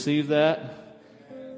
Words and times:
receive 0.00 0.28
that? 0.28 0.60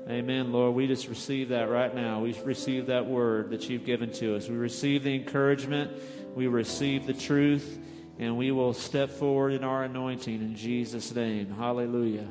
Amen, 0.08 0.50
Lord. 0.50 0.74
We 0.74 0.88
just 0.88 1.06
receive 1.06 1.50
that 1.50 1.70
right 1.70 1.94
now. 1.94 2.18
We 2.18 2.36
receive 2.42 2.86
that 2.86 3.06
word 3.06 3.50
that 3.50 3.70
you've 3.70 3.86
given 3.86 4.10
to 4.14 4.34
us. 4.34 4.48
We 4.48 4.56
receive 4.56 5.04
the 5.04 5.14
encouragement. 5.14 5.92
We 6.34 6.48
receive 6.48 7.06
the 7.06 7.14
truth. 7.14 7.78
And 8.18 8.36
we 8.36 8.50
will 8.50 8.74
step 8.74 9.10
forward 9.10 9.52
in 9.52 9.62
our 9.62 9.84
anointing 9.84 10.34
in 10.34 10.56
Jesus' 10.56 11.14
name. 11.14 11.54
Hallelujah. 11.54 12.26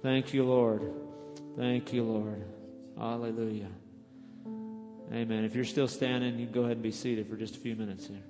Thank 0.00 0.32
you, 0.32 0.44
Lord. 0.44 0.90
Thank 1.58 1.92
you, 1.92 2.02
Lord. 2.02 2.42
Hallelujah. 2.96 3.68
Amen. 5.12 5.44
If 5.44 5.54
you're 5.54 5.66
still 5.66 5.86
standing, 5.86 6.38
you 6.38 6.46
can 6.46 6.54
go 6.54 6.60
ahead 6.62 6.78
and 6.78 6.82
be 6.82 6.92
seated 6.92 7.28
for 7.28 7.36
just 7.36 7.56
a 7.56 7.58
few 7.58 7.76
minutes 7.76 8.06
here. 8.06 8.22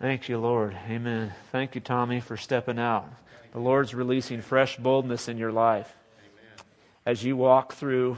Thank 0.00 0.30
you, 0.30 0.38
Lord. 0.38 0.74
Amen. 0.88 1.34
Thank 1.52 1.74
you, 1.74 1.82
Tommy, 1.82 2.20
for 2.20 2.38
stepping 2.38 2.78
out. 2.78 3.06
The 3.52 3.58
Lord's 3.58 3.94
releasing 3.94 4.40
fresh 4.40 4.78
boldness 4.78 5.28
in 5.28 5.36
your 5.36 5.52
life. 5.52 5.94
Amen. 6.18 6.64
As 7.04 7.22
you 7.22 7.36
walk 7.36 7.74
through 7.74 8.16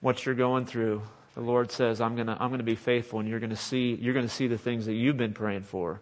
what 0.00 0.26
you're 0.26 0.34
going 0.34 0.66
through, 0.66 1.00
the 1.34 1.40
Lord 1.40 1.72
says, 1.72 2.02
I'm 2.02 2.16
gonna, 2.16 2.36
I'm 2.38 2.50
gonna 2.50 2.64
be 2.64 2.74
faithful 2.74 3.18
and 3.18 3.26
you're 3.26 3.40
gonna 3.40 3.56
see, 3.56 3.94
you're 3.94 4.12
gonna 4.12 4.28
see 4.28 4.46
the 4.46 4.58
things 4.58 4.84
that 4.84 4.92
you've 4.92 5.16
been 5.16 5.32
praying 5.32 5.62
for. 5.62 6.00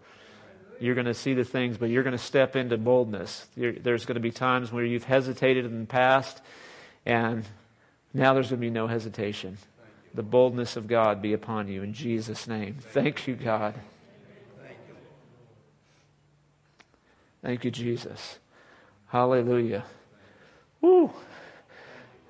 You're 0.81 0.97
gonna 0.97 1.15
see 1.15 1.35
the 1.35 1.45
things, 1.45 1.79
but 1.79 1.89
you're 1.89 2.03
gonna 2.03 2.19
step 2.19 2.57
into 2.57 2.77
boldness. 2.77 3.47
There's 3.57 4.05
gonna 4.05 4.19
be 4.19 4.33
times 4.33 4.73
where 4.73 4.85
you've 4.85 5.05
hesitated 5.05 5.65
in 5.65 5.79
the 5.79 5.87
past 5.87 6.43
and 7.05 7.45
now 8.13 8.35
there's 8.35 8.51
gonna 8.51 8.61
be 8.61 8.71
no 8.71 8.89
hesitation. 8.89 9.59
The 10.13 10.25
boldness 10.25 10.75
of 10.77 10.89
God 10.89 11.23
be 11.23 11.35
upon 11.35 11.69
you 11.69 11.85
in 11.85 11.93
Jesus' 11.93 12.49
name. 12.49 12.79
Thank 12.81 13.29
you, 13.29 13.37
God. 13.37 13.75
Thank 17.47 17.65
you, 17.65 17.71
Jesus. 17.71 18.41
Hallelujah. 19.07 19.85
Woo. 20.81 21.13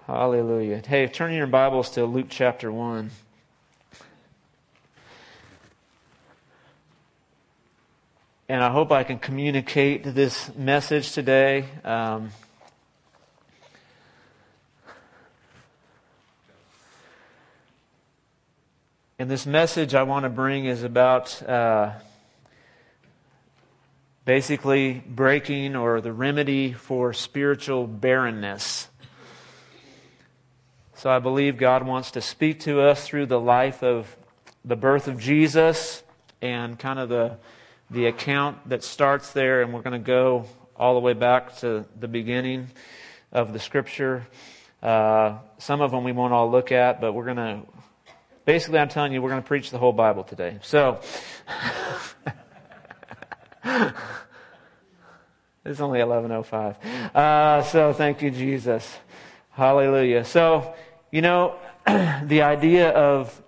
Hallelujah. 0.07 0.83
Hey, 0.87 1.07
turn 1.07 1.33
your 1.33 1.47
Bibles 1.47 1.89
to 1.93 2.05
Luke 2.05 2.27
chapter 2.29 2.71
1. 2.71 3.11
And 8.51 8.63
I 8.63 8.71
hope 8.71 8.93
I 8.93 9.05
can 9.05 9.19
communicate 9.19 10.05
this 10.05 10.55
message 10.55 11.13
today. 11.13 11.65
Um, 11.83 12.29
and 19.19 19.31
this 19.31 19.47
message 19.47 19.95
I 19.95 20.03
want 20.03 20.25
to 20.25 20.29
bring 20.29 20.67
is 20.67 20.83
about. 20.83 21.43
Uh, 21.43 21.93
basically 24.27 25.05
breaking 25.07 25.77
or 25.77 26.01
the 26.01 26.13
remedy 26.13 26.73
for 26.73 27.13
spiritual 27.13 27.87
barrenness. 27.87 28.89
So 30.97 31.09
I 31.09 31.21
believe 31.21 31.57
God 31.57 31.87
wants 31.87 32.11
to 32.13 32.21
speak 32.21 32.61
to 32.61 32.81
us 32.81 33.07
through 33.07 33.27
the 33.27 33.39
life 33.39 33.85
of 33.85 34.17
the 34.65 34.75
birth 34.75 35.07
of 35.07 35.21
Jesus 35.21 36.03
and 36.43 36.77
kind 36.77 36.99
of 36.99 37.09
the, 37.09 37.37
the 37.89 38.07
account 38.07 38.69
that 38.69 38.83
starts 38.83 39.33
there, 39.33 39.63
and 39.63 39.73
we're 39.73 39.83
going 39.83 39.93
to 39.93 40.05
go 40.05 40.47
all 40.75 40.95
the 40.95 41.01
way 41.01 41.13
back 41.13 41.57
to 41.59 41.85
the 41.99 42.09
beginning 42.09 42.67
of 43.31 43.53
the 43.53 43.61
scripture. 43.61 44.27
Uh, 44.83 45.39
some 45.59 45.81
of 45.81 45.93
them 45.93 46.03
we 46.03 46.11
won't 46.11 46.33
all 46.33 46.51
look 46.51 46.73
at, 46.73 47.01
but 47.01 47.13
we're 47.13 47.33
going 47.33 47.37
to, 47.37 47.61
basically, 48.45 48.81
I'm 48.81 48.89
telling 48.89 49.13
you, 49.13 49.23
we're 49.23 49.31
going 49.31 49.43
to 49.43 49.47
preach 49.47 49.71
the 49.71 49.79
whole 49.79 49.93
Bible 49.93 50.25
today. 50.25 50.59
So, 50.63 51.01
It's 55.67 55.81
only 55.81 55.99
11:05. 55.99 56.77
Uh, 57.15 57.63
so 57.63 57.93
thank 57.93 58.23
you, 58.23 58.31
Jesus. 58.31 58.99
Hallelujah. 59.51 60.25
So, 60.25 60.75
you 61.11 61.23
know, 61.23 61.57
the 61.87 62.43
idea 62.43 62.91
of 62.91 63.43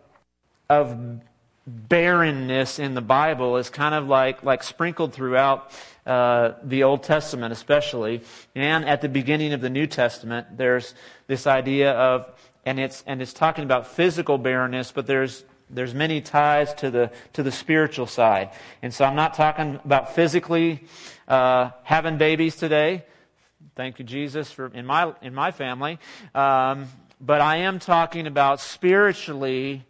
of 0.68 1.20
barrenness 1.66 2.78
in 2.78 2.94
the 2.94 3.00
Bible 3.00 3.56
is 3.56 3.70
kind 3.70 3.94
of 3.94 4.08
like 4.08 4.42
like 4.42 4.64
sprinkled 4.64 5.12
throughout 5.12 5.70
uh, 6.06 6.54
the 6.64 6.82
Old 6.82 7.04
Testament, 7.04 7.52
especially, 7.52 8.22
and 8.54 8.84
at 8.84 9.00
the 9.00 9.08
beginning 9.08 9.52
of 9.52 9.60
the 9.60 9.70
New 9.70 9.86
Testament. 9.86 10.56
There's 10.56 10.94
this 11.28 11.46
idea 11.46 11.92
of, 11.92 12.26
and 12.66 12.80
it's 12.80 13.04
and 13.06 13.22
it's 13.22 13.32
talking 13.32 13.62
about 13.62 13.86
physical 13.86 14.38
barrenness, 14.38 14.90
but 14.90 15.06
there's 15.06 15.44
there's 15.70 15.94
many 15.94 16.20
ties 16.20 16.72
to 16.74 16.90
the 16.90 17.10
to 17.32 17.42
the 17.42 17.52
spiritual 17.52 18.06
side. 18.06 18.50
And 18.82 18.92
so 18.92 19.04
I'm 19.04 19.16
not 19.16 19.34
talking 19.34 19.80
about 19.84 20.14
physically 20.14 20.84
uh, 21.26 21.70
having 21.82 22.18
babies 22.18 22.56
today. 22.56 23.04
Thank 23.74 23.98
you, 23.98 24.04
Jesus, 24.04 24.50
for 24.50 24.66
in 24.66 24.86
my 24.86 25.12
in 25.22 25.34
my 25.34 25.50
family. 25.50 25.98
Um, 26.34 26.88
but 27.20 27.40
I 27.40 27.56
am 27.58 27.78
talking 27.78 28.26
about 28.26 28.60
spiritually 28.60 29.84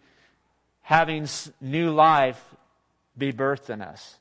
having 0.83 1.29
new 1.61 1.91
life 1.91 2.43
be 3.17 3.33
birthed 3.33 3.69
in 3.69 3.83
us. 3.83 4.19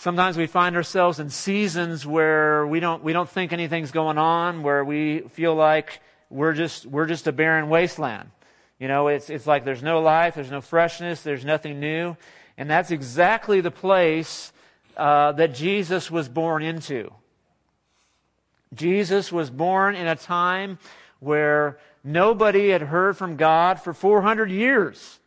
Sometimes 0.00 0.38
we 0.38 0.46
find 0.46 0.76
ourselves 0.76 1.20
in 1.20 1.28
seasons 1.28 2.06
where 2.06 2.66
we 2.66 2.80
don't, 2.80 3.04
we 3.04 3.12
don't 3.12 3.28
think 3.28 3.52
anything's 3.52 3.90
going 3.90 4.16
on, 4.16 4.62
where 4.62 4.82
we 4.82 5.20
feel 5.32 5.54
like 5.54 6.00
we're 6.30 6.54
just, 6.54 6.86
we're 6.86 7.06
just 7.06 7.26
a 7.26 7.32
barren 7.32 7.68
wasteland. 7.68 8.30
You 8.78 8.88
know, 8.88 9.08
it's, 9.08 9.28
it's 9.28 9.46
like 9.46 9.64
there's 9.64 9.82
no 9.82 10.00
life, 10.00 10.36
there's 10.36 10.50
no 10.50 10.62
freshness, 10.62 11.22
there's 11.22 11.44
nothing 11.44 11.80
new. 11.80 12.16
And 12.56 12.70
that's 12.70 12.90
exactly 12.90 13.60
the 13.60 13.70
place 13.70 14.52
uh, 14.96 15.32
that 15.32 15.54
Jesus 15.54 16.10
was 16.10 16.28
born 16.28 16.62
into. 16.62 17.12
Jesus 18.74 19.32
was 19.32 19.50
born 19.50 19.96
in 19.96 20.06
a 20.06 20.16
time 20.16 20.78
where 21.18 21.78
nobody 22.04 22.70
had 22.70 22.82
heard 22.82 23.16
from 23.16 23.36
God 23.36 23.80
for 23.80 23.92
400 23.92 24.50
years. 24.50 25.18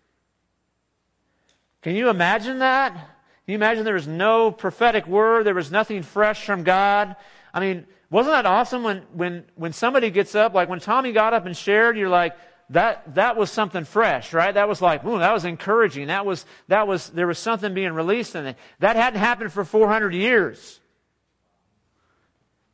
Can 1.81 1.95
you 1.95 2.09
imagine 2.09 2.59
that? 2.59 2.93
Can 2.93 3.51
you 3.51 3.55
imagine 3.55 3.83
there 3.83 3.93
was 3.93 4.07
no 4.07 4.51
prophetic 4.51 5.05
word? 5.05 5.45
There 5.45 5.53
was 5.53 5.71
nothing 5.71 6.01
fresh 6.01 6.45
from 6.45 6.63
God? 6.63 7.15
I 7.53 7.59
mean, 7.59 7.85
wasn't 8.13 8.35
that 8.35 8.45
awesome 8.45 8.83
when, 8.83 9.01
when, 9.11 9.43
when 9.55 9.73
somebody 9.73 10.11
gets 10.11 10.35
up, 10.35 10.53
like 10.53 10.69
when 10.69 10.79
Tommy 10.79 11.13
got 11.13 11.33
up 11.33 11.47
and 11.47 11.57
shared, 11.57 11.97
you're 11.97 12.09
like, 12.09 12.37
that, 12.69 13.15
that 13.15 13.35
was 13.37 13.49
something 13.49 13.85
fresh, 13.85 14.33
right? 14.33 14.53
That 14.53 14.69
was 14.69 14.83
like, 14.83 15.03
ooh, 15.03 15.17
that 15.17 15.33
was 15.33 15.45
encouraging. 15.45 16.07
That 16.07 16.23
was, 16.23 16.45
that 16.67 16.87
was, 16.87 17.09
there 17.09 17.25
was 17.25 17.39
something 17.39 17.73
being 17.73 17.91
released 17.93 18.35
in 18.35 18.45
it. 18.45 18.57
That 18.77 18.97
hadn't 18.97 19.19
happened 19.19 19.51
for 19.51 19.65
400 19.65 20.13
years. 20.13 20.79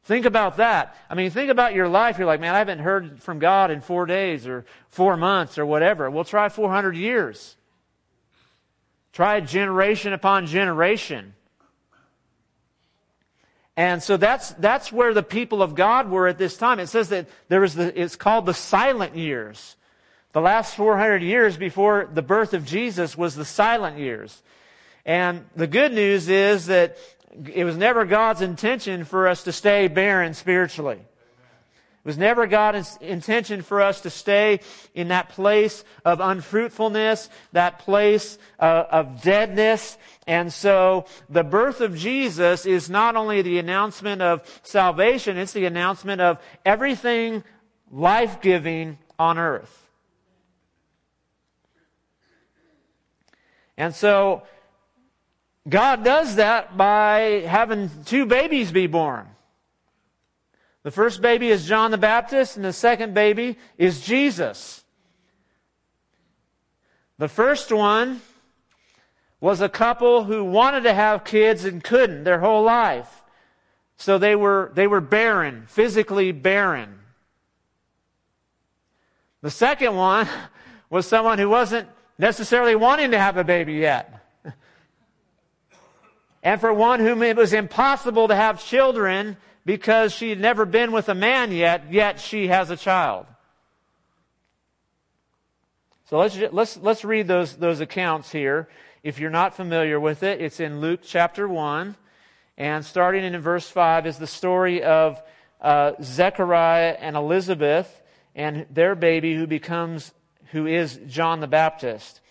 Think 0.03 0.25
about 0.25 0.57
that. 0.57 0.97
I 1.09 1.15
mean, 1.15 1.31
think 1.31 1.49
about 1.49 1.73
your 1.73 1.87
life. 1.87 2.17
You're 2.17 2.27
like, 2.27 2.41
man, 2.41 2.53
I 2.53 2.57
haven't 2.57 2.79
heard 2.79 3.23
from 3.23 3.39
God 3.39 3.71
in 3.71 3.79
four 3.79 4.05
days 4.05 4.45
or 4.45 4.65
four 4.89 5.15
months 5.15 5.57
or 5.57 5.65
whatever. 5.65 6.09
We'll 6.09 6.25
try 6.25 6.49
400 6.49 6.97
years. 6.97 7.55
Try 9.13 9.39
generation 9.39 10.11
upon 10.11 10.47
generation. 10.47 11.33
And 13.79 14.03
so 14.03 14.17
that's, 14.17 14.49
that's 14.55 14.91
where 14.91 15.13
the 15.13 15.23
people 15.23 15.61
of 15.61 15.73
God 15.73 16.09
were 16.11 16.27
at 16.27 16.37
this 16.37 16.57
time. 16.57 16.79
It 16.79 16.87
says 16.87 17.07
that 17.09 17.29
there 17.47 17.61
was 17.61 17.75
the, 17.75 17.97
it's 17.97 18.17
called 18.17 18.45
the 18.45 18.53
silent 18.53 19.15
years. 19.15 19.77
The 20.33 20.41
last 20.41 20.75
400 20.75 21.23
years 21.23 21.55
before 21.55 22.09
the 22.13 22.21
birth 22.21 22.53
of 22.53 22.65
Jesus 22.65 23.17
was 23.17 23.35
the 23.35 23.45
silent 23.45 23.97
years. 23.97 24.43
And 25.05 25.45
the 25.55 25.65
good 25.65 25.93
news 25.93 26.27
is 26.27 26.65
that 26.65 26.97
it 27.53 27.63
was 27.63 27.77
never 27.77 28.03
God's 28.03 28.41
intention 28.41 29.05
for 29.05 29.29
us 29.29 29.45
to 29.45 29.53
stay 29.53 29.87
barren 29.87 30.33
spiritually. 30.33 30.99
It 31.99 32.07
was 32.07 32.17
never 32.17 32.47
God's 32.47 32.97
intention 33.01 33.61
for 33.61 33.81
us 33.81 34.01
to 34.01 34.09
stay 34.09 34.61
in 34.95 35.09
that 35.09 35.29
place 35.29 35.83
of 36.05 36.21
unfruitfulness, 36.21 37.29
that 37.51 37.79
place 37.79 38.37
uh, 38.57 38.85
of 38.89 39.21
deadness. 39.21 39.97
And 40.25 40.51
so 40.51 41.05
the 41.29 41.43
birth 41.43 41.81
of 41.81 41.97
Jesus 41.97 42.65
is 42.65 42.89
not 42.89 43.17
only 43.17 43.41
the 43.41 43.59
announcement 43.59 44.21
of 44.21 44.41
salvation, 44.63 45.37
it's 45.37 45.51
the 45.51 45.65
announcement 45.65 46.21
of 46.21 46.39
everything 46.65 47.43
life-giving 47.91 48.97
on 49.17 49.37
earth. 49.37 49.89
And 53.77 53.93
so 53.93 54.43
God 55.67 56.05
does 56.05 56.37
that 56.37 56.77
by 56.77 57.43
having 57.45 57.89
two 58.05 58.25
babies 58.25 58.71
be 58.71 58.87
born. 58.87 59.27
The 60.83 60.91
first 60.91 61.21
baby 61.21 61.49
is 61.49 61.65
John 61.65 61.91
the 61.91 61.97
Baptist, 61.97 62.55
and 62.55 62.63
the 62.63 62.73
second 62.73 63.13
baby 63.13 63.57
is 63.77 64.01
Jesus. 64.01 64.83
The 67.17 67.27
first 67.27 67.71
one 67.71 68.21
was 69.41 69.59
a 69.59 69.69
couple 69.69 70.23
who 70.23 70.43
wanted 70.43 70.83
to 70.83 70.93
have 70.93 71.25
kids 71.25 71.65
and 71.65 71.83
couldn't 71.83 72.23
their 72.23 72.39
whole 72.39 72.63
life. 72.63 73.23
So 73.97 74.17
they 74.17 74.35
were, 74.35 74.71
they 74.73 74.87
were 74.87 75.01
barren, 75.01 75.65
physically 75.67 76.31
barren. 76.31 76.99
The 79.41 79.51
second 79.51 79.95
one 79.95 80.27
was 80.89 81.05
someone 81.05 81.39
who 81.39 81.49
wasn't 81.49 81.89
necessarily 82.17 82.75
wanting 82.75 83.11
to 83.11 83.19
have 83.19 83.35
a 83.35 83.43
baby 83.43 83.73
yet. 83.73 84.15
And 86.41 86.61
for 86.61 86.73
one 86.73 87.01
whom 87.01 87.21
it 87.21 87.35
was 87.35 87.51
impossible 87.51 88.29
to 88.29 88.35
have 88.35 88.63
children 88.63 89.35
because 89.65 90.13
she 90.13 90.29
had 90.29 90.39
never 90.39 90.65
been 90.65 90.91
with 90.91 91.09
a 91.09 91.15
man 91.15 91.51
yet, 91.51 91.91
yet 91.91 92.19
she 92.19 92.47
has 92.47 92.69
a 92.69 92.77
child. 92.77 93.25
So 96.09 96.17
let's, 96.17 96.37
let's, 96.51 96.77
let's 96.77 97.05
read 97.05 97.27
those, 97.27 97.55
those 97.55 97.81
accounts 97.81 98.31
here. 98.31 98.67
If 99.03 99.19
you're 99.19 99.29
not 99.29 99.55
familiar 99.55 99.99
with 99.99 100.23
it, 100.23 100.41
it's 100.41 100.59
in 100.59 100.81
Luke 100.81 101.01
chapter 101.03 101.47
1. 101.47 101.95
And 102.57 102.83
starting 102.83 103.23
in 103.23 103.39
verse 103.39 103.69
5 103.69 104.07
is 104.07 104.17
the 104.17 104.27
story 104.27 104.83
of 104.83 105.21
uh, 105.61 105.93
Zechariah 106.01 106.97
and 106.99 107.15
Elizabeth 107.15 108.01
and 108.35 108.65
their 108.71 108.95
baby 108.95 109.35
who 109.35 109.47
becomes, 109.47 110.13
who 110.51 110.65
is 110.65 110.99
John 111.07 111.41
the 111.41 111.47
Baptist. 111.47 112.21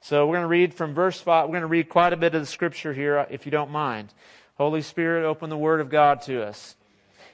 So 0.00 0.26
we're 0.26 0.36
going 0.36 0.44
to 0.44 0.48
read 0.48 0.74
from 0.74 0.94
verse 0.94 1.20
5. 1.20 1.48
We're 1.48 1.52
going 1.52 1.60
to 1.62 1.66
read 1.66 1.88
quite 1.88 2.12
a 2.12 2.16
bit 2.16 2.34
of 2.34 2.40
the 2.40 2.46
scripture 2.46 2.92
here, 2.92 3.26
if 3.30 3.44
you 3.44 3.52
don't 3.52 3.70
mind. 3.70 4.12
Holy 4.58 4.82
Spirit, 4.82 5.24
open 5.24 5.50
the 5.50 5.56
Word 5.56 5.80
of 5.80 5.88
God 5.88 6.20
to 6.22 6.42
us. 6.42 6.74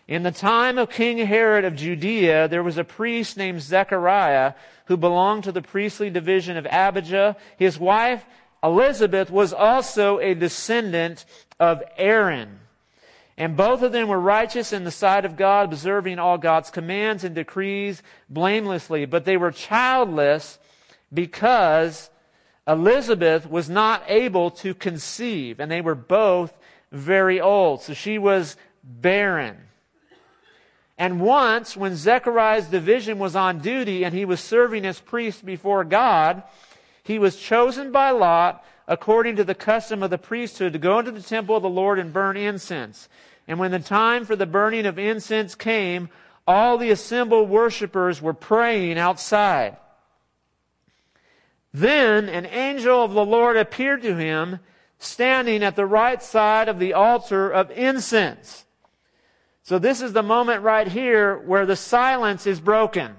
In 0.07 0.23
the 0.25 0.31
time 0.31 0.77
of 0.77 0.91
King 0.91 1.17
Herod 1.17 1.65
of 1.65 1.75
Judea, 1.75 2.49
there 2.49 2.63
was 2.63 2.77
a 2.77 2.85
priest 2.85 3.39
named 3.39 3.63
Zechariah 3.63 4.53
who 4.87 4.99
belonged 4.99 5.45
to 5.45 5.53
the 5.53 5.63
priestly 5.63 6.11
division 6.11 6.59
of 6.59 6.67
Abijah. 6.67 7.37
His 7.57 7.79
wife, 7.79 8.27
Elizabeth, 8.63 9.31
was 9.31 9.55
also 9.55 10.19
a 10.19 10.35
descendant 10.35 11.25
of 11.59 11.83
Aaron. 11.97 12.61
And 13.39 13.57
both 13.57 13.81
of 13.81 13.93
them 13.93 14.09
were 14.09 14.21
righteous 14.21 14.75
in 14.75 14.85
the 14.85 14.91
sight 14.91 15.25
of 15.25 15.37
God, 15.37 15.65
observing 15.73 16.19
all 16.19 16.37
God's 16.37 16.71
commands 16.71 17.25
and 17.25 17.35
decrees 17.35 18.03
blamelessly. 18.29 19.07
But 19.07 19.25
they 19.25 19.39
were 19.39 19.51
childless 19.51 20.59
because 21.11 22.11
Elizabeth 22.69 23.49
was 23.49 23.71
not 23.71 24.03
able 24.09 24.51
to 24.51 24.75
conceive, 24.75 25.59
and 25.59 25.71
they 25.71 25.81
were 25.81 25.95
both 25.95 26.53
very 26.95 27.41
old. 27.41 27.83
So 27.83 27.93
she 27.93 28.19
was 28.19 28.57
barren. 28.83 29.57
And 30.97 31.21
once, 31.21 31.77
when 31.77 31.97
Zechariah's 31.97 32.67
division 32.67 33.19
was 33.19 33.35
on 33.35 33.59
duty 33.59 34.05
and 34.05 34.15
he 34.15 34.25
was 34.25 34.41
serving 34.41 34.87
as 34.87 35.01
priest 35.01 35.45
before 35.45 35.85
God, 35.85 36.45
he 37.03 37.19
was 37.19 37.37
chosen 37.37 37.91
by 37.91 38.11
Lot, 38.11 38.65
according 38.87 39.37
to 39.37 39.45
the 39.45 39.55
custom 39.55 40.03
of 40.03 40.11
the 40.11 40.19
priesthood, 40.19 40.73
to 40.73 40.79
go 40.79 40.99
into 40.99 41.11
the 41.11 41.23
temple 41.23 41.57
of 41.57 41.63
the 41.63 41.69
Lord 41.69 41.99
and 41.99 42.13
burn 42.13 42.37
incense. 42.37 43.09
And 43.49 43.59
when 43.59 43.73
the 43.73 43.81
time 43.81 44.25
for 44.25 44.37
the 44.37 44.47
burning 44.47 44.87
of 44.87 44.99
incense 44.99 45.55
came, 45.55 46.09
all 46.47 46.79
the 46.79 46.91
assembled 46.91 47.49
worshippers 47.49 48.23
were 48.23 48.35
praying 48.35 48.99
outside. 48.99 49.77
Then 51.73 52.29
an 52.29 52.47
angel 52.47 53.03
of 53.03 53.15
the 53.15 53.25
Lord 53.25 53.57
appeared 53.57 54.03
to 54.03 54.15
him, 54.15 54.61
standing 54.99 55.63
at 55.63 55.77
the 55.77 55.87
right 55.87 56.23
side 56.23 56.69
of 56.69 56.79
the 56.79 56.93
altar 56.95 57.51
of 57.51 57.71
incense. 57.71 58.65
So 59.63 59.79
this 59.79 60.03
is 60.03 60.13
the 60.13 60.23
moment 60.23 60.63
right 60.63 60.89
here 60.89 61.39
where 61.39 61.67
the 61.67 61.77
silence 61.77 62.47
is 62.47 62.61
broken. 62.61 63.15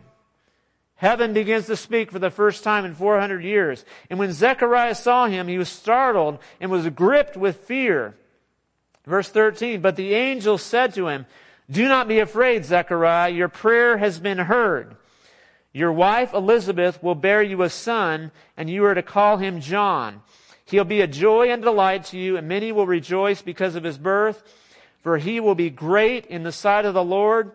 Heaven 0.96 1.34
begins 1.34 1.66
to 1.66 1.76
speak 1.76 2.12
for 2.12 2.20
the 2.20 2.30
first 2.30 2.64
time 2.64 2.86
in 2.86 2.96
400 2.96 3.44
years. 3.44 3.84
And 4.10 4.18
when 4.18 4.32
Zechariah 4.32 4.96
saw 4.96 5.28
him, 5.28 5.48
he 5.48 5.58
was 5.58 5.70
startled 5.70 6.40
and 6.62 6.72
was 6.72 6.88
gripped 6.90 7.36
with 7.36 7.58
fear. 7.58 8.16
Verse 9.06 9.30
13, 9.30 9.82
but 9.82 9.96
the 9.96 10.14
angel 10.14 10.58
said 10.58 10.94
to 10.94 11.08
him, 11.08 11.26
do 11.70 11.88
not 11.88 12.08
be 12.08 12.20
afraid, 12.20 12.66
Zechariah. 12.66 13.32
Your 13.32 13.50
prayer 13.50 13.98
has 13.98 14.20
been 14.20 14.38
heard. 14.38 14.98
Your 15.74 15.92
wife 15.92 16.34
Elizabeth 16.34 17.02
will 17.02 17.16
bear 17.16 17.42
you 17.42 17.64
a 17.64 17.70
son, 17.70 18.32
and 18.56 18.70
you 18.70 18.86
are 18.86 18.94
to 18.94 19.02
call 19.02 19.38
him 19.38 19.60
John. 19.60 20.22
He'll 20.66 20.84
be 20.84 21.02
a 21.02 21.08
joy 21.08 21.52
and 21.52 21.62
delight 21.62 22.06
to 22.06 22.18
you, 22.18 22.38
and 22.38 22.48
many 22.48 22.72
will 22.72 22.88
rejoice 22.88 23.42
because 23.42 23.76
of 23.76 23.84
his 23.84 23.98
birth 23.98 24.44
for 25.06 25.20
he 25.20 25.40
will 25.40 25.54
be 25.54 25.70
great 25.70 26.26
in 26.26 26.42
the 26.42 26.52
sight 26.52 26.84
of 26.84 26.96
the 26.96 27.04
Lord. 27.04 27.52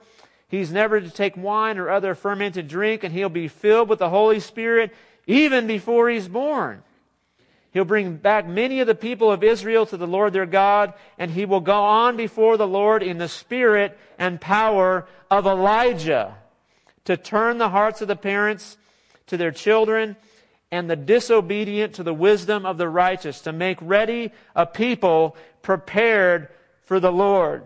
He's 0.47 0.71
never 0.71 1.01
to 1.01 1.11
take 1.11 1.37
wine 1.37 1.79
or 1.79 1.91
other 1.91 2.15
fermented 2.15 2.69
drink, 2.69 3.03
and 3.03 3.13
he'll 3.13 3.29
be 3.29 3.49
filled 3.49 3.89
with 3.89 3.99
the 3.99 4.09
Holy 4.09 4.39
Spirit 4.39 4.95
even 5.27 5.67
before 5.67 6.09
he's 6.09 6.29
born. 6.29 6.85
He'll 7.73 7.85
bring 7.85 8.15
back 8.15 8.47
many 8.47 8.79
of 8.79 8.87
the 8.87 8.95
people 8.95 9.33
of 9.33 9.43
Israel 9.43 9.85
to 9.87 9.97
the 9.97 10.07
Lord 10.07 10.33
their 10.33 10.47
God, 10.47 10.95
and 11.19 11.29
he 11.29 11.45
will 11.45 11.59
go 11.59 11.83
on 11.83 12.17
before 12.17 12.57
the 12.57 12.69
Lord 12.69 13.03
in 13.03 13.19
the 13.19 13.27
spirit 13.27 13.99
and 14.17 14.41
power 14.41 15.09
of 15.29 15.45
Elijah 15.45 16.37
to 17.07 17.17
turn 17.17 17.59
the 17.59 17.71
hearts 17.71 18.01
of 18.01 18.07
the 18.07 18.15
parents 18.15 18.79
to 19.27 19.37
their 19.37 19.51
children 19.51 20.15
and 20.71 20.89
the 20.89 20.97
disobedient 20.97 21.95
to 21.95 22.03
the 22.03 22.15
wisdom 22.15 22.65
of 22.65 22.79
the 22.79 22.89
righteous, 22.89 23.41
to 23.43 23.53
make 23.53 23.79
ready 23.81 24.33
a 24.55 24.67
people 24.67 25.37
prepared 25.63 26.49
for 26.85 27.01
the 27.01 27.13
Lord. 27.13 27.65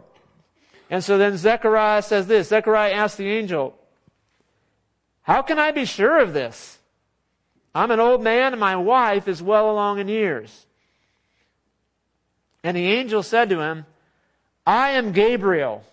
And 0.90 1.02
so 1.02 1.18
then 1.18 1.36
Zechariah 1.36 2.02
says 2.02 2.26
this. 2.26 2.48
Zechariah 2.48 2.92
asked 2.92 3.18
the 3.18 3.30
angel, 3.30 3.76
How 5.22 5.42
can 5.42 5.58
I 5.58 5.70
be 5.70 5.84
sure 5.84 6.20
of 6.20 6.32
this? 6.32 6.78
I'm 7.74 7.90
an 7.90 8.00
old 8.00 8.22
man 8.22 8.52
and 8.52 8.60
my 8.60 8.76
wife 8.76 9.26
is 9.26 9.42
well 9.42 9.70
along 9.70 9.98
in 9.98 10.08
years. 10.08 10.66
And 12.62 12.76
the 12.76 12.86
angel 12.86 13.22
said 13.22 13.50
to 13.50 13.60
him, 13.60 13.84
I 14.66 14.90
am 14.92 15.12
Gabriel. 15.12 15.84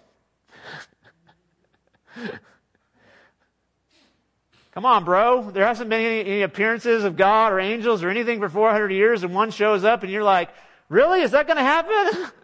Come 4.71 4.85
on, 4.85 5.03
bro. 5.03 5.51
There 5.51 5.65
hasn't 5.65 5.89
been 5.89 5.99
any, 5.99 6.21
any, 6.21 6.41
appearances 6.43 7.03
of 7.03 7.17
God 7.17 7.51
or 7.51 7.59
angels 7.59 8.03
or 8.03 8.09
anything 8.09 8.39
for 8.39 8.47
400 8.47 8.89
years, 8.89 9.23
and 9.23 9.35
one 9.35 9.51
shows 9.51 9.83
up, 9.83 10.03
and 10.03 10.11
you're 10.11 10.23
like, 10.23 10.49
really? 10.87 11.21
Is 11.21 11.31
that 11.31 11.45
going 11.45 11.57
to 11.57 11.63
happen? 11.63 12.31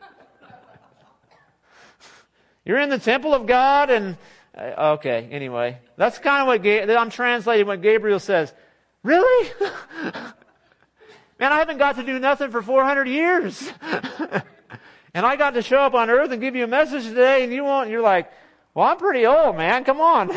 You're 2.65 2.79
in 2.79 2.89
the 2.89 2.99
temple 2.99 3.33
of 3.33 3.45
God 3.45 3.89
and, 3.89 4.17
uh, 4.53 4.95
okay, 4.95 5.29
anyway. 5.31 5.77
That's 5.95 6.19
kind 6.19 6.41
of 6.41 6.47
what, 6.47 6.61
Ga- 6.63 6.97
I'm 6.97 7.09
translating 7.09 7.65
what 7.65 7.81
Gabriel 7.81 8.19
says. 8.19 8.53
Really? 9.03 9.49
Man, 11.39 11.53
I 11.53 11.59
haven't 11.59 11.77
got 11.77 11.95
to 11.95 12.03
do 12.03 12.19
nothing 12.19 12.51
for 12.51 12.61
400 12.61 13.07
years. 13.07 13.71
and 15.13 15.25
I 15.25 15.37
got 15.37 15.51
to 15.51 15.61
show 15.61 15.77
up 15.77 15.93
on 15.93 16.09
earth 16.09 16.31
and 16.31 16.41
give 16.41 16.57
you 16.57 16.65
a 16.65 16.67
message 16.67 17.05
today 17.05 17.45
and 17.45 17.53
you 17.53 17.63
won't, 17.63 17.89
you're 17.89 18.01
like, 18.01 18.29
well, 18.73 18.85
I'm 18.87 18.97
pretty 18.97 19.25
old, 19.25 19.55
man. 19.55 19.85
Come 19.85 20.01
on. 20.01 20.29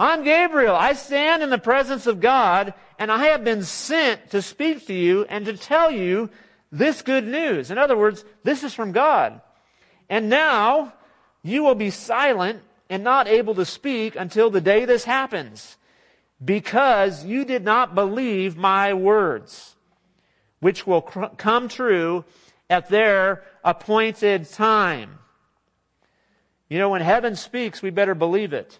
I'm 0.00 0.24
Gabriel. 0.24 0.74
I 0.74 0.94
stand 0.94 1.42
in 1.42 1.50
the 1.50 1.58
presence 1.58 2.06
of 2.06 2.20
God 2.20 2.72
and 2.98 3.12
I 3.12 3.26
have 3.26 3.44
been 3.44 3.62
sent 3.62 4.30
to 4.30 4.40
speak 4.40 4.86
to 4.86 4.94
you 4.94 5.26
and 5.28 5.44
to 5.44 5.58
tell 5.58 5.90
you 5.90 6.30
this 6.72 7.02
good 7.02 7.26
news. 7.26 7.70
In 7.70 7.76
other 7.76 7.98
words, 7.98 8.24
this 8.42 8.64
is 8.64 8.72
from 8.72 8.92
God. 8.92 9.42
And 10.08 10.30
now 10.30 10.94
you 11.42 11.62
will 11.62 11.74
be 11.74 11.90
silent 11.90 12.62
and 12.88 13.04
not 13.04 13.28
able 13.28 13.54
to 13.56 13.66
speak 13.66 14.16
until 14.16 14.48
the 14.48 14.62
day 14.62 14.86
this 14.86 15.04
happens, 15.04 15.76
because 16.42 17.24
you 17.26 17.44
did 17.44 17.62
not 17.62 17.94
believe 17.94 18.56
my 18.56 18.94
words, 18.94 19.76
which 20.60 20.86
will 20.86 21.02
cr- 21.02 21.26
come 21.36 21.68
true 21.68 22.24
at 22.70 22.88
their 22.88 23.44
appointed 23.62 24.48
time. 24.48 25.18
You 26.70 26.78
know, 26.78 26.88
when 26.88 27.02
heaven 27.02 27.36
speaks, 27.36 27.82
we 27.82 27.90
better 27.90 28.14
believe 28.14 28.54
it. 28.54 28.78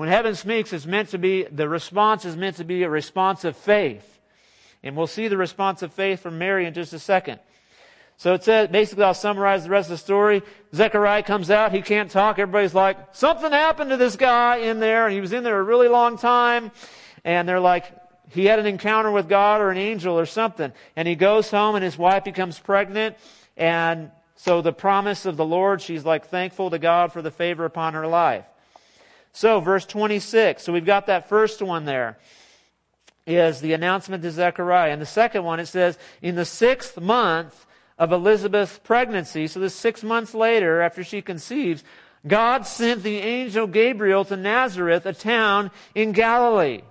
When 0.00 0.08
heaven 0.08 0.34
speaks, 0.34 0.72
it's 0.72 0.86
meant 0.86 1.10
to 1.10 1.18
be, 1.18 1.42
the 1.42 1.68
response 1.68 2.24
is 2.24 2.34
meant 2.34 2.56
to 2.56 2.64
be 2.64 2.84
a 2.84 2.88
response 2.88 3.44
of 3.44 3.54
faith. 3.54 4.18
And 4.82 4.96
we'll 4.96 5.06
see 5.06 5.28
the 5.28 5.36
response 5.36 5.82
of 5.82 5.92
faith 5.92 6.20
from 6.20 6.38
Mary 6.38 6.64
in 6.64 6.72
just 6.72 6.94
a 6.94 6.98
second. 6.98 7.38
So 8.16 8.32
it 8.32 8.42
says, 8.42 8.70
basically 8.70 9.04
I'll 9.04 9.12
summarize 9.12 9.64
the 9.64 9.68
rest 9.68 9.90
of 9.90 9.98
the 9.98 10.02
story. 10.02 10.40
Zechariah 10.74 11.22
comes 11.22 11.50
out, 11.50 11.72
he 11.72 11.82
can't 11.82 12.10
talk, 12.10 12.38
everybody's 12.38 12.72
like, 12.72 13.14
something 13.14 13.52
happened 13.52 13.90
to 13.90 13.98
this 13.98 14.16
guy 14.16 14.56
in 14.60 14.80
there, 14.80 15.04
and 15.04 15.12
he 15.12 15.20
was 15.20 15.34
in 15.34 15.44
there 15.44 15.60
a 15.60 15.62
really 15.62 15.88
long 15.88 16.16
time, 16.16 16.72
and 17.22 17.46
they're 17.46 17.60
like, 17.60 17.92
he 18.30 18.46
had 18.46 18.58
an 18.58 18.64
encounter 18.64 19.10
with 19.10 19.28
God 19.28 19.60
or 19.60 19.68
an 19.68 19.76
angel 19.76 20.18
or 20.18 20.24
something. 20.24 20.72
And 20.96 21.06
he 21.06 21.14
goes 21.14 21.50
home 21.50 21.74
and 21.74 21.84
his 21.84 21.98
wife 21.98 22.24
becomes 22.24 22.58
pregnant, 22.58 23.18
and 23.54 24.10
so 24.34 24.62
the 24.62 24.72
promise 24.72 25.26
of 25.26 25.36
the 25.36 25.44
Lord, 25.44 25.82
she's 25.82 26.06
like 26.06 26.28
thankful 26.28 26.70
to 26.70 26.78
God 26.78 27.12
for 27.12 27.20
the 27.20 27.30
favor 27.30 27.66
upon 27.66 27.92
her 27.92 28.06
life. 28.06 28.46
So, 29.32 29.60
verse 29.60 29.86
26. 29.86 30.62
So 30.62 30.72
we've 30.72 30.84
got 30.84 31.06
that 31.06 31.28
first 31.28 31.62
one 31.62 31.84
there 31.84 32.18
is 33.26 33.60
the 33.60 33.72
announcement 33.72 34.22
to 34.22 34.30
Zechariah. 34.30 34.92
And 34.92 35.00
the 35.00 35.06
second 35.06 35.44
one, 35.44 35.60
it 35.60 35.66
says, 35.66 35.98
in 36.20 36.34
the 36.34 36.44
sixth 36.44 37.00
month 37.00 37.66
of 37.98 38.12
Elizabeth's 38.12 38.78
pregnancy, 38.78 39.46
so 39.46 39.60
this 39.60 39.74
six 39.74 40.02
months 40.02 40.34
later 40.34 40.80
after 40.80 41.04
she 41.04 41.22
conceives, 41.22 41.84
God 42.26 42.66
sent 42.66 43.02
the 43.02 43.18
angel 43.18 43.66
Gabriel 43.66 44.24
to 44.26 44.36
Nazareth, 44.36 45.06
a 45.06 45.12
town 45.12 45.70
in 45.94 46.12
Galilee, 46.12 46.82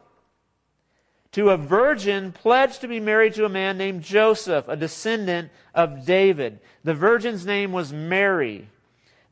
to 1.33 1.49
a 1.49 1.57
virgin 1.57 2.31
pledged 2.31 2.81
to 2.81 2.87
be 2.87 2.99
married 2.99 3.35
to 3.35 3.45
a 3.45 3.49
man 3.49 3.77
named 3.77 4.03
Joseph, 4.03 4.67
a 4.67 4.75
descendant 4.75 5.51
of 5.75 6.05
David. 6.05 6.59
The 6.83 6.95
virgin's 6.95 7.45
name 7.45 7.71
was 7.71 7.93
Mary. 7.93 8.69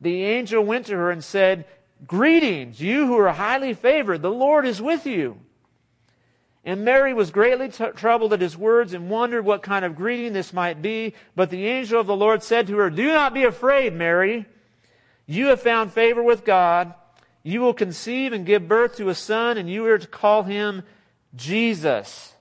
The 0.00 0.22
angel 0.22 0.62
went 0.62 0.86
to 0.86 0.94
her 0.94 1.10
and 1.10 1.24
said, 1.24 1.64
Greetings, 2.06 2.80
you 2.80 3.06
who 3.06 3.18
are 3.18 3.32
highly 3.32 3.74
favored, 3.74 4.22
the 4.22 4.30
Lord 4.30 4.66
is 4.66 4.80
with 4.80 5.06
you. 5.06 5.38
And 6.64 6.84
Mary 6.84 7.14
was 7.14 7.30
greatly 7.30 7.68
t- 7.70 7.86
troubled 7.96 8.32
at 8.32 8.40
his 8.40 8.56
words 8.56 8.92
and 8.92 9.08
wondered 9.08 9.44
what 9.44 9.62
kind 9.62 9.84
of 9.84 9.96
greeting 9.96 10.32
this 10.32 10.52
might 10.52 10.82
be. 10.82 11.14
But 11.34 11.50
the 11.50 11.66
angel 11.66 12.00
of 12.00 12.06
the 12.06 12.16
Lord 12.16 12.42
said 12.42 12.66
to 12.66 12.76
her, 12.78 12.90
Do 12.90 13.06
not 13.06 13.32
be 13.32 13.44
afraid, 13.44 13.94
Mary. 13.94 14.46
You 15.26 15.46
have 15.46 15.62
found 15.62 15.92
favor 15.92 16.22
with 16.22 16.44
God. 16.44 16.94
You 17.42 17.60
will 17.60 17.74
conceive 17.74 18.32
and 18.32 18.44
give 18.44 18.68
birth 18.68 18.96
to 18.96 19.08
a 19.08 19.14
son, 19.14 19.56
and 19.56 19.70
you 19.70 19.86
are 19.86 19.98
to 19.98 20.06
call 20.06 20.42
him 20.42 20.82
Jesus. 21.34 22.34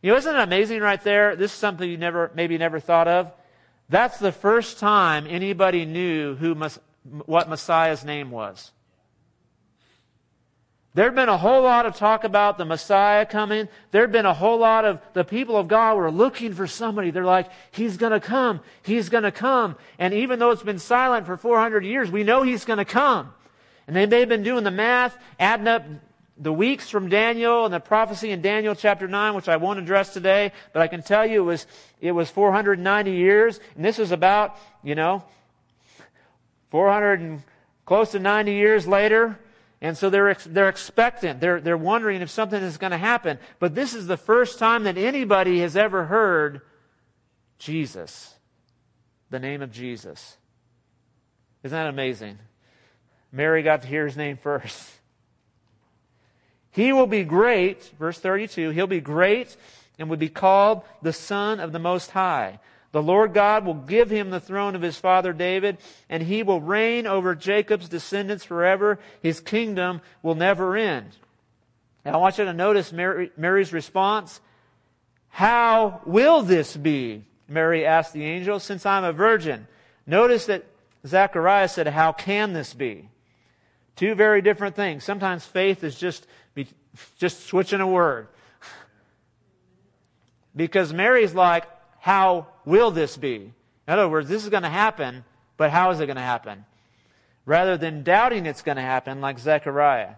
You 0.00 0.10
know, 0.10 0.16
isn't 0.16 0.34
it 0.34 0.40
amazing 0.40 0.80
right 0.80 1.02
there? 1.02 1.36
This 1.36 1.52
is 1.52 1.58
something 1.58 1.88
you 1.88 1.96
never, 1.96 2.30
maybe 2.34 2.56
never 2.56 2.80
thought 2.80 3.08
of. 3.08 3.32
That's 3.88 4.18
the 4.18 4.32
first 4.32 4.78
time 4.78 5.26
anybody 5.28 5.84
knew 5.84 6.36
who 6.36 6.54
what 7.26 7.48
Messiah's 7.48 8.04
name 8.04 8.30
was. 8.30 8.72
There'd 10.94 11.16
been 11.16 11.28
a 11.28 11.36
whole 11.36 11.62
lot 11.62 11.86
of 11.86 11.96
talk 11.96 12.22
about 12.22 12.56
the 12.56 12.64
Messiah 12.64 13.26
coming. 13.26 13.68
There'd 13.90 14.12
been 14.12 14.26
a 14.26 14.34
whole 14.34 14.58
lot 14.58 14.84
of 14.84 15.00
the 15.12 15.24
people 15.24 15.56
of 15.56 15.66
God 15.66 15.96
were 15.96 16.10
looking 16.10 16.54
for 16.54 16.68
somebody. 16.68 17.10
They're 17.10 17.24
like, 17.24 17.50
He's 17.72 17.96
gonna 17.96 18.20
come. 18.20 18.60
He's 18.82 19.08
gonna 19.08 19.32
come. 19.32 19.76
And 19.98 20.14
even 20.14 20.38
though 20.38 20.52
it's 20.52 20.62
been 20.62 20.78
silent 20.78 21.26
for 21.26 21.36
400 21.36 21.84
years, 21.84 22.12
we 22.12 22.22
know 22.22 22.42
He's 22.44 22.64
gonna 22.64 22.84
come. 22.84 23.34
And 23.88 23.96
they 23.96 24.06
may 24.06 24.20
have 24.20 24.28
been 24.28 24.44
doing 24.44 24.62
the 24.62 24.70
math, 24.70 25.18
adding 25.38 25.66
up 25.66 25.84
the 26.36 26.52
weeks 26.52 26.88
from 26.88 27.08
Daniel 27.08 27.64
and 27.64 27.74
the 27.74 27.80
prophecy 27.80 28.30
in 28.30 28.40
Daniel 28.40 28.76
chapter 28.76 29.08
9, 29.08 29.34
which 29.34 29.48
I 29.48 29.56
won't 29.56 29.80
address 29.80 30.12
today, 30.12 30.52
but 30.72 30.80
I 30.80 30.86
can 30.86 31.02
tell 31.02 31.26
you 31.26 31.42
it 31.42 31.44
was, 31.44 31.66
it 32.00 32.12
was 32.12 32.30
490 32.30 33.10
years. 33.10 33.60
And 33.76 33.84
this 33.84 33.98
is 33.98 34.12
about, 34.12 34.56
you 34.82 34.94
know, 34.94 35.24
400 36.70 37.20
and 37.20 37.42
close 37.84 38.12
to 38.12 38.18
90 38.18 38.52
years 38.52 38.86
later. 38.86 39.38
And 39.80 39.98
so 39.98 40.08
they're, 40.08 40.34
they're 40.46 40.68
expectant. 40.68 41.40
They're, 41.40 41.60
they're 41.60 41.76
wondering 41.76 42.22
if 42.22 42.30
something 42.30 42.62
is 42.62 42.78
going 42.78 42.92
to 42.92 42.98
happen. 42.98 43.38
But 43.58 43.74
this 43.74 43.94
is 43.94 44.06
the 44.06 44.16
first 44.16 44.58
time 44.58 44.84
that 44.84 44.96
anybody 44.96 45.60
has 45.60 45.76
ever 45.76 46.06
heard 46.06 46.62
Jesus, 47.58 48.34
the 49.30 49.38
name 49.38 49.62
of 49.62 49.72
Jesus. 49.72 50.38
Isn't 51.62 51.76
that 51.76 51.88
amazing? 51.88 52.38
Mary 53.30 53.62
got 53.62 53.82
to 53.82 53.88
hear 53.88 54.06
his 54.06 54.16
name 54.16 54.36
first. 54.36 54.90
He 56.70 56.92
will 56.92 57.06
be 57.06 57.24
great, 57.24 57.82
verse 57.98 58.18
32, 58.18 58.70
he'll 58.70 58.86
be 58.86 59.00
great 59.00 59.56
and 59.98 60.10
will 60.10 60.16
be 60.16 60.28
called 60.28 60.82
the 61.02 61.12
Son 61.12 61.60
of 61.60 61.72
the 61.72 61.78
Most 61.78 62.10
High. 62.10 62.58
The 62.94 63.02
Lord 63.02 63.34
God 63.34 63.66
will 63.66 63.74
give 63.74 64.08
him 64.08 64.30
the 64.30 64.38
throne 64.38 64.76
of 64.76 64.80
his 64.80 64.96
father 64.96 65.32
David, 65.32 65.78
and 66.08 66.22
he 66.22 66.44
will 66.44 66.60
reign 66.60 67.08
over 67.08 67.34
Jacob's 67.34 67.88
descendants 67.88 68.44
forever. 68.44 69.00
His 69.20 69.40
kingdom 69.40 70.00
will 70.22 70.36
never 70.36 70.76
end. 70.76 71.16
Now, 72.04 72.12
I 72.12 72.16
want 72.18 72.38
you 72.38 72.44
to 72.44 72.52
notice 72.52 72.92
Mary, 72.92 73.32
Mary's 73.36 73.72
response. 73.72 74.40
How 75.28 76.02
will 76.06 76.42
this 76.42 76.76
be? 76.76 77.24
Mary 77.48 77.84
asked 77.84 78.12
the 78.12 78.22
angel, 78.22 78.60
since 78.60 78.86
I'm 78.86 79.02
a 79.02 79.12
virgin. 79.12 79.66
Notice 80.06 80.46
that 80.46 80.64
Zechariah 81.04 81.66
said, 81.66 81.88
How 81.88 82.12
can 82.12 82.52
this 82.52 82.74
be? 82.74 83.08
Two 83.96 84.14
very 84.14 84.40
different 84.40 84.76
things. 84.76 85.02
Sometimes 85.02 85.44
faith 85.44 85.82
is 85.82 85.98
just, 85.98 86.28
just 87.18 87.46
switching 87.48 87.80
a 87.80 87.88
word. 87.88 88.28
Because 90.56 90.92
Mary's 90.92 91.34
like, 91.34 91.64
how 92.04 92.48
will 92.66 92.90
this 92.90 93.16
be? 93.16 93.36
In 93.36 93.54
other 93.86 94.06
words, 94.10 94.28
this 94.28 94.44
is 94.44 94.50
going 94.50 94.62
to 94.62 94.68
happen, 94.68 95.24
but 95.56 95.70
how 95.70 95.90
is 95.90 96.00
it 96.00 96.06
going 96.06 96.16
to 96.16 96.22
happen? 96.22 96.66
Rather 97.46 97.78
than 97.78 98.02
doubting 98.02 98.44
it's 98.44 98.60
going 98.60 98.76
to 98.76 98.82
happen, 98.82 99.22
like 99.22 99.38
Zechariah. 99.38 100.16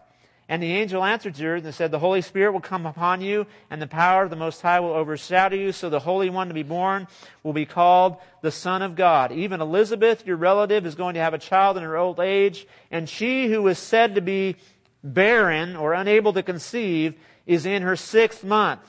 And 0.49 0.61
the 0.61 0.73
angel 0.73 1.05
answered 1.05 1.39
her 1.39 1.55
and 1.55 1.73
said, 1.73 1.93
The 1.93 2.01
Holy 2.01 2.23
Spirit 2.23 2.51
will 2.51 2.61
come 2.61 2.87
upon 2.87 3.21
you, 3.21 3.47
and 3.71 3.81
the 3.81 3.87
power 3.87 4.25
of 4.25 4.31
the 4.31 4.37
Most 4.37 4.63
High 4.63 4.81
will 4.81 4.95
overshadow 4.95 5.55
you, 5.55 5.71
so 5.71 5.89
the 5.89 6.01
Holy 6.01 6.29
One 6.29 6.49
to 6.49 6.55
be 6.55 6.65
born 6.65 7.07
will 7.45 7.53
be 7.53 7.67
called 7.67 8.17
the 8.43 8.51
Son 8.51 8.83
of 8.83 8.97
God. 8.97 9.31
Even 9.31 9.61
Elizabeth, 9.61 10.27
your 10.27 10.39
relative, 10.39 10.87
is 10.87 10.97
going 10.97 11.15
to 11.15 11.21
have 11.21 11.35
a 11.35 11.39
child 11.39 11.77
in 11.77 11.85
her 11.85 11.97
old 11.97 12.19
age, 12.19 12.67
and 12.91 13.09
she 13.09 13.47
who 13.47 13.63
was 13.63 13.79
said 13.79 14.17
to 14.17 14.21
be 14.21 14.57
barren 15.05 15.77
or 15.77 15.93
unable 15.93 16.33
to 16.33 16.43
conceive 16.43 17.15
is 17.47 17.65
in 17.65 17.83
her 17.83 17.95
sixth 17.95 18.43
month. 18.43 18.81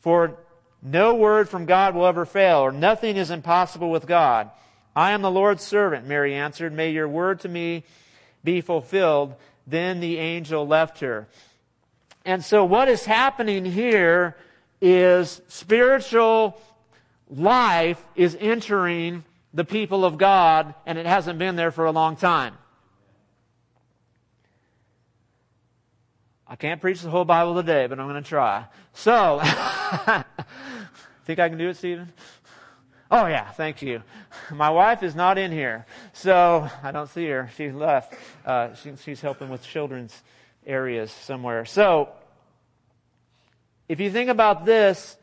For 0.00 0.38
no 0.84 1.14
word 1.14 1.48
from 1.48 1.64
God 1.64 1.94
will 1.94 2.06
ever 2.06 2.26
fail, 2.26 2.58
or 2.58 2.70
nothing 2.70 3.16
is 3.16 3.30
impossible 3.30 3.90
with 3.90 4.06
God. 4.06 4.50
I 4.94 5.12
am 5.12 5.22
the 5.22 5.30
Lord's 5.30 5.64
servant, 5.64 6.06
Mary 6.06 6.34
answered. 6.34 6.72
May 6.72 6.90
your 6.90 7.08
word 7.08 7.40
to 7.40 7.48
me 7.48 7.84
be 8.44 8.60
fulfilled. 8.60 9.34
Then 9.66 10.00
the 10.00 10.18
angel 10.18 10.66
left 10.66 11.00
her. 11.00 11.26
And 12.26 12.44
so 12.44 12.64
what 12.64 12.88
is 12.88 13.04
happening 13.04 13.64
here 13.64 14.36
is 14.80 15.40
spiritual 15.48 16.60
life 17.30 18.04
is 18.14 18.36
entering 18.38 19.24
the 19.54 19.64
people 19.64 20.04
of 20.04 20.18
God, 20.18 20.74
and 20.84 20.98
it 20.98 21.06
hasn't 21.06 21.38
been 21.38 21.56
there 21.56 21.70
for 21.70 21.86
a 21.86 21.92
long 21.92 22.16
time. 22.16 22.58
I 26.46 26.56
can't 26.56 26.80
preach 26.80 27.00
the 27.00 27.10
whole 27.10 27.24
Bible 27.24 27.54
today, 27.54 27.86
but 27.86 27.98
I'm 27.98 28.06
going 28.08 28.22
to 28.22 28.28
try. 28.28 28.66
So, 28.92 29.40
think 31.24 31.38
I 31.38 31.48
can 31.48 31.58
do 31.58 31.68
it, 31.68 31.76
Stephen? 31.76 32.12
Oh, 33.10 33.26
yeah, 33.26 33.50
thank 33.50 33.82
you. 33.82 34.02
My 34.52 34.70
wife 34.70 35.02
is 35.02 35.14
not 35.14 35.38
in 35.38 35.52
here, 35.52 35.86
so 36.12 36.68
I 36.82 36.90
don't 36.90 37.08
see 37.08 37.26
her. 37.28 37.50
She 37.56 37.70
left. 37.70 38.14
Uh, 38.44 38.74
she, 38.74 38.92
she's 39.02 39.20
helping 39.20 39.50
with 39.50 39.62
children's 39.62 40.22
areas 40.66 41.10
somewhere. 41.10 41.64
So, 41.64 42.08
if 43.88 44.00
you 44.00 44.10
think 44.10 44.30
about 44.30 44.64
this, 44.64 45.16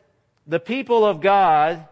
the 0.46 0.60
people 0.60 1.04
of 1.04 1.20
God, 1.20 1.86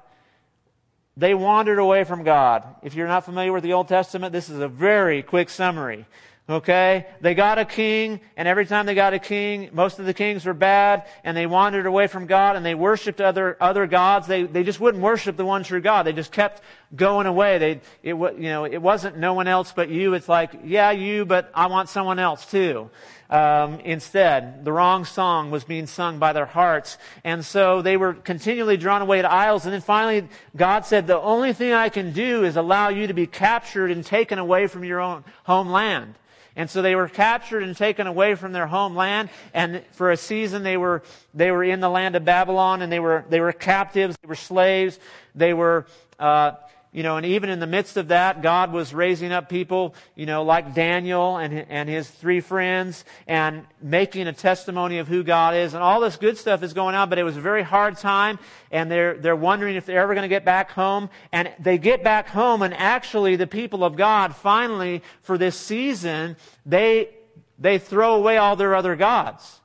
they 1.16 1.34
wandered 1.34 1.78
away 1.78 2.04
from 2.04 2.22
God. 2.22 2.64
If 2.82 2.94
you're 2.94 3.08
not 3.08 3.24
familiar 3.24 3.52
with 3.52 3.62
the 3.62 3.74
Old 3.74 3.88
Testament, 3.88 4.32
this 4.32 4.48
is 4.48 4.58
a 4.58 4.68
very 4.68 5.22
quick 5.22 5.50
summary. 5.50 6.06
Okay? 6.50 7.06
They 7.20 7.34
got 7.34 7.58
a 7.58 7.64
king, 7.64 8.20
and 8.36 8.48
every 8.48 8.66
time 8.66 8.86
they 8.86 8.96
got 8.96 9.14
a 9.14 9.20
king, 9.20 9.70
most 9.72 10.00
of 10.00 10.06
the 10.06 10.12
kings 10.12 10.44
were 10.44 10.54
bad, 10.54 11.06
and 11.22 11.36
they 11.36 11.46
wandered 11.46 11.86
away 11.86 12.08
from 12.08 12.26
God, 12.26 12.56
and 12.56 12.66
they 12.66 12.74
worshiped 12.74 13.20
other, 13.20 13.56
other 13.60 13.86
gods. 13.86 14.26
They, 14.26 14.42
they 14.42 14.64
just 14.64 14.80
wouldn't 14.80 15.02
worship 15.02 15.36
the 15.36 15.44
one 15.44 15.62
true 15.62 15.80
God. 15.80 16.02
They 16.02 16.12
just 16.12 16.32
kept 16.32 16.60
going 16.94 17.26
away. 17.26 17.58
They, 17.58 17.80
it, 18.02 18.14
you 18.14 18.48
know, 18.48 18.64
it 18.64 18.82
wasn't 18.82 19.16
no 19.16 19.34
one 19.34 19.46
else 19.46 19.72
but 19.72 19.90
you. 19.90 20.14
It's 20.14 20.28
like, 20.28 20.50
yeah, 20.64 20.90
you, 20.90 21.24
but 21.24 21.52
I 21.54 21.66
want 21.68 21.88
someone 21.88 22.18
else 22.18 22.44
too. 22.50 22.90
Um, 23.28 23.78
instead, 23.84 24.64
the 24.64 24.72
wrong 24.72 25.04
song 25.04 25.52
was 25.52 25.62
being 25.62 25.86
sung 25.86 26.18
by 26.18 26.32
their 26.32 26.46
hearts. 26.46 26.98
And 27.22 27.44
so 27.44 27.80
they 27.80 27.96
were 27.96 28.14
continually 28.14 28.76
drawn 28.76 29.02
away 29.02 29.22
to 29.22 29.32
idols. 29.32 29.66
And 29.66 29.72
then 29.72 29.82
finally, 29.82 30.28
God 30.56 30.84
said, 30.84 31.06
the 31.06 31.20
only 31.20 31.52
thing 31.52 31.72
I 31.72 31.90
can 31.90 32.12
do 32.12 32.42
is 32.42 32.56
allow 32.56 32.88
you 32.88 33.06
to 33.06 33.14
be 33.14 33.28
captured 33.28 33.92
and 33.92 34.04
taken 34.04 34.40
away 34.40 34.66
from 34.66 34.82
your 34.82 34.98
own 34.98 35.22
homeland. 35.44 36.16
And 36.56 36.68
so 36.68 36.82
they 36.82 36.94
were 36.94 37.08
captured 37.08 37.62
and 37.62 37.76
taken 37.76 38.06
away 38.06 38.34
from 38.34 38.52
their 38.52 38.66
homeland. 38.66 39.30
And 39.54 39.82
for 39.92 40.10
a 40.10 40.16
season, 40.16 40.62
they 40.62 40.76
were, 40.76 41.02
they 41.34 41.50
were 41.50 41.64
in 41.64 41.80
the 41.80 41.88
land 41.88 42.16
of 42.16 42.24
Babylon 42.24 42.82
and 42.82 42.90
they 42.90 43.00
were, 43.00 43.24
they 43.28 43.40
were 43.40 43.52
captives. 43.52 44.16
They 44.20 44.28
were 44.28 44.34
slaves. 44.34 44.98
They 45.34 45.54
were, 45.54 45.86
uh, 46.18 46.52
you 46.92 47.04
know, 47.04 47.16
and 47.16 47.24
even 47.24 47.50
in 47.50 47.60
the 47.60 47.68
midst 47.68 47.96
of 47.96 48.08
that, 48.08 48.42
God 48.42 48.72
was 48.72 48.92
raising 48.92 49.30
up 49.30 49.48
people, 49.48 49.94
you 50.16 50.26
know, 50.26 50.42
like 50.42 50.74
Daniel 50.74 51.36
and, 51.36 51.54
and 51.68 51.88
his 51.88 52.10
three 52.10 52.40
friends 52.40 53.04
and 53.28 53.64
making 53.80 54.26
a 54.26 54.32
testimony 54.32 54.98
of 54.98 55.06
who 55.06 55.22
God 55.22 55.54
is. 55.54 55.74
And 55.74 55.84
all 55.84 56.00
this 56.00 56.16
good 56.16 56.36
stuff 56.36 56.64
is 56.64 56.72
going 56.72 56.96
on, 56.96 57.08
but 57.08 57.20
it 57.20 57.22
was 57.22 57.36
a 57.36 57.40
very 57.40 57.62
hard 57.62 57.96
time. 57.96 58.40
And 58.72 58.90
they're, 58.90 59.16
they're 59.16 59.36
wondering 59.36 59.76
if 59.76 59.86
they're 59.86 60.00
ever 60.00 60.14
going 60.14 60.22
to 60.22 60.28
get 60.28 60.44
back 60.44 60.72
home. 60.72 61.10
And 61.30 61.52
they 61.60 61.78
get 61.78 62.02
back 62.02 62.26
home 62.26 62.60
and 62.60 62.74
actually 62.74 63.36
the 63.36 63.46
people 63.46 63.84
of 63.84 63.94
God 63.94 64.34
finally, 64.34 65.04
for 65.22 65.38
this 65.38 65.56
season, 65.56 66.36
they, 66.66 67.10
they 67.56 67.78
throw 67.78 68.16
away 68.16 68.36
all 68.36 68.56
their 68.56 68.74
other 68.74 68.96
gods. 68.96 69.60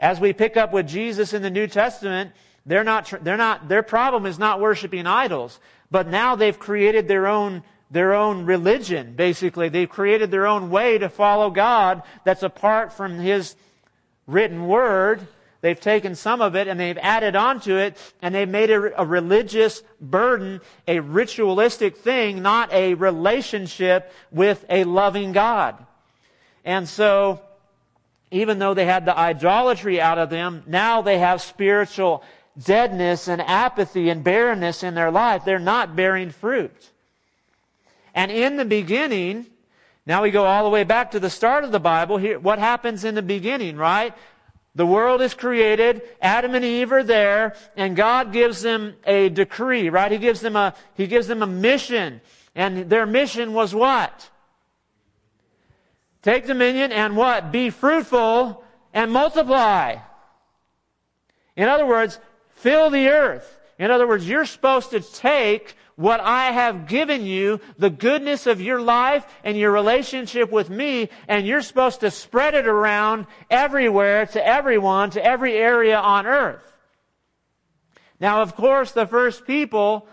As 0.00 0.18
we 0.18 0.32
pick 0.32 0.56
up 0.56 0.72
with 0.72 0.88
Jesus 0.88 1.34
in 1.34 1.42
the 1.42 1.50
New 1.50 1.66
Testament, 1.66 2.32
they're 2.64 2.84
not, 2.84 3.12
they're 3.22 3.36
not, 3.36 3.68
their 3.68 3.82
problem 3.82 4.26
is 4.26 4.38
not 4.38 4.60
worshiping 4.60 5.06
idols. 5.06 5.60
But 5.90 6.08
now 6.08 6.36
they've 6.36 6.58
created 6.58 7.08
their 7.08 7.26
own, 7.26 7.62
their 7.90 8.14
own 8.14 8.44
religion, 8.44 9.14
basically. 9.14 9.68
They've 9.68 9.88
created 9.88 10.30
their 10.30 10.46
own 10.46 10.70
way 10.70 10.98
to 10.98 11.08
follow 11.08 11.50
God 11.50 12.02
that's 12.24 12.42
apart 12.42 12.92
from 12.92 13.18
His 13.18 13.56
written 14.26 14.66
word. 14.66 15.26
They've 15.60 15.80
taken 15.80 16.14
some 16.14 16.40
of 16.40 16.54
it 16.54 16.68
and 16.68 16.78
they've 16.78 16.98
added 16.98 17.34
onto 17.34 17.76
it 17.76 17.96
and 18.22 18.34
they've 18.34 18.48
made 18.48 18.70
it 18.70 18.92
a 18.96 19.04
religious 19.04 19.82
burden, 20.00 20.60
a 20.86 21.00
ritualistic 21.00 21.96
thing, 21.96 22.42
not 22.42 22.72
a 22.72 22.94
relationship 22.94 24.12
with 24.30 24.64
a 24.68 24.84
loving 24.84 25.32
God. 25.32 25.84
And 26.64 26.88
so, 26.88 27.40
even 28.30 28.58
though 28.58 28.74
they 28.74 28.84
had 28.84 29.06
the 29.06 29.16
idolatry 29.16 30.00
out 30.00 30.18
of 30.18 30.30
them, 30.30 30.62
now 30.66 31.02
they 31.02 31.18
have 31.18 31.40
spiritual 31.40 32.22
deadness 32.62 33.28
and 33.28 33.40
apathy 33.42 34.08
and 34.08 34.24
barrenness 34.24 34.82
in 34.82 34.94
their 34.94 35.10
life. 35.10 35.44
They're 35.44 35.58
not 35.58 35.96
bearing 35.96 36.30
fruit. 36.30 36.90
And 38.14 38.30
in 38.30 38.56
the 38.56 38.64
beginning, 38.64 39.46
now 40.06 40.22
we 40.22 40.30
go 40.30 40.44
all 40.44 40.64
the 40.64 40.70
way 40.70 40.84
back 40.84 41.10
to 41.10 41.20
the 41.20 41.30
start 41.30 41.64
of 41.64 41.72
the 41.72 41.80
Bible. 41.80 42.16
Here, 42.16 42.38
what 42.38 42.58
happens 42.58 43.04
in 43.04 43.14
the 43.14 43.22
beginning, 43.22 43.76
right? 43.76 44.14
The 44.74 44.86
world 44.86 45.22
is 45.22 45.34
created, 45.34 46.02
Adam 46.20 46.54
and 46.54 46.64
Eve 46.64 46.92
are 46.92 47.02
there, 47.02 47.56
and 47.76 47.96
God 47.96 48.32
gives 48.32 48.62
them 48.62 48.94
a 49.06 49.30
decree, 49.30 49.88
right? 49.88 50.12
He 50.12 50.18
gives 50.18 50.40
them 50.40 50.54
a, 50.54 50.74
He 50.94 51.06
gives 51.06 51.26
them 51.26 51.42
a 51.42 51.46
mission. 51.46 52.20
And 52.54 52.88
their 52.88 53.06
mission 53.06 53.52
was 53.52 53.74
what? 53.74 54.30
Take 56.22 56.46
dominion 56.46 56.92
and 56.92 57.16
what? 57.16 57.52
Be 57.52 57.70
fruitful 57.70 58.64
and 58.92 59.12
multiply. 59.12 59.96
In 61.54 61.68
other 61.68 61.86
words, 61.86 62.18
Fill 62.56 62.90
the 62.90 63.08
earth. 63.08 63.60
In 63.78 63.90
other 63.90 64.08
words, 64.08 64.28
you're 64.28 64.46
supposed 64.46 64.90
to 64.90 65.00
take 65.00 65.76
what 65.96 66.20
I 66.20 66.52
have 66.52 66.88
given 66.88 67.24
you, 67.24 67.60
the 67.78 67.90
goodness 67.90 68.46
of 68.46 68.60
your 68.60 68.80
life 68.80 69.26
and 69.44 69.56
your 69.56 69.72
relationship 69.72 70.50
with 70.50 70.68
me, 70.68 71.08
and 71.28 71.46
you're 71.46 71.62
supposed 71.62 72.00
to 72.00 72.10
spread 72.10 72.54
it 72.54 72.66
around 72.66 73.26
everywhere 73.50 74.26
to 74.26 74.46
everyone, 74.46 75.10
to 75.10 75.24
every 75.24 75.54
area 75.54 75.98
on 75.98 76.26
earth. 76.26 76.72
Now, 78.20 78.42
of 78.42 78.56
course, 78.56 78.92
the 78.92 79.06
first 79.06 79.46
people 79.46 80.06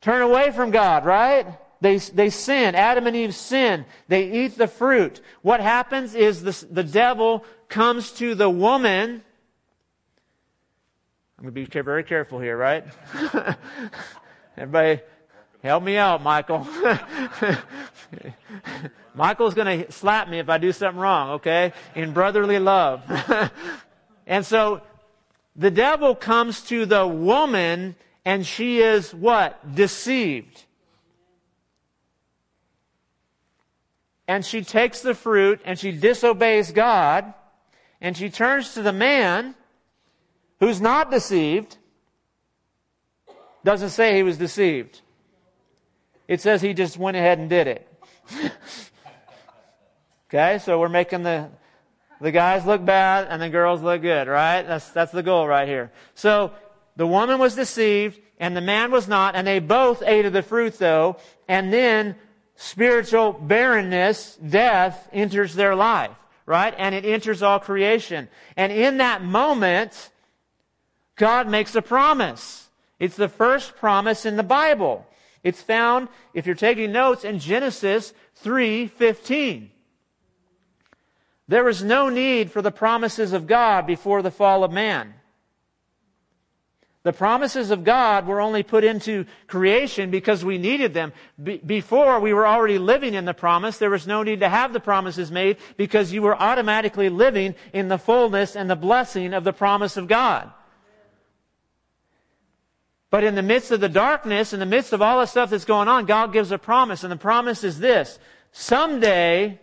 turn 0.00 0.22
away 0.22 0.50
from 0.50 0.70
God, 0.70 1.04
right? 1.04 1.46
They, 1.80 1.98
they 1.98 2.30
sin. 2.30 2.74
Adam 2.74 3.06
and 3.06 3.14
Eve 3.14 3.34
sin. 3.34 3.84
They 4.08 4.44
eat 4.44 4.58
the 4.58 4.66
fruit. 4.66 5.20
What 5.42 5.60
happens 5.60 6.14
is 6.14 6.42
the, 6.42 6.66
the 6.72 6.84
devil 6.84 7.44
comes 7.68 8.12
to 8.12 8.34
the 8.34 8.50
woman 8.50 9.22
I'm 11.38 11.44
going 11.44 11.54
to 11.54 11.70
be 11.70 11.80
very 11.82 12.02
careful 12.02 12.40
here, 12.40 12.56
right? 12.56 12.84
Everybody, 14.56 15.00
help 15.62 15.84
me 15.84 15.96
out, 15.96 16.20
Michael. 16.20 16.66
Michael's 19.14 19.54
going 19.54 19.84
to 19.84 19.92
slap 19.92 20.28
me 20.28 20.40
if 20.40 20.48
I 20.48 20.58
do 20.58 20.72
something 20.72 21.00
wrong, 21.00 21.30
okay? 21.34 21.72
In 21.94 22.12
brotherly 22.12 22.58
love. 22.58 23.04
and 24.26 24.44
so 24.44 24.80
the 25.54 25.70
devil 25.70 26.16
comes 26.16 26.62
to 26.62 26.86
the 26.86 27.06
woman 27.06 27.94
and 28.24 28.44
she 28.44 28.80
is 28.80 29.14
what? 29.14 29.76
Deceived. 29.76 30.64
And 34.26 34.44
she 34.44 34.62
takes 34.62 35.02
the 35.02 35.14
fruit 35.14 35.60
and 35.64 35.78
she 35.78 35.92
disobeys 35.92 36.72
God 36.72 37.32
and 38.00 38.16
she 38.16 38.28
turns 38.28 38.74
to 38.74 38.82
the 38.82 38.92
man 38.92 39.54
who's 40.60 40.80
not 40.80 41.10
deceived, 41.10 41.76
doesn't 43.64 43.90
say 43.90 44.16
he 44.16 44.22
was 44.22 44.38
deceived. 44.38 45.00
It 46.26 46.40
says 46.40 46.60
he 46.60 46.74
just 46.74 46.98
went 46.98 47.16
ahead 47.16 47.38
and 47.38 47.48
did 47.48 47.66
it. 47.66 47.88
okay, 50.28 50.58
so 50.58 50.78
we're 50.78 50.88
making 50.88 51.22
the 51.22 51.48
the 52.20 52.32
guys 52.32 52.66
look 52.66 52.84
bad 52.84 53.28
and 53.30 53.40
the 53.40 53.48
girls 53.48 53.80
look 53.80 54.02
good, 54.02 54.28
right? 54.28 54.62
That's 54.62 54.90
that's 54.90 55.12
the 55.12 55.22
goal 55.22 55.46
right 55.46 55.68
here. 55.68 55.92
So 56.14 56.52
the 56.96 57.06
woman 57.06 57.38
was 57.38 57.54
deceived 57.54 58.20
and 58.38 58.56
the 58.56 58.60
man 58.60 58.90
was 58.90 59.08
not, 59.08 59.34
and 59.34 59.46
they 59.46 59.58
both 59.58 60.02
ate 60.04 60.26
of 60.26 60.32
the 60.32 60.42
fruit 60.42 60.78
though, 60.78 61.16
and 61.48 61.72
then 61.72 62.16
spiritual 62.56 63.32
barrenness, 63.32 64.36
death 64.36 65.08
enters 65.12 65.54
their 65.54 65.74
life, 65.74 66.10
right? 66.44 66.74
And 66.76 66.94
it 66.94 67.04
enters 67.04 67.42
all 67.42 67.60
creation. 67.60 68.28
And 68.56 68.72
in 68.72 68.98
that 68.98 69.22
moment, 69.22 70.10
God 71.18 71.48
makes 71.48 71.74
a 71.74 71.82
promise. 71.82 72.68
It's 72.98 73.16
the 73.16 73.28
first 73.28 73.76
promise 73.76 74.24
in 74.24 74.36
the 74.36 74.42
Bible. 74.42 75.06
It's 75.42 75.60
found, 75.62 76.08
if 76.32 76.46
you're 76.46 76.54
taking 76.54 76.92
notes, 76.92 77.24
in 77.24 77.38
Genesis 77.38 78.12
3:15. 78.42 79.70
There 81.46 81.64
was 81.64 81.82
no 81.82 82.08
need 82.08 82.50
for 82.50 82.62
the 82.62 82.70
promises 82.70 83.32
of 83.32 83.46
God 83.46 83.86
before 83.86 84.22
the 84.22 84.30
fall 84.30 84.64
of 84.64 84.72
man. 84.72 85.14
The 87.04 87.12
promises 87.12 87.70
of 87.70 87.84
God 87.84 88.26
were 88.26 88.40
only 88.40 88.62
put 88.62 88.84
into 88.84 89.24
creation 89.46 90.10
because 90.10 90.44
we 90.44 90.58
needed 90.58 90.92
them. 90.92 91.12
Be- 91.42 91.56
before 91.56 92.20
we 92.20 92.34
were 92.34 92.46
already 92.46 92.76
living 92.76 93.14
in 93.14 93.24
the 93.24 93.32
promise, 93.32 93.78
there 93.78 93.88
was 93.88 94.06
no 94.06 94.22
need 94.22 94.40
to 94.40 94.48
have 94.48 94.72
the 94.72 94.80
promises 94.80 95.30
made 95.30 95.56
because 95.76 96.12
you 96.12 96.20
were 96.20 96.36
automatically 96.36 97.08
living 97.08 97.54
in 97.72 97.88
the 97.88 97.98
fullness 97.98 98.56
and 98.56 98.68
the 98.68 98.76
blessing 98.76 99.32
of 99.32 99.44
the 99.44 99.54
promise 99.54 99.96
of 99.96 100.06
God. 100.06 100.52
But 103.10 103.24
in 103.24 103.34
the 103.34 103.42
midst 103.42 103.70
of 103.70 103.80
the 103.80 103.88
darkness, 103.88 104.52
in 104.52 104.60
the 104.60 104.66
midst 104.66 104.92
of 104.92 105.00
all 105.00 105.20
the 105.20 105.26
stuff 105.26 105.50
that's 105.50 105.64
going 105.64 105.88
on, 105.88 106.04
God 106.04 106.32
gives 106.32 106.52
a 106.52 106.58
promise. 106.58 107.02
And 107.02 107.12
the 107.12 107.16
promise 107.16 107.64
is 107.64 107.78
this. 107.78 108.18
Someday, 108.52 109.60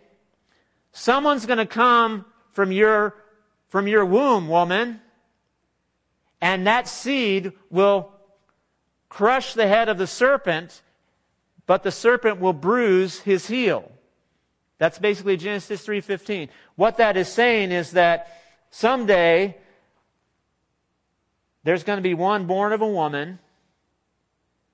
someone's 0.91 1.45
going 1.45 1.59
to 1.59 1.65
come 1.65 2.25
from 2.51 2.71
your, 2.71 3.15
from 3.69 3.87
your 3.87 4.05
womb, 4.05 4.47
woman, 4.47 4.99
and 6.41 6.65
that 6.67 6.87
seed 6.87 7.53
will 7.69 8.11
crush 9.09 9.53
the 9.53 9.67
head 9.67 9.89
of 9.89 9.97
the 9.97 10.07
serpent, 10.07 10.81
but 11.65 11.83
the 11.83 11.91
serpent 11.91 12.39
will 12.39 12.53
bruise 12.53 13.19
his 13.19 13.47
heel. 13.47 13.91
That's 14.77 14.99
basically 14.99 15.37
Genesis 15.37 15.85
3:15. 15.85 16.49
What 16.75 16.97
that 16.97 17.15
is 17.15 17.29
saying 17.29 17.71
is 17.71 17.91
that 17.91 18.41
someday 18.71 19.57
there's 21.65 21.83
going 21.83 21.97
to 21.97 22.03
be 22.03 22.13
one 22.13 22.45
born 22.45 22.71
of 22.71 22.81
a 22.81 22.87
woman 22.87 23.39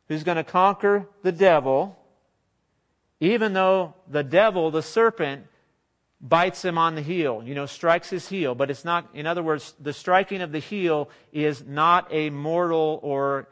who's 0.08 0.24
going 0.24 0.36
to 0.36 0.44
conquer 0.44 1.08
the 1.24 1.32
devil, 1.32 1.98
even 3.22 3.54
though 3.54 3.96
the 4.10 4.24
devil, 4.24 4.70
the 4.72 4.84
serpent, 4.84 5.48
bites 6.20 6.64
him 6.64 6.78
on 6.78 6.96
the 6.96 7.02
heel, 7.02 7.42
you 7.46 7.56
know, 7.56 7.66
strikes 7.66 8.10
his 8.10 8.28
heel. 8.28 8.54
But 8.56 8.70
it's 8.70 8.84
not, 8.84 9.08
in 9.14 9.26
other 9.26 9.42
words, 9.42 9.74
the 9.80 9.94
striking 9.94 10.42
of 10.42 10.52
the 10.52 10.60
heel 10.60 11.10
is 11.32 11.66
not 11.66 12.08
a 12.12 12.30
mortal 12.30 13.00
or 13.02 13.48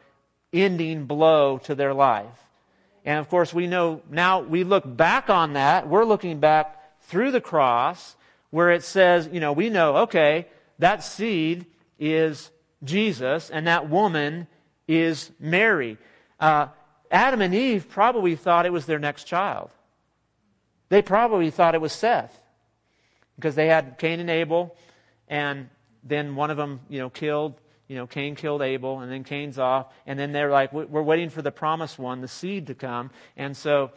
ending 0.52 1.06
blow 1.06 1.60
to 1.60 1.76
their 1.76 1.94
life. 1.94 2.28
And 3.06 3.20
of 3.20 3.30
course, 3.30 3.54
we 3.54 3.68
know 3.68 4.02
now 4.10 4.42
we 4.42 4.66
look 4.66 4.84
back 4.86 5.30
on 5.30 5.54
that. 5.54 5.88
We're 5.88 6.04
looking 6.04 6.42
back 6.42 6.78
through 7.04 7.32
the 7.32 7.42
cross 7.42 8.18
where 8.50 8.70
it 8.72 8.84
says, 8.84 9.30
you 9.32 9.40
know, 9.40 9.54
we 9.54 9.70
know, 9.70 9.98
okay, 9.98 10.48
that 10.80 11.04
seed 11.06 11.66
is 11.98 12.52
Jesus, 12.84 13.50
and 13.50 13.68
that 13.68 13.90
woman 13.90 14.48
is 14.88 15.32
Mary. 15.40 15.98
Uh, 16.40 16.68
Adam 17.12 17.42
and 17.42 17.54
Eve 17.54 17.90
probably 17.90 18.36
thought 18.36 18.66
it 18.66 18.74
was 18.74 18.86
their 18.86 19.00
next 19.00 19.26
child. 19.26 19.72
They 20.90 21.02
probably 21.02 21.52
thought 21.52 21.76
it 21.76 21.82
was 21.82 21.94
Seth 21.94 22.42
because 23.36 23.56
they 23.56 23.68
had 23.68 23.98
Cain 23.98 24.20
and 24.20 24.30
Abel, 24.30 24.76
and 25.28 25.70
then 26.04 26.36
one 26.36 26.52
of 26.52 26.58
them, 26.58 26.82
you 26.90 27.00
know, 27.00 27.10
killed. 27.10 27.56
You 27.88 27.96
know, 27.96 28.06
Cain 28.06 28.36
killed 28.36 28.62
Abel, 28.62 29.00
and 29.00 29.12
then 29.12 29.24
Cain's 29.24 29.58
off, 29.58 29.88
and 30.06 30.20
then 30.20 30.32
they're 30.32 30.52
like, 30.52 30.72
we're 30.74 31.02
waiting 31.02 31.30
for 31.30 31.42
the 31.42 31.52
promised 31.52 31.98
one, 31.98 32.22
the 32.22 32.28
seed, 32.28 32.68
to 32.68 32.76
come. 32.76 33.10
And 33.36 33.58
so, 33.58 33.92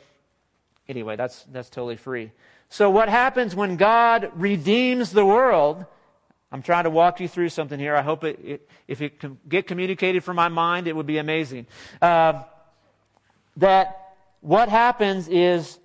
anyway, 0.88 1.16
that's 1.16 1.44
that's 1.52 1.68
totally 1.68 1.96
free. 1.96 2.32
So, 2.70 2.88
what 2.88 3.10
happens 3.10 3.54
when 3.54 3.76
God 3.76 4.30
redeems 4.34 5.12
the 5.12 5.26
world? 5.26 5.84
I'm 6.52 6.62
trying 6.62 6.84
to 6.84 6.90
walk 6.90 7.18
you 7.18 7.28
through 7.28 7.48
something 7.48 7.80
here. 7.80 7.96
I 7.96 8.02
hope 8.02 8.24
it, 8.24 8.38
it 8.44 8.70
if 8.86 9.00
it 9.00 9.18
can 9.18 9.38
get 9.48 9.66
communicated 9.66 10.22
from 10.22 10.36
my 10.36 10.48
mind, 10.48 10.86
it 10.86 10.94
would 10.94 11.06
be 11.06 11.16
amazing. 11.16 11.66
Uh, 12.00 12.42
that 13.56 14.14
what 14.42 14.68
happens 14.68 15.28
is 15.28 15.78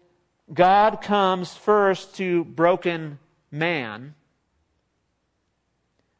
God 0.53 1.01
comes 1.01 1.53
first 1.53 2.15
to 2.15 2.43
broken 2.43 3.19
man, 3.49 4.13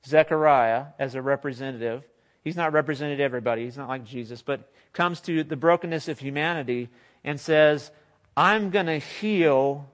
Zechariah, 0.05 0.87
as 0.97 1.15
a 1.15 1.21
representative. 1.21 2.03
He's 2.43 2.55
not 2.55 2.71
represented 2.71 3.19
everybody, 3.19 3.65
he's 3.65 3.77
not 3.77 3.89
like 3.89 4.05
Jesus, 4.05 4.41
but 4.41 4.71
comes 4.93 5.19
to 5.21 5.43
the 5.43 5.57
brokenness 5.57 6.07
of 6.07 6.19
humanity 6.19 6.87
and 7.23 7.37
says, 7.37 7.91
I'm 8.37 8.69
going 8.69 8.85
to 8.85 8.99
heal 8.99 9.89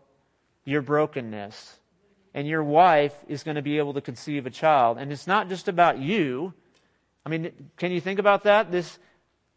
your 0.64 0.82
brokenness. 0.82 1.80
And 2.34 2.48
your 2.48 2.64
wife 2.64 3.16
is 3.28 3.44
going 3.44 3.56
to 3.56 3.62
be 3.62 3.78
able 3.78 3.94
to 3.94 4.02
conceive 4.02 4.46
a 4.46 4.50
child. 4.50 4.98
And 4.98 5.12
it's 5.12 5.28
not 5.28 5.50
just 5.50 5.68
about 5.68 6.00
you. 6.00 6.54
I 7.26 7.30
mean, 7.30 7.52
can 7.78 7.92
you 7.92 8.02
think 8.02 8.20
about 8.20 8.44
that? 8.44 8.72
This, 8.72 8.98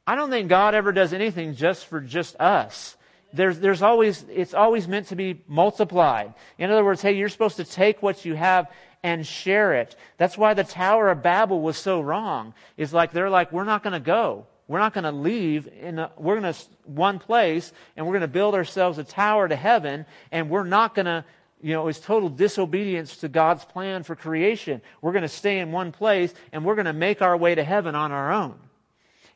I 0.07 0.15
don't 0.15 0.31
think 0.31 0.49
God 0.49 0.75
ever 0.75 0.93
does 0.93 1.13
anything 1.13 1.55
just 1.55 1.87
for 1.87 2.01
just 2.01 2.37
us. 2.39 2.97
There's, 3.33 3.59
there's 3.59 3.83
always, 3.83 4.25
it's 4.33 4.55
always 4.55 4.87
meant 4.87 5.09
to 5.09 5.17
be 5.17 5.43
multiplied. 5.49 6.35
In 6.59 6.71
other 6.71 6.85
words, 6.85 7.03
hey, 7.03 7.13
you're 7.13 7.29
supposed 7.29 7.57
to 7.57 7.65
take 7.65 8.03
what 8.03 8.25
you 8.25 8.35
have 8.35 8.71
and 9.03 9.27
share 9.27 9.75
it. 9.75 9.97
That's 10.17 10.39
why 10.39 10.55
the 10.55 10.65
Tower 10.65 11.11
of 11.11 11.23
Babel 11.23 11.61
was 11.61 11.77
so 11.77 12.01
wrong. 12.01 12.55
Is 12.77 12.93
like, 12.93 13.13
they're 13.13 13.31
like, 13.31 13.53
we're 13.53 13.65
not 13.65 13.83
going 13.83 13.93
to 13.93 14.01
go. 14.01 14.47
We're 14.69 14.79
not 14.79 14.95
going 14.95 15.05
to 15.05 15.13
leave. 15.13 15.69
In 15.69 15.99
a, 15.99 16.11
we're 16.17 16.41
going 16.41 16.53
to 16.53 16.61
one 16.85 17.19
place 17.19 17.73
and 17.97 18.07
we're 18.07 18.13
going 18.13 18.23
to 18.23 18.29
build 18.29 18.55
ourselves 18.55 18.99
a 18.99 19.05
tower 19.05 19.49
to 19.49 19.57
heaven 19.57 20.07
and 20.33 20.51
we're 20.51 20.65
not 20.65 20.95
going 20.95 21.07
to 21.07 21.25
you 21.61 21.73
know, 21.73 21.89
it's 21.89 22.01
total 22.01 22.29
disobedience 22.29 23.17
to 23.19 23.29
God's 23.29 23.65
plan 23.65 24.03
for 24.03 24.15
creation. 24.15 24.83
We're 25.01 25.13
going 25.13 25.23
to 25.23 25.29
stay 25.29 25.59
in 25.59 25.73
one 25.73 25.93
place 25.93 26.33
and 26.53 26.65
we're 26.65 26.75
going 26.75 26.87
to 26.87 26.93
make 26.93 27.23
our 27.23 27.37
way 27.37 27.55
to 27.55 27.65
heaven 27.65 27.95
on 27.95 28.13
our 28.13 28.33
own. 28.33 28.59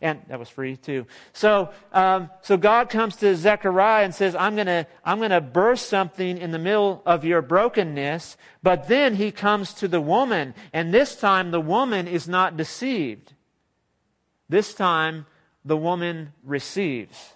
And 0.03 0.23
that 0.29 0.39
was 0.39 0.49
free 0.49 0.77
too. 0.77 1.07
So, 1.35 1.71
um, 1.93 2.31
so 2.41 2.57
God 2.57 2.89
comes 2.89 3.17
to 3.17 3.37
Zechariah 3.37 4.05
and 4.05 4.15
says, 4.15 4.35
I'm 4.35 4.57
gonna, 4.57 4.87
I'm 5.05 5.21
gonna 5.21 5.43
burst 5.43 5.91
something 5.91 6.39
in 6.39 6.53
the 6.53 6.59
middle 6.59 7.03
of 7.05 7.25
your 7.25 7.43
brokenness. 7.43 8.39
But 8.63 8.89
then 8.89 9.15
he 9.17 9.31
comes 9.31 9.75
to 9.75 9.89
the 9.89 10.01
woman, 10.01 10.55
and 10.73 10.95
this 10.95 11.17
time 11.17 11.51
the 11.51 11.61
woman 11.61 12.09
is 12.09 12.27
not 12.27 12.57
deceived. 12.57 13.35
This 14.49 14.73
time 14.73 15.27
the 15.67 15.77
woman 15.77 16.33
receives. 16.45 17.35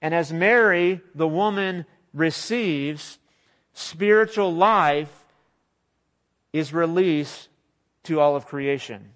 And 0.00 0.14
as 0.14 0.32
Mary, 0.32 1.02
the 1.14 1.28
woman, 1.28 1.84
receives, 2.16 3.18
spiritual 3.74 4.52
life 4.52 5.24
is 6.52 6.72
released 6.72 7.48
to 8.04 8.18
all 8.18 8.34
of 8.34 8.46
creation. 8.46 9.10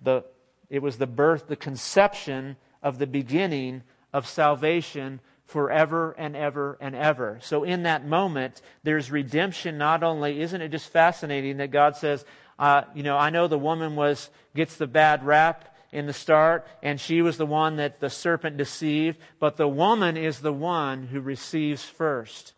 The, 0.00 0.24
it 0.70 0.80
was 0.80 0.96
the 0.98 1.06
birth, 1.06 1.48
the 1.48 1.56
conception 1.56 2.56
of 2.82 2.98
the 2.98 3.06
beginning 3.06 3.82
of 4.12 4.28
salvation 4.28 5.20
forever 5.44 6.14
and 6.16 6.36
ever 6.36 6.78
and 6.80 6.94
ever. 6.94 7.38
So 7.42 7.64
in 7.64 7.82
that 7.82 8.06
moment, 8.06 8.62
there's 8.84 9.10
redemption 9.10 9.78
not 9.78 10.02
only, 10.02 10.40
isn't 10.40 10.60
it 10.60 10.68
just 10.68 10.88
fascinating 10.90 11.56
that 11.56 11.72
God 11.72 11.96
says, 11.96 12.24
uh, 12.58 12.82
you 12.94 13.02
know, 13.02 13.16
I 13.16 13.30
know 13.30 13.48
the 13.48 13.58
woman 13.58 13.96
was, 13.96 14.30
gets 14.54 14.76
the 14.76 14.86
bad 14.86 15.24
rap, 15.24 15.67
in 15.90 16.06
the 16.06 16.12
start, 16.12 16.66
and 16.82 17.00
she 17.00 17.22
was 17.22 17.38
the 17.38 17.46
one 17.46 17.76
that 17.76 18.00
the 18.00 18.10
serpent 18.10 18.56
deceived, 18.56 19.18
but 19.38 19.56
the 19.56 19.68
woman 19.68 20.16
is 20.16 20.40
the 20.40 20.52
one 20.52 21.06
who 21.06 21.20
receives 21.20 21.84
first. 21.84 22.52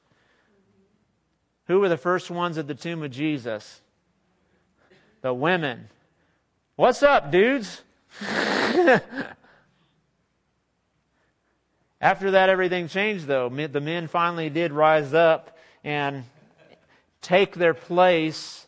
Who 1.67 1.79
were 1.81 1.89
the 1.89 1.97
first 1.97 2.31
ones 2.31 2.59
at 2.59 2.67
the 2.67 2.75
tomb 2.75 3.03
of 3.03 3.13
Jesus? 3.13 3.81
The 5.23 5.33
women. 5.33 5.89
What's 6.75 7.03
up, 7.03 7.31
dudes? 7.31 7.83
After 12.01 12.33
that, 12.33 12.49
everything 12.49 12.89
changed, 12.89 13.27
though. 13.27 13.49
The 13.49 13.81
men 13.81 14.09
finally 14.09 14.51
did 14.51 14.73
rise 14.73 15.15
up 15.15 15.57
and 15.85 16.25
take 17.21 17.55
their 17.55 17.75
place 17.75 18.67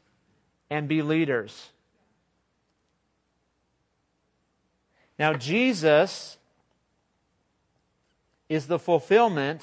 and 0.71 0.87
be 0.87 1.03
leaders. 1.03 1.72
Now, 5.19 5.35
Jesus 5.35 6.39
is 8.49 8.67
the 8.67 8.79
fulfillment 8.79 9.63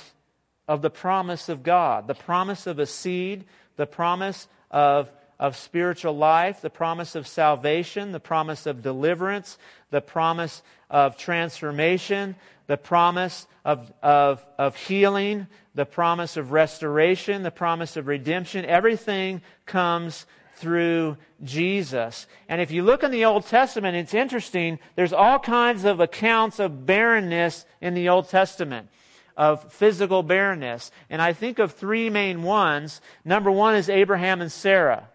of 0.67 0.81
the 0.81 0.89
promise 0.89 1.49
of 1.49 1.63
God, 1.63 2.07
the 2.07 2.13
promise 2.13 2.67
of 2.67 2.79
a 2.79 2.85
seed, 2.85 3.45
the 3.75 3.87
promise 3.87 4.47
of, 4.71 5.11
of 5.39 5.55
spiritual 5.55 6.15
life, 6.15 6.61
the 6.61 6.69
promise 6.69 7.15
of 7.15 7.27
salvation, 7.27 8.11
the 8.11 8.19
promise 8.19 8.65
of 8.65 8.81
deliverance, 8.81 9.57
the 9.89 10.01
promise 10.01 10.61
of 10.89 11.17
transformation, 11.17 12.35
the 12.67 12.77
promise 12.77 13.47
of, 13.65 13.91
of, 14.03 14.45
of 14.57 14.75
healing, 14.75 15.47
the 15.73 15.85
promise 15.85 16.37
of 16.37 16.51
restoration, 16.51 17.41
the 17.41 17.51
promise 17.51 17.97
of 17.97 18.07
redemption. 18.07 18.65
Everything 18.65 19.41
comes 19.65 20.25
through 20.59 21.17
Jesus. 21.43 22.27
And 22.49 22.59
if 22.59 22.71
you 22.71 22.83
look 22.83 23.03
in 23.03 23.11
the 23.11 23.25
Old 23.25 23.45
Testament, 23.45 23.95
it's 23.95 24.13
interesting. 24.13 24.79
There's 24.95 25.13
all 25.13 25.39
kinds 25.39 25.85
of 25.85 25.99
accounts 25.99 26.59
of 26.59 26.85
barrenness 26.85 27.65
in 27.81 27.93
the 27.93 28.09
Old 28.09 28.29
Testament, 28.29 28.89
of 29.37 29.71
physical 29.71 30.21
barrenness. 30.21 30.91
And 31.09 31.21
I 31.21 31.33
think 31.33 31.59
of 31.59 31.73
three 31.73 32.09
main 32.09 32.43
ones. 32.43 32.99
Number 33.23 33.49
one 33.49 33.75
is 33.75 33.89
Abraham 33.89 34.41
and 34.41 34.51
Sarah. 34.51 35.07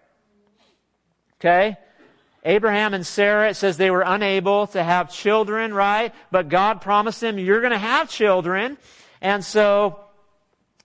Okay? 1.41 1.77
Abraham 2.45 2.95
and 2.95 3.07
Sarah, 3.07 3.51
it 3.51 3.55
says 3.55 3.77
they 3.77 3.91
were 3.91 4.05
unable 4.07 4.67
to 4.69 4.83
have 4.83 5.13
children, 5.13 5.73
right? 5.73 6.15
But 6.31 6.49
God 6.49 6.81
promised 6.81 7.21
them, 7.21 7.39
you're 7.39 7.61
going 7.61 7.73
to 7.73 7.79
have 7.79 8.09
children. 8.09 8.79
And 9.21 9.45
so 9.45 10.01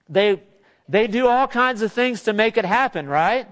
they, 0.10 0.42
they 0.88 1.08
do 1.08 1.28
all 1.28 1.48
kinds 1.48 1.82
of 1.82 1.92
things 1.92 2.24
to 2.24 2.34
make 2.34 2.58
it 2.58 2.66
happen, 2.66 3.08
right? 3.08 3.48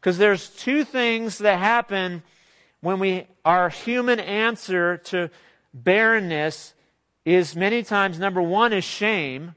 Because 0.00 0.18
there's 0.18 0.48
two 0.50 0.84
things 0.84 1.38
that 1.38 1.58
happen 1.58 2.22
when 2.80 2.98
we, 2.98 3.26
our 3.44 3.68
human 3.68 4.20
answer 4.20 4.98
to 4.98 5.30
barrenness 5.74 6.74
is 7.24 7.56
many 7.56 7.82
times 7.82 8.18
number 8.18 8.40
one 8.40 8.72
is 8.72 8.84
shame. 8.84 9.54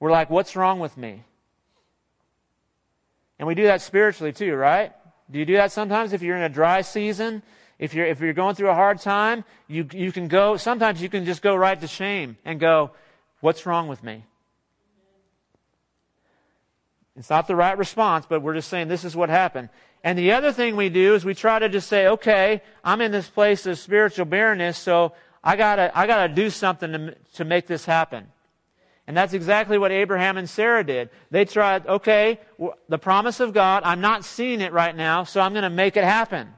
We're 0.00 0.10
like, 0.10 0.30
what's 0.30 0.56
wrong 0.56 0.80
with 0.80 0.96
me? 0.96 1.22
And 3.38 3.46
we 3.46 3.54
do 3.54 3.64
that 3.64 3.80
spiritually 3.82 4.32
too, 4.32 4.54
right? 4.54 4.92
Do 5.30 5.38
you 5.38 5.46
do 5.46 5.54
that 5.54 5.72
sometimes 5.72 6.12
if 6.12 6.22
you're 6.22 6.36
in 6.36 6.42
a 6.42 6.48
dry 6.48 6.82
season? 6.82 7.42
If 7.78 7.94
you're, 7.94 8.06
if 8.06 8.20
you're 8.20 8.32
going 8.32 8.54
through 8.54 8.68
a 8.68 8.74
hard 8.74 9.00
time, 9.00 9.44
you, 9.66 9.88
you 9.92 10.12
can 10.12 10.28
go, 10.28 10.56
sometimes 10.56 11.00
you 11.00 11.08
can 11.08 11.24
just 11.24 11.42
go 11.42 11.56
right 11.56 11.80
to 11.80 11.86
shame 11.86 12.36
and 12.44 12.60
go, 12.60 12.90
what's 13.40 13.64
wrong 13.66 13.88
with 13.88 14.02
me? 14.04 14.24
It's 17.16 17.30
not 17.30 17.46
the 17.46 17.56
right 17.56 17.76
response, 17.76 18.26
but 18.28 18.40
we're 18.40 18.54
just 18.54 18.68
saying 18.68 18.88
this 18.88 19.04
is 19.04 19.14
what 19.14 19.28
happened. 19.28 19.68
And 20.02 20.18
the 20.18 20.32
other 20.32 20.52
thing 20.52 20.76
we 20.76 20.88
do 20.88 21.14
is 21.14 21.24
we 21.24 21.34
try 21.34 21.58
to 21.58 21.68
just 21.68 21.88
say, 21.88 22.06
okay, 22.06 22.62
I'm 22.82 23.00
in 23.00 23.12
this 23.12 23.28
place 23.28 23.66
of 23.66 23.78
spiritual 23.78 24.24
barrenness, 24.24 24.78
so 24.78 25.12
I 25.44 25.56
gotta, 25.56 25.96
I 25.96 26.06
gotta 26.06 26.32
do 26.32 26.50
something 26.50 26.92
to, 26.92 27.14
to 27.34 27.44
make 27.44 27.66
this 27.66 27.84
happen. 27.84 28.26
And 29.06 29.16
that's 29.16 29.32
exactly 29.32 29.78
what 29.78 29.92
Abraham 29.92 30.38
and 30.38 30.48
Sarah 30.48 30.84
did. 30.84 31.10
They 31.30 31.44
tried, 31.44 31.86
okay, 31.86 32.40
the 32.88 32.98
promise 32.98 33.40
of 33.40 33.52
God, 33.52 33.82
I'm 33.84 34.00
not 34.00 34.24
seeing 34.24 34.60
it 34.60 34.72
right 34.72 34.96
now, 34.96 35.24
so 35.24 35.40
I'm 35.40 35.54
gonna 35.54 35.70
make 35.70 35.96
it 35.96 36.04
happen. 36.04 36.48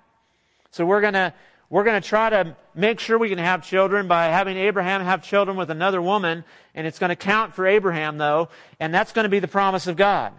So 0.70 0.86
we're 0.86 1.00
gonna, 1.00 1.34
we're 1.70 1.84
gonna 1.84 2.00
try 2.00 2.30
to 2.30 2.56
make 2.74 3.00
sure 3.00 3.18
we 3.18 3.28
can 3.28 3.38
have 3.38 3.66
children 3.66 4.06
by 4.08 4.26
having 4.26 4.56
Abraham 4.56 5.02
have 5.02 5.22
children 5.22 5.56
with 5.56 5.70
another 5.70 6.00
woman, 6.00 6.44
and 6.74 6.86
it's 6.86 6.98
gonna 6.98 7.16
count 7.16 7.54
for 7.54 7.66
Abraham 7.66 8.18
though, 8.18 8.48
and 8.78 8.92
that's 8.92 9.12
gonna 9.12 9.28
be 9.28 9.40
the 9.40 9.48
promise 9.48 9.86
of 9.86 9.96
God. 9.96 10.32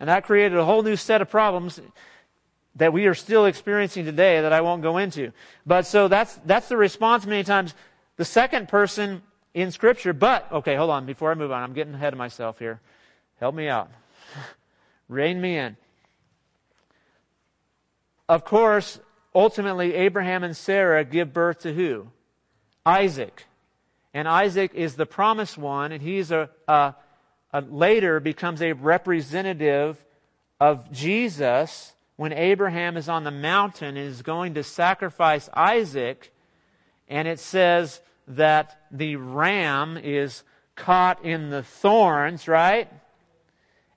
And 0.00 0.08
that 0.08 0.24
created 0.24 0.58
a 0.58 0.64
whole 0.64 0.82
new 0.82 0.96
set 0.96 1.22
of 1.22 1.30
problems 1.30 1.80
that 2.76 2.92
we 2.92 3.06
are 3.06 3.14
still 3.14 3.46
experiencing 3.46 4.04
today 4.04 4.40
that 4.40 4.52
I 4.52 4.60
won't 4.60 4.82
go 4.82 4.98
into. 4.98 5.32
But 5.66 5.86
so 5.86 6.08
that's, 6.08 6.34
that's 6.44 6.68
the 6.68 6.76
response 6.76 7.26
many 7.26 7.44
times. 7.44 7.74
The 8.16 8.24
second 8.24 8.68
person 8.68 9.22
in 9.54 9.70
Scripture, 9.70 10.12
but, 10.12 10.50
okay, 10.50 10.74
hold 10.74 10.90
on, 10.90 11.06
before 11.06 11.30
I 11.30 11.34
move 11.34 11.52
on, 11.52 11.62
I'm 11.62 11.72
getting 11.72 11.94
ahead 11.94 12.12
of 12.12 12.18
myself 12.18 12.58
here. 12.58 12.80
Help 13.38 13.54
me 13.54 13.68
out. 13.68 13.90
Rein 15.08 15.40
me 15.40 15.58
in. 15.58 15.76
Of 18.28 18.44
course, 18.44 19.00
ultimately, 19.34 19.94
Abraham 19.94 20.44
and 20.44 20.56
Sarah 20.56 21.04
give 21.04 21.32
birth 21.32 21.60
to 21.60 21.72
who? 21.72 22.08
Isaac. 22.84 23.46
And 24.14 24.28
Isaac 24.28 24.74
is 24.74 24.94
the 24.94 25.06
promised 25.06 25.56
one, 25.56 25.92
and 25.92 26.02
he's 26.02 26.30
a, 26.30 26.50
a 26.68 26.94
uh, 27.54 27.60
later 27.68 28.18
becomes 28.18 28.62
a 28.62 28.72
representative 28.72 30.02
of 30.58 30.90
Jesus 30.90 31.92
when 32.16 32.32
Abraham 32.32 32.96
is 32.96 33.08
on 33.08 33.24
the 33.24 33.30
mountain 33.30 33.96
and 33.96 34.08
is 34.08 34.22
going 34.22 34.54
to 34.54 34.62
sacrifice 34.62 35.50
Isaac. 35.52 36.32
And 37.08 37.28
it 37.28 37.38
says 37.38 38.00
that 38.28 38.80
the 38.90 39.16
ram 39.16 39.98
is 39.98 40.44
caught 40.76 41.24
in 41.24 41.50
the 41.50 41.62
thorns, 41.62 42.48
right? 42.48 42.88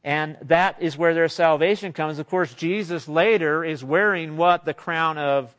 And 0.06 0.38
that 0.44 0.84
is 0.84 1.00
where 1.00 1.16
their 1.16 1.28
salvation 1.28 1.92
comes. 1.92 2.20
Of 2.20 2.30
course, 2.30 2.54
Jesus 2.54 3.08
later 3.08 3.66
is 3.66 3.84
wearing 3.84 4.38
what? 4.38 4.64
The 4.64 4.76
crown 4.76 5.18
of 5.18 5.54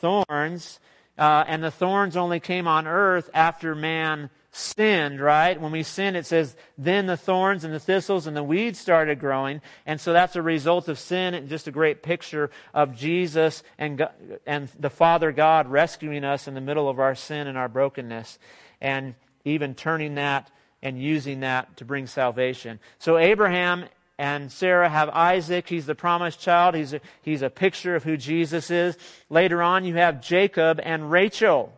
thorns, 0.00 0.78
uh, 1.18 1.44
and 1.48 1.64
the 1.64 1.70
thorns 1.70 2.14
only 2.14 2.40
came 2.40 2.68
on 2.68 2.86
earth 2.86 3.30
after 3.32 3.74
man 3.74 4.28
sinned, 4.52 5.18
right? 5.18 5.58
When 5.58 5.72
we 5.72 5.82
sin, 5.82 6.14
it 6.14 6.26
says, 6.26 6.56
then 6.76 7.06
the 7.06 7.16
thorns 7.16 7.64
and 7.64 7.72
the 7.72 7.80
thistles 7.80 8.26
and 8.26 8.36
the 8.36 8.42
weeds 8.42 8.78
started 8.78 9.18
growing. 9.18 9.62
And 9.86 9.98
so 9.98 10.12
that's 10.12 10.36
a 10.36 10.42
result 10.42 10.88
of 10.88 10.98
sin 10.98 11.32
and 11.32 11.48
just 11.48 11.66
a 11.66 11.72
great 11.72 12.02
picture 12.02 12.50
of 12.74 12.94
Jesus 12.94 13.62
and, 13.78 13.96
God, 13.96 14.12
and 14.44 14.68
the 14.78 14.90
Father 14.90 15.32
God 15.32 15.68
rescuing 15.68 16.24
us 16.24 16.46
in 16.46 16.52
the 16.52 16.60
middle 16.60 16.88
of 16.88 16.98
our 16.98 17.14
sin 17.14 17.46
and 17.46 17.56
our 17.56 17.68
brokenness. 17.68 18.38
And 18.78 19.14
even 19.46 19.74
turning 19.74 20.16
that 20.16 20.50
and 20.82 21.00
using 21.00 21.40
that 21.40 21.76
to 21.76 21.84
bring 21.84 22.06
salvation. 22.06 22.80
So 22.98 23.18
Abraham 23.18 23.84
and 24.18 24.52
Sarah 24.52 24.88
have 24.88 25.08
Isaac. 25.10 25.68
He's 25.68 25.86
the 25.86 25.94
promised 25.94 26.40
child. 26.40 26.74
He's 26.74 26.92
a, 26.92 27.00
he's 27.22 27.42
a 27.42 27.50
picture 27.50 27.94
of 27.96 28.04
who 28.04 28.16
Jesus 28.16 28.70
is. 28.70 28.96
Later 29.28 29.62
on, 29.62 29.84
you 29.84 29.94
have 29.94 30.20
Jacob 30.20 30.80
and 30.82 31.10
Rachel. 31.10 31.72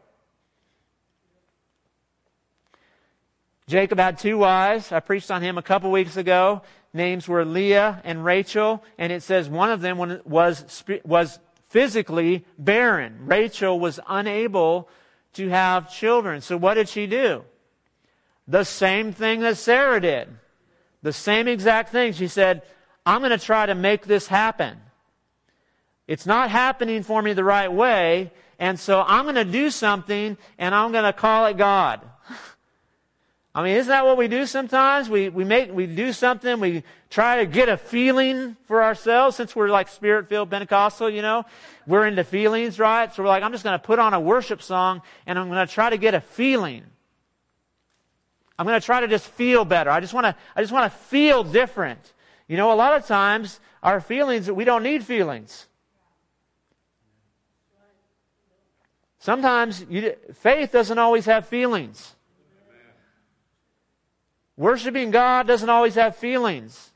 Jacob 3.69 3.99
had 3.99 4.19
two 4.19 4.39
wives. 4.39 4.91
I 4.91 5.01
preached 5.01 5.31
on 5.31 5.41
him 5.41 5.57
a 5.57 5.63
couple 5.63 5.91
weeks 5.91 6.17
ago. 6.17 6.63
Names 6.93 7.27
were 7.27 7.45
Leah 7.45 8.03
and 8.05 8.25
Rachel, 8.25 8.85
and 8.99 9.13
it 9.13 9.23
says 9.23 9.49
one 9.49 9.71
of 9.71 9.81
them 9.81 9.97
was, 10.25 10.85
was 11.05 11.39
physically 11.69 12.45
barren. 12.59 13.21
Rachel 13.25 13.81
was 13.81 13.99
unable 14.09 14.89
to 15.35 15.49
have 15.49 15.91
children. 15.91 16.41
So 16.41 16.57
what 16.57 16.75
did 16.75 16.89
she 16.89 17.07
do? 17.07 17.45
The 18.53 18.65
same 18.65 19.15
thing 19.15 19.41
that 19.41 19.57
Sarah 19.57 19.99
did. 19.99 20.29
The 21.01 21.15
same 21.15 21.49
exact 21.49 21.89
thing. 21.89 22.13
She 22.13 22.29
said, 22.29 22.61
I'm 23.07 23.23
going 23.23 23.31
to 23.31 23.39
try 23.39 23.65
to 23.65 23.75
make 23.75 24.05
this 24.05 24.27
happen. 24.27 24.77
It's 26.07 26.27
not 26.27 26.51
happening 26.51 27.03
for 27.03 27.23
me 27.23 27.33
the 27.33 27.45
right 27.45 27.73
way, 27.73 28.31
and 28.59 28.79
so 28.79 29.01
I'm 29.01 29.25
going 29.25 29.37
to 29.37 29.47
do 29.47 29.71
something 29.71 30.37
and 30.59 30.75
I'm 30.75 30.93
going 30.93 31.05
to 31.05 31.15
call 31.15 31.47
it 31.47 31.57
God. 31.57 32.03
I 33.55 33.63
mean, 33.63 33.77
isn't 33.77 33.89
that 33.89 34.05
what 34.05 34.19
we 34.19 34.29
do 34.29 34.45
sometimes? 34.45 35.09
We, 35.09 35.31
we 35.31 35.45
make, 35.45 35.73
we 35.73 35.87
do 35.87 36.13
something, 36.13 36.61
we 36.61 36.83
try 37.09 37.39
to 37.39 37.47
get 37.47 37.71
a 37.71 37.79
feeling 37.79 38.59
for 38.67 38.83
ourselves 38.83 39.35
since 39.35 39.57
we're 39.57 39.69
like 39.69 39.89
spirit 39.89 40.29
filled 40.29 40.51
Pentecostal, 40.51 41.09
you 41.09 41.23
know. 41.23 41.47
We're 41.87 42.07
into 42.07 42.23
feelings, 42.23 42.79
right? 42.79 43.11
So 43.15 43.23
we're 43.23 43.31
like, 43.31 43.45
I'm 43.45 43.53
just 43.53 43.65
going 43.65 43.79
to 43.79 43.83
put 43.83 43.99
on 43.99 44.13
a 44.13 44.21
worship 44.21 44.61
song 44.61 45.01
and 45.27 45.39
I'm 45.39 45.49
going 45.49 45.67
to 45.67 45.73
try 45.73 45.89
to 45.89 45.97
get 45.97 46.13
a 46.13 46.21
feeling. 46.21 46.85
I'm 48.63 48.67
going 48.69 48.81
to 48.81 48.87
try 48.87 49.01
to 49.01 49.09
just 49.09 49.27
feel 49.27 49.65
better. 49.65 49.91
I 49.91 49.99
just 49.99 50.15
want 50.15 50.25
to, 50.25 50.37
I 50.55 50.61
just 50.61 50.73
want 50.73 50.93
to 50.93 50.97
feel 50.97 51.43
different. 51.43 51.99
You 52.47 52.57
know, 52.57 52.73
a 52.73 52.77
lot 52.77 52.97
of 52.97 53.05
times 53.09 53.59
our 53.83 54.01
feelings, 54.01 54.49
we 54.49 54.65
don't 54.65 54.85
need 54.85 55.05
feelings. 55.05 55.67
Sometimes 59.19 59.85
you, 59.91 60.15
faith 60.35 60.71
doesn't 60.71 60.97
always 60.97 61.25
have 61.27 61.49
feelings. 61.49 62.15
Worshiping 64.57 65.11
God 65.11 65.49
doesn't 65.49 65.69
always 65.69 65.97
have 65.97 66.15
feelings. 66.15 66.93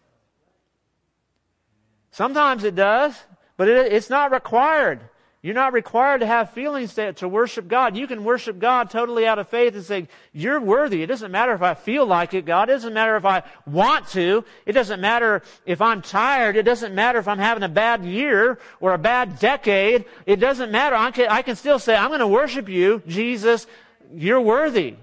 Sometimes 2.13 2.63
it 2.63 2.77
does, 2.77 3.21
but 3.57 3.67
it, 3.67 3.93
it's 3.93 4.09
not 4.09 4.31
required. 4.31 5.01
You're 5.47 5.55
not 5.55 5.73
required 5.73 6.23
to 6.23 6.27
have 6.27 6.51
feelings 6.51 6.95
to, 6.95 7.13
to, 7.13 7.29
worship 7.29 7.69
God. 7.69 7.97
You 7.97 8.09
can 8.09 8.25
worship 8.25 8.59
God 8.59 8.91
totally 8.91 9.29
out 9.29 9.39
of 9.39 9.47
faith 9.47 9.77
and 9.77 9.85
say, 9.85 10.09
You're 10.33 10.59
worthy. 10.59 11.05
It 11.05 11.07
doesn't 11.07 11.31
matter 11.31 11.53
if 11.53 11.63
I 11.63 11.75
feel 11.75 12.05
like 12.05 12.35
it, 12.35 12.47
God. 12.47 12.69
It 12.69 12.73
doesn't 12.73 12.93
matter 12.93 13.15
if 13.15 13.25
I 13.25 13.45
want 13.65 14.09
to. 14.09 14.45
It 14.67 14.73
doesn't 14.73 15.01
matter 15.01 15.43
if 15.65 15.81
I'm 15.81 16.03
tired. 16.03 16.57
It 16.57 16.65
doesn't 16.65 16.97
matter 16.97 17.21
if 17.21 17.29
I'm 17.29 17.39
having 17.39 17.63
a 17.63 17.69
bad 17.69 18.05
year 18.05 18.59
or 18.81 18.93
a 18.93 18.99
bad 18.99 19.39
decade. 19.39 20.07
It 20.27 20.41
doesn't 20.41 20.73
matter. 20.73 20.97
I 20.97 21.13
can, 21.13 21.29
I 21.29 21.43
can 21.43 21.55
still 21.55 21.79
say, 21.79 21.95
I'm 21.95 22.09
going 22.09 22.19
to 22.19 22.27
worship 22.27 22.69
you, 22.69 23.01
Jesus. 23.07 23.69
You're 24.13 24.41
worthy. 24.41 24.97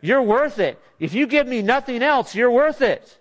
You're 0.00 0.22
worth 0.22 0.60
it. 0.60 0.80
If 0.98 1.12
you 1.12 1.26
give 1.26 1.46
me 1.46 1.60
nothing 1.60 2.02
else, 2.02 2.34
you're 2.34 2.50
worth 2.50 2.80
it. 2.80 3.18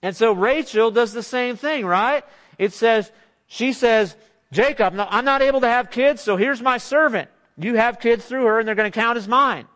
And 0.00 0.16
so 0.16 0.32
Rachel 0.32 0.90
does 0.90 1.12
the 1.12 1.22
same 1.22 1.56
thing, 1.56 1.84
right? 1.84 2.24
It 2.58 2.72
says, 2.72 3.10
she 3.46 3.72
says, 3.72 4.16
Jacob, 4.52 4.94
I'm 4.98 5.24
not 5.24 5.42
able 5.42 5.60
to 5.60 5.68
have 5.68 5.90
kids, 5.90 6.22
so 6.22 6.36
here's 6.36 6.62
my 6.62 6.78
servant. 6.78 7.28
You 7.56 7.74
have 7.76 8.00
kids 8.00 8.24
through 8.24 8.44
her, 8.46 8.58
and 8.58 8.66
they're 8.66 8.74
going 8.74 8.90
to 8.90 8.98
count 8.98 9.18
as 9.18 9.28
mine. 9.28 9.66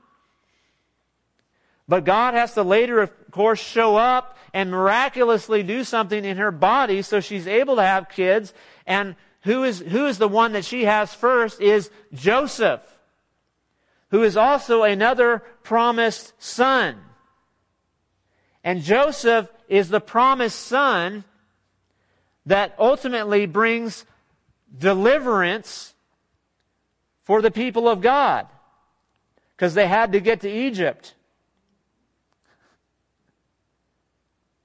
But 1.86 2.04
God 2.04 2.34
has 2.34 2.54
to 2.54 2.62
later, 2.62 3.00
of 3.00 3.12
course, 3.30 3.60
show 3.60 3.96
up 3.96 4.36
and 4.52 4.70
miraculously 4.70 5.62
do 5.62 5.84
something 5.84 6.24
in 6.24 6.36
her 6.36 6.50
body 6.50 7.02
so 7.02 7.20
she's 7.20 7.46
able 7.46 7.76
to 7.76 7.82
have 7.82 8.08
kids. 8.08 8.52
And 8.86 9.16
who 9.42 9.64
is, 9.64 9.78
who 9.80 10.06
is 10.06 10.18
the 10.18 10.28
one 10.28 10.52
that 10.52 10.64
she 10.64 10.84
has 10.84 11.14
first 11.14 11.60
is 11.60 11.90
Joseph 12.12 12.82
who 14.10 14.22
is 14.22 14.36
also 14.36 14.82
another 14.82 15.42
promised 15.62 16.32
son. 16.38 16.96
And 18.64 18.82
Joseph 18.82 19.48
is 19.68 19.88
the 19.88 20.00
promised 20.00 20.58
son 20.58 21.24
that 22.48 22.74
ultimately 22.78 23.46
brings 23.46 24.04
deliverance 24.76 25.94
for 27.24 27.42
the 27.42 27.50
people 27.50 27.88
of 27.88 28.00
God. 28.00 28.46
Because 29.54 29.74
they 29.74 29.86
had 29.86 30.12
to 30.12 30.20
get 30.20 30.40
to 30.40 30.50
Egypt. 30.50 31.14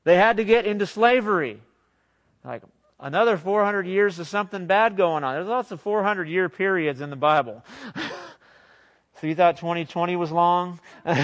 They 0.03 0.15
had 0.15 0.37
to 0.37 0.43
get 0.43 0.65
into 0.65 0.85
slavery. 0.85 1.59
Like 2.45 2.63
another 2.99 3.37
400 3.37 3.85
years 3.85 4.17
of 4.19 4.27
something 4.27 4.65
bad 4.65 4.95
going 4.95 5.23
on. 5.23 5.35
There's 5.35 5.47
lots 5.47 5.71
of 5.71 5.81
400 5.81 6.27
year 6.27 6.47
periods 6.49 7.01
in 7.01 7.09
the 7.09 7.15
Bible. 7.15 7.63
So 9.21 9.27
you 9.27 9.35
thought 9.35 9.55
2020 9.55 10.17
was 10.17 10.33
long? 10.33 10.81
you 11.05 11.15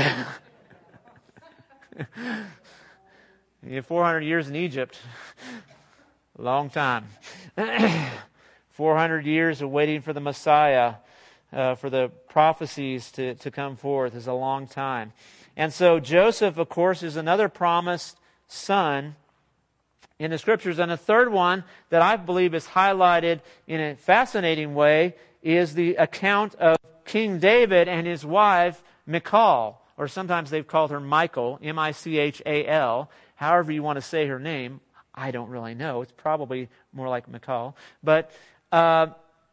have 3.72 3.86
400 3.88 4.22
years 4.22 4.48
in 4.48 4.56
Egypt. 4.56 4.98
long 6.41 6.69
time. 6.69 7.08
400 8.69 9.25
years 9.25 9.62
of 9.62 9.69
waiting 9.69 10.02
for 10.02 10.13
the 10.13 10.21
Messiah, 10.21 10.95
uh, 11.52 11.75
for 11.75 11.89
the 11.89 12.10
prophecies 12.30 13.12
to, 13.12 13.36
to 13.36 13.52
come 13.52 13.75
forth 13.75 14.15
is 14.15 14.28
a 14.28 14.34
long 14.34 14.67
time. 14.67 15.12
And 15.58 15.73
so 15.73 15.99
Joseph, 15.99 16.58
of 16.58 16.69
course, 16.69 17.04
is 17.04 17.17
another 17.17 17.49
promised 17.49 18.17
son 18.47 19.15
in 20.17 20.32
the 20.32 20.38
scriptures. 20.38 20.80
And 20.80 20.91
a 20.91 20.97
third 20.97 21.32
one 21.32 21.63
that 21.89 22.02
I 22.02 22.15
believe 22.15 22.54
is 22.54 22.67
highlighted 22.67 23.41
in 23.67 23.82
a 23.82 23.95
fascinating 23.95 24.75
way 24.75 25.15
is 25.43 25.73
the 25.73 25.95
account 25.95 26.56
of 26.56 26.78
King 27.06 27.39
David 27.39 27.88
and 27.88 28.06
his 28.06 28.25
wife, 28.25 28.84
Michal, 29.06 29.82
or 29.97 30.08
sometimes 30.08 30.49
they've 30.49 30.67
called 30.67 30.91
her 30.91 30.99
Michael, 30.99 31.60
M 31.62 31.80
I 31.80 31.91
C 31.91 32.19
H 32.19 32.41
A 32.45 32.65
L, 32.67 33.10
however 33.36 33.71
you 33.71 33.84
want 33.84 33.97
to 33.97 34.02
say 34.02 34.28
her 34.28 34.39
name. 34.39 34.80
I 35.13 35.32
don't 35.32 35.50
really 35.50 35.76
know. 35.76 36.02
It's 36.02 36.12
probably 36.12 36.69
more 36.93 37.10
like 37.10 37.28
Michal. 37.28 37.76
But, 38.04 38.32
uh, 38.72 39.08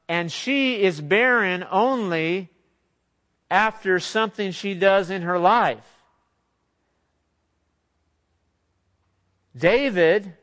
and 0.09 0.31
she 0.31 0.81
is 0.83 1.01
barren 1.01 1.65
only 1.71 2.51
after 3.51 3.99
something 3.99 4.53
she 4.53 4.75
does 4.75 5.11
in 5.11 5.23
her 5.23 5.39
life. 5.39 5.85
David, 9.57 10.35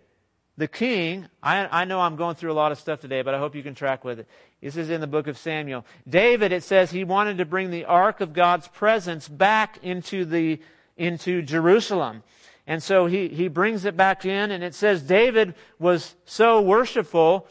the 0.58 0.68
king, 0.68 1.28
I, 1.42 1.82
I 1.82 1.86
know 1.86 2.00
I'm 2.00 2.16
going 2.16 2.36
through 2.36 2.52
a 2.52 2.54
lot 2.54 2.72
of 2.72 2.80
stuff 2.80 3.00
today, 3.00 3.22
but 3.22 3.36
I 3.36 3.40
hope 3.40 3.56
you 3.56 3.64
can 3.64 3.76
track 3.76 4.04
with 4.04 4.20
it. 4.20 4.28
This 4.62 4.78
is 4.78 4.90
in 4.90 5.02
the 5.02 5.08
book 5.08 5.28
of 5.28 5.38
Samuel. 5.38 5.86
David, 6.08 6.52
it 6.52 6.64
says 6.64 6.90
he 6.90 7.04
wanted 7.04 7.38
to 7.38 7.46
bring 7.46 7.70
the 7.70 7.86
ark 7.86 8.22
of 8.22 8.34
God's 8.34 8.68
presence 8.70 9.28
back 9.28 9.78
into 9.84 10.26
the, 10.26 10.60
into 10.98 11.42
Jerusalem. 11.42 12.24
And 12.66 12.82
so 12.82 13.08
he, 13.08 13.28
he 13.28 13.48
brings 13.50 13.86
it 13.86 13.98
back 13.98 14.26
in, 14.26 14.52
and 14.52 14.64
it 14.64 14.74
says 14.74 15.02
David 15.02 15.54
was 15.80 16.16
so 16.26 16.62
worshipful 16.62 17.48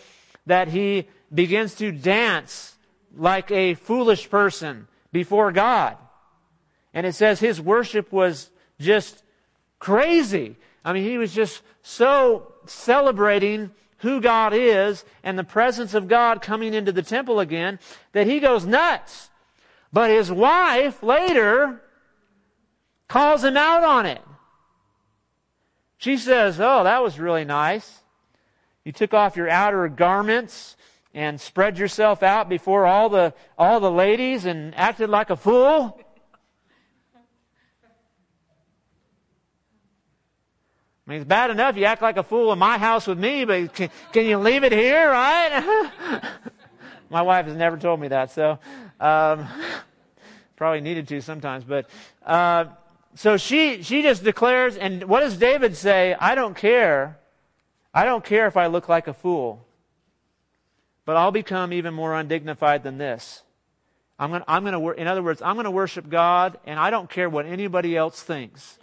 that 0.47 0.69
he 0.69 1.09
begins 1.33 1.75
to 1.77 1.93
dance 1.93 2.77
like 3.15 3.51
a 3.51 3.75
foolish 3.75 4.31
person 4.31 4.89
before 5.13 5.53
God. 5.53 5.99
And 6.95 7.07
it 7.07 7.15
says 7.15 7.41
his 7.41 7.61
worship 7.61 8.11
was 8.13 8.51
just 8.81 9.23
crazy. 9.79 10.57
I 10.85 10.93
mean, 10.93 11.05
he 11.05 11.19
was 11.19 11.33
just 11.33 11.63
so 11.83 12.55
celebrating 12.67 13.71
who 13.99 14.21
God 14.21 14.53
is 14.55 15.05
and 15.23 15.39
the 15.39 15.45
presence 15.45 15.95
of 15.95 16.09
God 16.09 16.43
coming 16.43 16.75
into 16.75 16.93
the 16.93 17.03
temple 17.03 17.39
again 17.39 17.79
that 18.13 18.27
he 18.27 18.41
goes 18.41 18.67
nuts. 18.67 19.31
But 19.93 20.11
his 20.11 20.33
wife 20.33 21.03
later 21.03 21.83
calls 23.09 23.45
him 23.45 23.57
out 23.57 23.85
on 23.85 24.07
it. 24.07 24.23
She 26.03 26.17
says, 26.17 26.59
Oh, 26.59 26.83
that 26.83 27.01
was 27.01 27.21
really 27.21 27.45
nice. 27.45 28.01
You 28.85 28.91
took 28.91 29.15
off 29.15 29.37
your 29.37 29.49
outer 29.49 29.87
garments 29.87 30.77
and 31.15 31.41
spread 31.41 31.79
yourself 31.79 32.25
out 32.25 32.49
before 32.49 32.87
all 32.87 33.09
the, 33.09 33.33
all 33.57 33.79
the 33.79 33.89
ladies 33.89 34.45
and 34.45 34.75
acted 34.75 35.11
like 35.11 35.31
a 35.31 35.37
fool. 35.37 36.01
I 41.07 41.11
mean, 41.11 41.21
it's 41.21 41.29
bad 41.29 41.53
enough 41.53 41.77
you 41.77 41.85
act 41.85 42.03
like 42.03 42.17
a 42.17 42.25
fool 42.25 42.53
in 42.53 42.59
my 42.59 42.79
house 42.79 43.07
with 43.07 43.21
me, 43.21 43.45
but 43.45 43.73
can, 43.73 43.89
can 44.13 44.27
you 44.27 44.39
leave 44.39 44.65
it 44.65 44.73
here, 44.73 45.09
right? 45.09 45.93
my 47.11 47.23
wife 47.23 47.47
has 47.47 47.55
never 47.55 47.77
told 47.77 48.01
me 48.01 48.09
that, 48.09 48.33
so 48.33 48.59
um, 48.99 49.47
probably 50.57 50.81
needed 50.81 51.07
to 51.07 51.21
sometimes. 51.21 51.63
But 51.63 51.89
uh, 52.27 52.65
so 53.15 53.37
she 53.37 53.83
she 53.83 54.03
just 54.03 54.25
declares, 54.25 54.77
and 54.77 55.05
what 55.05 55.21
does 55.21 55.37
David 55.37 55.77
say? 55.77 56.15
I 56.19 56.35
don't 56.35 56.57
care. 56.57 57.19
I 57.95 58.05
don't 58.05 58.25
care 58.25 58.47
if 58.47 58.57
I 58.57 58.69
look 58.69 58.89
like 58.89 59.07
a 59.07 59.13
fool, 59.13 59.67
but 61.05 61.17
I'll 61.17 61.33
become 61.33 61.73
even 61.73 61.93
more 61.93 62.15
undignified 62.15 62.83
than 62.83 62.97
this. 62.97 63.43
I'm 64.19 64.31
going, 64.31 64.73
to, 64.73 64.91
in 64.91 65.09
other 65.09 65.23
words, 65.23 65.43
I'm 65.43 65.57
going 65.57 65.65
to 65.65 65.71
worship 65.71 66.09
God, 66.09 66.59
and 66.65 66.79
I 66.79 66.91
don't 66.91 67.11
care 67.11 67.29
what 67.29 67.45
anybody 67.45 67.97
else 67.97 68.23
thinks. 68.23 68.79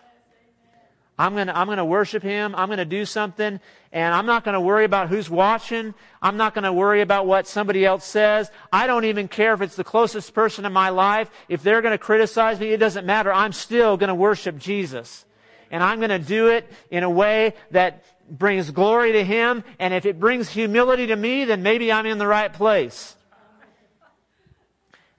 I'm 1.20 1.34
going 1.34 1.48
to, 1.48 1.58
I'm 1.58 1.68
going 1.68 1.80
to 1.80 1.86
worship 1.86 2.24
Him. 2.24 2.56
I'm 2.56 2.70
going 2.70 2.78
to 2.78 2.86
do 2.86 3.04
something, 3.04 3.60
and 3.92 4.16
I'm 4.16 4.26
not 4.26 4.46
going 4.46 4.54
to 4.54 4.62
worry 4.62 4.86
about 4.86 5.10
who's 5.10 5.30
watching. 5.30 5.94
I'm 6.22 6.38
not 6.38 6.54
going 6.54 6.64
to 6.64 6.72
worry 6.72 7.02
about 7.02 7.28
what 7.28 7.46
somebody 7.46 7.86
else 7.86 8.06
says. 8.06 8.50
I 8.72 8.88
don't 8.88 9.04
even 9.04 9.28
care 9.28 9.54
if 9.54 9.62
it's 9.62 9.76
the 9.76 9.84
closest 9.84 10.34
person 10.34 10.66
in 10.66 10.72
my 10.72 10.90
life. 10.90 11.30
If 11.50 11.62
they're 11.62 11.82
going 11.82 11.92
to 11.92 11.98
criticize 11.98 12.58
me, 12.58 12.70
it 12.70 12.78
doesn't 12.78 13.06
matter. 13.06 13.34
I'm 13.34 13.52
still 13.52 13.98
going 13.98 14.08
to 14.08 14.16
worship 14.16 14.58
Jesus. 14.58 15.26
And 15.70 15.84
I'm 15.84 16.00
going 16.00 16.10
to 16.10 16.20
do 16.20 16.48
it 16.48 16.72
in 16.90 17.04
a 17.04 17.10
way 17.10 17.54
that 17.72 18.06
brings 18.32 18.72
glory 18.72 19.12
to 19.12 19.24
Him. 19.24 19.66
And 19.78 19.94
if 19.94 20.06
it 20.06 20.22
brings 20.22 20.48
humility 20.48 21.08
to 21.08 21.16
me, 21.18 21.44
then 21.44 21.64
maybe 21.64 21.92
I'm 21.92 22.06
in 22.06 22.18
the 22.18 22.28
right 22.28 22.52
place. 22.52 23.18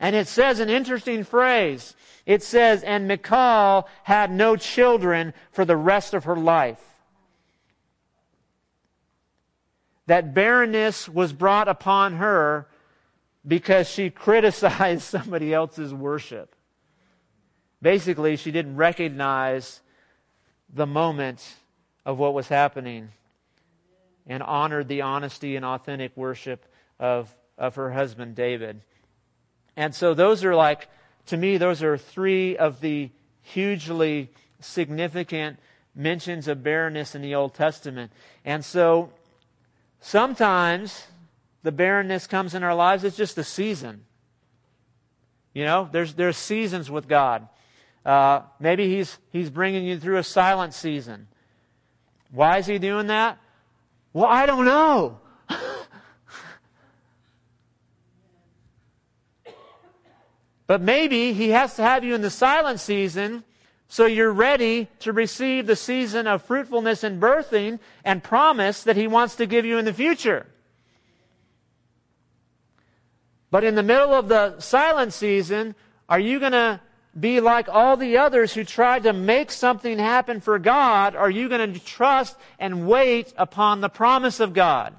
And 0.00 0.16
it 0.16 0.28
says 0.28 0.60
an 0.60 0.70
interesting 0.70 1.24
phrase. 1.24 1.94
It 2.30 2.44
says, 2.44 2.84
and 2.84 3.08
Michal 3.08 3.88
had 4.04 4.30
no 4.30 4.54
children 4.54 5.34
for 5.50 5.64
the 5.64 5.76
rest 5.76 6.14
of 6.14 6.26
her 6.26 6.36
life. 6.36 6.80
That 10.06 10.32
barrenness 10.32 11.08
was 11.08 11.32
brought 11.32 11.66
upon 11.66 12.18
her 12.18 12.68
because 13.44 13.90
she 13.90 14.10
criticized 14.10 15.02
somebody 15.02 15.52
else's 15.52 15.92
worship. 15.92 16.54
Basically, 17.82 18.36
she 18.36 18.52
didn't 18.52 18.76
recognize 18.76 19.80
the 20.72 20.86
moment 20.86 21.56
of 22.06 22.20
what 22.20 22.32
was 22.32 22.46
happening 22.46 23.08
and 24.28 24.40
honored 24.44 24.86
the 24.86 25.00
honesty 25.02 25.56
and 25.56 25.64
authentic 25.64 26.16
worship 26.16 26.64
of, 27.00 27.34
of 27.58 27.74
her 27.74 27.90
husband 27.90 28.36
David. 28.36 28.82
And 29.76 29.92
so 29.92 30.14
those 30.14 30.44
are 30.44 30.54
like, 30.54 30.86
to 31.30 31.36
me, 31.36 31.58
those 31.58 31.82
are 31.82 31.96
three 31.96 32.56
of 32.56 32.80
the 32.80 33.08
hugely 33.42 34.30
significant 34.58 35.58
mentions 35.94 36.48
of 36.48 36.62
barrenness 36.64 37.14
in 37.14 37.22
the 37.22 37.36
Old 37.36 37.54
Testament. 37.54 38.10
And 38.44 38.64
so 38.64 39.12
sometimes 40.00 41.06
the 41.62 41.70
barrenness 41.70 42.26
comes 42.26 42.52
in 42.52 42.64
our 42.64 42.74
lives, 42.74 43.04
it's 43.04 43.16
just 43.16 43.38
a 43.38 43.44
season. 43.44 44.04
You 45.54 45.64
know, 45.64 45.88
there's, 45.92 46.14
there's 46.14 46.36
seasons 46.36 46.90
with 46.90 47.06
God. 47.06 47.48
Uh, 48.04 48.42
maybe 48.58 48.88
he's, 48.88 49.18
he's 49.30 49.50
bringing 49.50 49.84
you 49.84 50.00
through 50.00 50.18
a 50.18 50.24
silent 50.24 50.74
season. 50.74 51.28
Why 52.32 52.58
is 52.58 52.66
he 52.66 52.78
doing 52.78 53.06
that? 53.06 53.38
Well, 54.12 54.26
I 54.26 54.46
don't 54.46 54.64
know. 54.64 55.20
But 60.70 60.82
maybe 60.82 61.32
He 61.32 61.48
has 61.48 61.74
to 61.74 61.82
have 61.82 62.04
you 62.04 62.14
in 62.14 62.20
the 62.20 62.30
silent 62.30 62.78
season 62.78 63.42
so 63.88 64.06
you're 64.06 64.30
ready 64.30 64.86
to 65.00 65.12
receive 65.12 65.66
the 65.66 65.74
season 65.74 66.28
of 66.28 66.44
fruitfulness 66.44 67.02
and 67.02 67.20
birthing 67.20 67.80
and 68.04 68.22
promise 68.22 68.84
that 68.84 68.94
He 68.94 69.08
wants 69.08 69.34
to 69.34 69.46
give 69.46 69.64
you 69.64 69.78
in 69.78 69.84
the 69.84 69.92
future. 69.92 70.46
But 73.50 73.64
in 73.64 73.74
the 73.74 73.82
middle 73.82 74.14
of 74.14 74.28
the 74.28 74.60
silent 74.60 75.12
season, 75.12 75.74
are 76.08 76.20
you 76.20 76.38
going 76.38 76.52
to 76.52 76.80
be 77.18 77.40
like 77.40 77.68
all 77.68 77.96
the 77.96 78.18
others 78.18 78.54
who 78.54 78.62
tried 78.62 79.02
to 79.02 79.12
make 79.12 79.50
something 79.50 79.98
happen 79.98 80.40
for 80.40 80.60
God? 80.60 81.16
Are 81.16 81.30
you 81.30 81.48
going 81.48 81.72
to 81.72 81.80
trust 81.80 82.36
and 82.60 82.86
wait 82.86 83.34
upon 83.36 83.80
the 83.80 83.88
promise 83.88 84.38
of 84.38 84.52
God? 84.52 84.94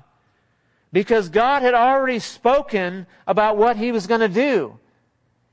Because 0.91 1.29
God 1.29 1.61
had 1.61 1.75
already 1.75 2.19
spoken 2.19 3.07
about 3.25 3.55
what 3.55 3.77
He 3.77 3.93
was 3.93 4.05
going 4.05 4.19
to 4.19 4.27
do. 4.27 4.77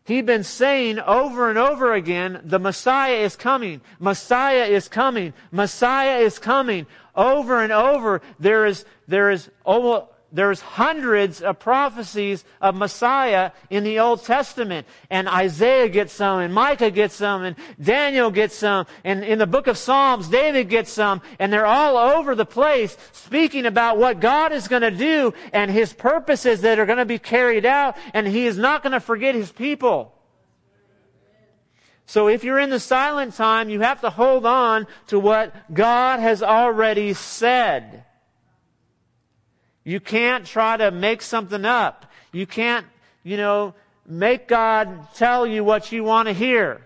He'd 0.09 0.25
been 0.25 0.42
saying 0.42 1.01
over 1.01 1.51
and 1.51 1.59
over 1.59 1.92
again, 1.92 2.40
the 2.42 2.59
Messiah 2.59 3.16
is 3.16 3.37
coming. 3.37 3.83
Messiah 4.01 4.64
is 4.64 4.88
coming. 4.88 5.35
Messiah 5.53 6.21
is 6.21 6.38
coming. 6.38 6.87
Over 7.14 7.62
and 7.62 7.71
over, 7.71 8.23
there 8.40 8.64
is, 8.64 8.87
there 9.07 9.31
is, 9.31 9.51
there's 10.31 10.61
hundreds 10.61 11.41
of 11.41 11.59
prophecies 11.59 12.45
of 12.61 12.75
Messiah 12.75 13.53
in 13.71 13.83
the 13.83 13.99
Old 13.99 14.25
Testament. 14.25 14.87
And 15.09 15.29
Isaiah 15.29 15.88
gets 15.88 16.12
some, 16.12 16.41
and 16.41 16.53
Micah 16.53 16.91
gets 16.91 17.14
some, 17.14 17.45
and 17.45 17.57
Daniel 17.81 18.31
gets 18.31 18.55
some, 18.55 18.87
and 19.05 19.25
in 19.25 19.38
the 19.38 19.47
book 19.47 19.67
of 19.67 19.79
Psalms, 19.79 20.29
David 20.29 20.69
gets 20.69 20.93
some, 20.93 21.23
and 21.38 21.53
they're 21.53 21.67
all 21.67 21.97
over 21.97 22.35
the 22.35 22.45
place 22.45 22.97
speaking 23.12 23.64
about 23.64 23.97
what 23.97 24.21
God 24.21 24.53
is 24.53 24.69
going 24.69 24.83
to 24.83 24.91
do 24.91 25.33
and 25.53 25.71
His 25.71 25.93
purposes 25.93 26.61
that 26.61 26.79
are 26.79 26.87
going 26.87 26.99
to 26.99 27.07
be 27.07 27.19
carried 27.19 27.64
out, 27.64 27.97
and 28.12 28.27
He 28.27 28.47
is 28.47 28.59
not 28.59 28.83
going 28.83 28.93
to 28.93 29.01
forget 29.01 29.35
His 29.35 29.51
people. 29.51 30.14
So 32.05 32.29
if 32.29 32.43
you're 32.43 32.59
in 32.59 32.71
the 32.71 32.81
silent 32.81 33.35
time, 33.35 33.69
you 33.69 33.81
have 33.81 34.01
to 34.01 34.11
hold 34.11 34.47
on 34.47 34.87
to 35.09 35.19
what 35.19 35.75
God 35.75 36.21
has 36.21 36.43
already 36.43 37.12
said. 37.12 38.05
You 39.88 40.01
can't 40.01 40.44
try 40.44 40.77
to 40.77 40.90
make 40.90 41.22
something 41.22 41.64
up. 41.64 42.05
You 42.31 42.46
can't, 42.46 42.85
you 43.22 43.38
know, 43.38 43.72
make 44.07 44.46
God 44.46 45.14
tell 45.14 45.46
you 45.46 45.64
what 45.64 45.92
you 45.92 46.05
want 46.05 46.29
to 46.29 46.35
hear. 46.35 46.83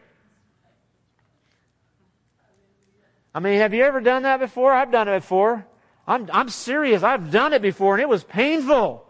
I 3.35 3.41
mean, 3.41 3.59
have 3.59 3.75
you 3.75 3.83
ever 3.83 4.01
done 4.01 4.23
that 4.23 4.39
before? 4.39 4.73
I've 4.73 4.93
done 4.93 5.09
it 5.09 5.19
before. 5.19 5.67
I'm, 6.07 6.31
I'm 6.33 6.49
serious. 6.49 7.03
I've 7.03 7.33
done 7.33 7.53
it 7.53 7.61
before 7.61 7.95
and 7.95 8.03
it 8.03 8.09
was 8.09 8.23
painful. 8.23 9.05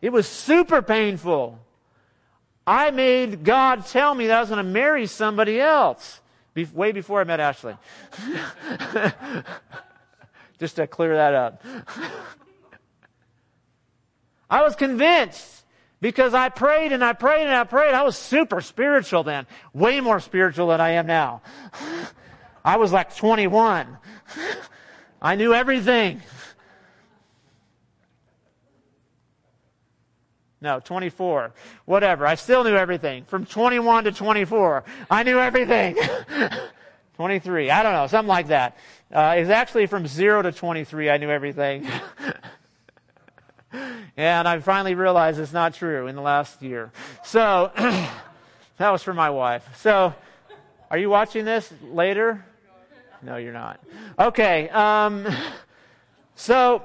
It 0.00 0.10
was 0.10 0.26
super 0.26 0.80
painful. 0.80 1.58
I 2.66 2.92
made 2.92 3.44
God 3.44 3.84
tell 3.84 4.14
me 4.14 4.28
that 4.28 4.38
I 4.38 4.40
was 4.40 4.48
going 4.48 4.64
to 4.64 4.72
marry 4.72 5.06
somebody 5.06 5.60
else 5.60 6.22
be- 6.54 6.64
way 6.72 6.92
before 6.92 7.20
I 7.20 7.24
met 7.24 7.40
Ashley. 7.40 7.76
Just 10.58 10.76
to 10.76 10.86
clear 10.86 11.14
that 11.16 11.34
up. 11.34 11.62
I 14.50 14.62
was 14.62 14.74
convinced 14.74 15.64
because 16.00 16.34
I 16.34 16.48
prayed 16.48 16.92
and 16.92 17.04
I 17.04 17.12
prayed 17.12 17.44
and 17.44 17.54
I 17.54 17.64
prayed. 17.64 17.94
I 17.94 18.02
was 18.02 18.16
super 18.16 18.60
spiritual 18.60 19.22
then, 19.22 19.46
way 19.72 20.00
more 20.00 20.18
spiritual 20.18 20.68
than 20.68 20.80
I 20.80 20.92
am 20.92 21.06
now. 21.06 21.42
I 22.64 22.76
was 22.76 22.92
like 22.92 23.14
21. 23.16 23.96
I 25.22 25.36
knew 25.36 25.54
everything. 25.54 26.20
No, 30.62 30.80
24. 30.80 31.54
Whatever. 31.86 32.26
I 32.26 32.34
still 32.34 32.64
knew 32.64 32.76
everything. 32.76 33.24
From 33.24 33.46
21 33.46 34.04
to 34.04 34.12
24. 34.12 34.84
I 35.10 35.22
knew 35.22 35.38
everything. 35.38 35.96
23. 37.16 37.70
I 37.70 37.82
don't 37.82 37.92
know. 37.92 38.06
Something 38.08 38.28
like 38.28 38.48
that. 38.48 38.76
Uh, 39.12 39.34
it's 39.38 39.50
actually 39.50 39.86
from 39.86 40.06
0 40.06 40.42
to 40.42 40.52
23. 40.52 41.08
I 41.08 41.16
knew 41.16 41.30
everything. 41.30 41.86
And 44.16 44.48
I 44.48 44.58
finally 44.60 44.94
realized 44.94 45.38
it's 45.38 45.52
not 45.52 45.74
true 45.74 46.06
in 46.06 46.16
the 46.16 46.22
last 46.22 46.62
year. 46.62 46.90
So, 47.24 47.70
that 47.76 48.90
was 48.90 49.02
for 49.02 49.14
my 49.14 49.30
wife. 49.30 49.66
So, 49.78 50.14
are 50.90 50.98
you 50.98 51.08
watching 51.08 51.44
this 51.44 51.72
later? 51.82 52.44
No, 53.22 53.36
you're 53.36 53.52
not. 53.52 53.80
Okay. 54.18 54.68
Um, 54.70 55.26
so, 56.34 56.82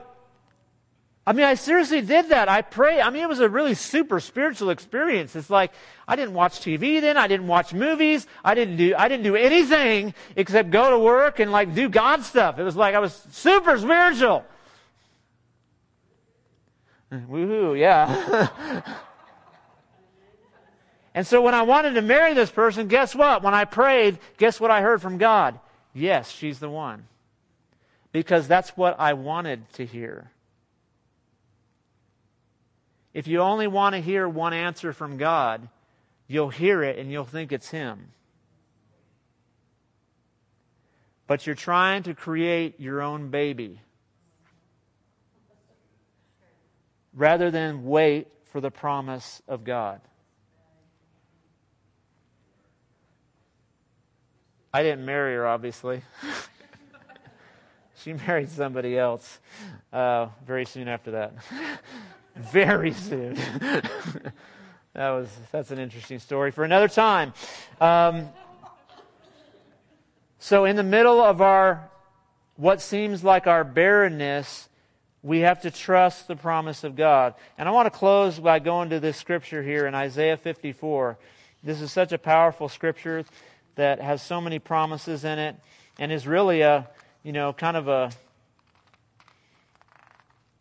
I 1.28 1.34
mean, 1.34 1.46
I 1.46 1.56
seriously 1.56 2.02
did 2.02 2.30
that. 2.30 2.50
I 2.50 2.62
pray. 2.62 3.02
I 3.02 3.10
mean, 3.10 3.24
it 3.24 3.30
was 3.30 3.40
a 3.40 3.50
really 3.50 3.74
super 3.74 4.20
spiritual 4.20 4.70
experience. 4.70 5.36
It's 5.36 5.50
like 5.50 5.72
I 6.08 6.16
didn't 6.16 6.36
watch 6.36 6.60
TV 6.60 7.02
then. 7.02 7.18
I 7.18 7.28
didn't 7.28 7.48
watch 7.48 7.74
movies. 7.74 8.28
I 8.44 8.54
didn't 8.54 8.78
do. 8.78 8.94
I 8.96 9.08
didn't 9.08 9.24
do 9.24 9.36
anything 9.36 10.14
except 10.36 10.70
go 10.70 10.92
to 10.92 11.00
work 11.00 11.40
and 11.40 11.52
like 11.52 11.74
do 11.74 11.90
God 11.90 12.24
stuff. 12.24 12.60
It 12.60 12.64
was 12.64 12.76
like 12.76 12.94
I 12.94 13.00
was 13.00 13.14
super 13.32 13.76
spiritual. 13.80 14.46
Woohoo, 17.30 17.78
yeah. 17.78 18.50
and 21.16 21.26
so 21.26 21.42
when 21.42 21.54
I 21.54 21.64
wanted 21.64 21.94
to 21.94 22.02
marry 22.02 22.34
this 22.34 22.52
person, 22.52 22.88
guess 22.88 23.16
what? 23.16 23.44
When 23.44 23.54
I 23.54 23.66
prayed, 23.66 24.20
guess 24.38 24.60
what 24.60 24.72
I 24.72 24.82
heard 24.82 25.02
from 25.02 25.18
God? 25.18 25.60
Yes, 25.94 26.32
she's 26.32 26.60
the 26.60 26.70
one. 26.70 27.08
Because 28.12 28.48
that's 28.48 28.72
what 28.72 29.00
I 29.00 29.14
wanted 29.14 29.72
to 29.74 29.86
hear. 29.86 30.32
If 33.14 33.28
you 33.28 33.40
only 33.40 33.68
want 33.68 33.96
to 33.96 34.02
hear 34.02 34.28
one 34.28 34.54
answer 34.54 34.94
from 34.94 35.18
God, 35.18 35.68
you'll 36.28 36.50
hear 36.50 36.84
it 36.84 36.98
and 36.98 37.12
you'll 37.12 37.26
think 37.26 37.52
it's 37.52 37.70
Him. 37.70 38.12
but 41.28 41.46
you're 41.46 41.56
trying 41.56 42.04
to 42.04 42.14
create 42.14 42.80
your 42.80 43.02
own 43.02 43.30
baby 43.30 43.80
rather 47.16 47.50
than 47.50 47.86
wait 47.86 48.28
for 48.52 48.62
the 48.62 48.72
promise 48.72 49.42
of 49.48 49.64
God. 49.64 50.02
I 54.74 54.84
didn't 54.84 55.06
marry 55.06 55.36
her, 55.36 55.48
obviously. 55.48 56.02
she 58.04 58.14
married 58.14 58.50
somebody 58.50 58.98
else 58.98 59.40
uh, 59.94 60.28
very 60.46 60.66
soon 60.66 60.90
after 60.90 61.12
that. 61.12 61.34
very 62.36 62.92
soon. 62.92 63.36
that 64.94 65.10
was 65.12 65.30
that's 65.52 65.72
an 65.72 65.80
interesting 65.80 66.20
story 66.20 66.52
for 66.52 66.66
another 66.66 66.90
time. 66.90 67.34
Um, 67.80 68.28
so, 70.40 70.66
in 70.66 70.76
the 70.76 70.84
middle 70.84 71.22
of 71.22 71.42
our 71.42 71.90
what 72.58 72.82
seems 72.82 73.24
like 73.24 73.48
our 73.48 73.64
barrenness, 73.64 74.70
we 75.26 75.40
have 75.40 75.64
to 75.64 75.72
trust 75.72 76.28
the 76.28 76.36
promise 76.36 76.84
of 76.84 76.96
God. 76.96 77.34
And 77.58 77.68
I 77.68 77.72
want 77.72 77.88
to 77.88 77.90
close 77.90 78.38
by 78.38 78.60
going 78.60 78.92
to 78.92 79.00
this 79.00 79.18
scripture 79.18 79.64
here 79.64 79.88
in 79.88 79.96
Isaiah 79.96 80.38
54. 80.38 81.18
This 81.64 81.82
is 81.82 81.92
such 81.92 82.12
a 82.12 82.20
powerful 82.20 82.70
scripture 82.70 83.26
that 83.74 84.00
has 84.00 84.22
so 84.22 84.40
many 84.40 84.60
promises 84.60 85.26
in 85.26 85.40
it 85.40 85.56
and 85.98 86.12
is 86.12 86.28
really 86.28 86.62
a, 86.62 86.88
you 87.24 87.32
know, 87.32 87.54
kind 87.54 87.76
of 87.76 87.88
a 87.88 88.12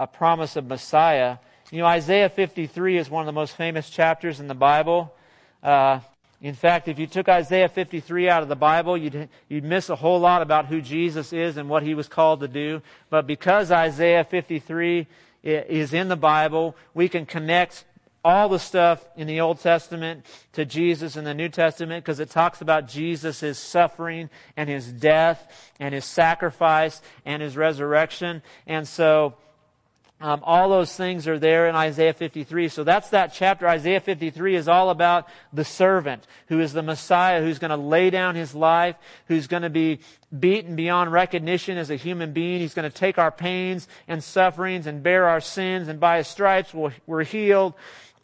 a 0.00 0.06
promise 0.06 0.56
of 0.56 0.66
Messiah. 0.66 1.36
You 1.70 1.80
know, 1.80 1.86
Isaiah 1.86 2.30
53 2.30 2.96
is 2.96 3.10
one 3.10 3.20
of 3.20 3.26
the 3.26 3.32
most 3.32 3.56
famous 3.56 3.90
chapters 3.90 4.40
in 4.40 4.48
the 4.48 4.54
Bible. 4.54 5.14
Uh, 5.62 6.00
in 6.44 6.54
fact, 6.54 6.88
if 6.88 6.98
you 6.98 7.06
took 7.06 7.26
Isaiah 7.26 7.70
53 7.70 8.28
out 8.28 8.42
of 8.42 8.50
the 8.50 8.54
Bible, 8.54 8.98
you'd, 8.98 9.30
you'd 9.48 9.64
miss 9.64 9.88
a 9.88 9.96
whole 9.96 10.20
lot 10.20 10.42
about 10.42 10.66
who 10.66 10.82
Jesus 10.82 11.32
is 11.32 11.56
and 11.56 11.70
what 11.70 11.82
he 11.82 11.94
was 11.94 12.06
called 12.06 12.40
to 12.40 12.48
do. 12.48 12.82
But 13.08 13.26
because 13.26 13.70
Isaiah 13.70 14.24
53 14.24 15.06
is 15.42 15.94
in 15.94 16.08
the 16.08 16.16
Bible, 16.16 16.76
we 16.92 17.08
can 17.08 17.24
connect 17.24 17.86
all 18.22 18.50
the 18.50 18.58
stuff 18.58 19.02
in 19.16 19.26
the 19.26 19.40
Old 19.40 19.60
Testament 19.60 20.26
to 20.52 20.66
Jesus 20.66 21.16
in 21.16 21.24
the 21.24 21.32
New 21.32 21.48
Testament 21.48 22.04
because 22.04 22.20
it 22.20 22.28
talks 22.28 22.60
about 22.60 22.88
Jesus' 22.88 23.58
suffering 23.58 24.28
and 24.54 24.68
his 24.68 24.92
death 24.92 25.70
and 25.80 25.94
his 25.94 26.04
sacrifice 26.04 27.00
and 27.24 27.40
his 27.40 27.56
resurrection. 27.56 28.42
And 28.66 28.86
so 28.86 29.32
um, 30.24 30.40
all 30.42 30.70
those 30.70 30.96
things 30.96 31.28
are 31.28 31.38
there 31.38 31.68
in 31.68 31.74
Isaiah 31.74 32.14
53. 32.14 32.70
So 32.70 32.82
that's 32.82 33.10
that 33.10 33.34
chapter. 33.34 33.68
Isaiah 33.68 34.00
53 34.00 34.56
is 34.56 34.68
all 34.68 34.88
about 34.88 35.28
the 35.52 35.66
servant 35.66 36.26
who 36.46 36.60
is 36.60 36.72
the 36.72 36.82
Messiah, 36.82 37.42
who's 37.42 37.58
going 37.58 37.72
to 37.72 37.76
lay 37.76 38.08
down 38.08 38.34
his 38.34 38.54
life, 38.54 38.96
who's 39.28 39.46
going 39.48 39.64
to 39.64 39.68
be 39.68 40.00
beaten 40.36 40.76
beyond 40.76 41.12
recognition 41.12 41.76
as 41.76 41.90
a 41.90 41.96
human 41.96 42.32
being. 42.32 42.60
He's 42.60 42.72
going 42.72 42.90
to 42.90 42.96
take 42.96 43.18
our 43.18 43.30
pains 43.30 43.86
and 44.08 44.24
sufferings 44.24 44.86
and 44.86 45.02
bear 45.02 45.28
our 45.28 45.42
sins, 45.42 45.88
and 45.88 46.00
by 46.00 46.16
his 46.16 46.26
stripes 46.26 46.72
we're 46.72 47.24
healed. 47.24 47.74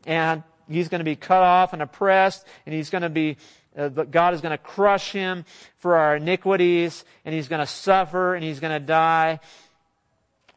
And 0.07 0.43
he's 0.71 0.89
going 0.89 1.01
to 1.01 1.05
be 1.05 1.17
cut 1.17 1.43
off 1.43 1.75
and 1.75 1.83
oppressed, 1.83 2.47
and 2.65 2.75
he's 2.75 2.89
going 2.89 3.03
to 3.03 3.11
be 3.11 3.37
uh, 3.77 3.89
God 3.89 4.33
is 4.33 4.41
going 4.41 4.57
to 4.57 4.59
crush 4.59 5.13
him 5.13 5.45
for 5.77 5.97
our 5.97 6.17
iniquities, 6.17 7.05
and 7.27 7.35
he's 7.35 7.49
going 7.49 7.61
to 7.61 7.67
suffer, 7.67 8.35
and 8.35 8.43
he's 8.43 8.59
going 8.59 8.73
to 8.73 8.85
die, 8.85 9.39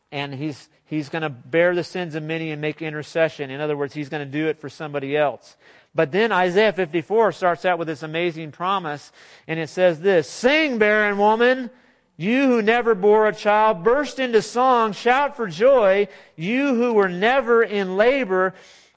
and 0.09 0.33
he's 0.33 0.69
He's 0.85 1.09
going 1.09 1.21
to 1.21 1.29
bear 1.29 1.73
the 1.73 1.83
sins 1.83 2.15
of 2.15 2.23
many 2.23 2.51
and 2.51 2.61
make 2.61 2.81
intercession. 2.81 3.49
In 3.49 3.61
other 3.61 3.77
words, 3.77 3.93
he's 3.93 4.09
going 4.09 4.25
to 4.25 4.31
do 4.31 4.47
it 4.47 4.59
for 4.59 4.69
somebody 4.69 5.15
else. 5.17 5.55
But 5.95 6.11
then 6.11 6.31
Isaiah 6.31 6.73
54 6.73 7.31
starts 7.31 7.65
out 7.65 7.79
with 7.79 7.87
this 7.87 8.03
amazing 8.03 8.51
promise, 8.51 9.11
and 9.47 9.59
it 9.59 9.69
says 9.69 10.01
this, 10.01 10.29
Sing, 10.29 10.79
barren 10.79 11.17
woman, 11.17 11.69
you 12.17 12.47
who 12.47 12.61
never 12.61 12.95
bore 12.95 13.27
a 13.27 13.35
child, 13.35 13.83
burst 13.83 14.19
into 14.19 14.41
song, 14.41 14.93
shout 14.93 15.35
for 15.35 15.47
joy, 15.47 16.07
you 16.35 16.75
who 16.75 16.93
were 16.93 17.09
never 17.09 17.63
in 17.63 17.95
labor, 17.95 18.53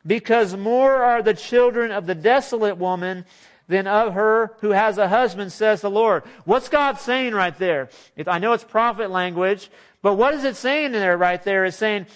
because 0.07 0.57
more 0.57 0.97
are 0.97 1.23
the 1.23 1.35
children 1.35 1.91
of 1.91 2.07
the 2.07 2.15
desolate 2.15 2.79
woman 2.79 3.25
than 3.69 3.87
of 3.87 4.15
her 4.15 4.55
who 4.61 4.71
has 4.71 4.97
a 4.97 5.09
husband, 5.09 5.53
says 5.53 5.81
the 5.81 5.91
Lord. 5.91 6.23
What's 6.45 6.69
God 6.69 6.99
saying 6.99 7.35
right 7.35 7.57
there? 7.59 7.89
I 8.27 8.39
know 8.39 8.53
it's 8.53 8.65
prophet 8.65 9.11
language, 9.11 9.71
but 10.07 10.15
what 10.15 10.35
is 10.35 10.45
it 10.45 10.55
saying 10.55 10.93
there 10.93 11.17
right 11.17 11.43
there? 11.43 11.65
It's 11.65 11.77
saying, 11.77 12.07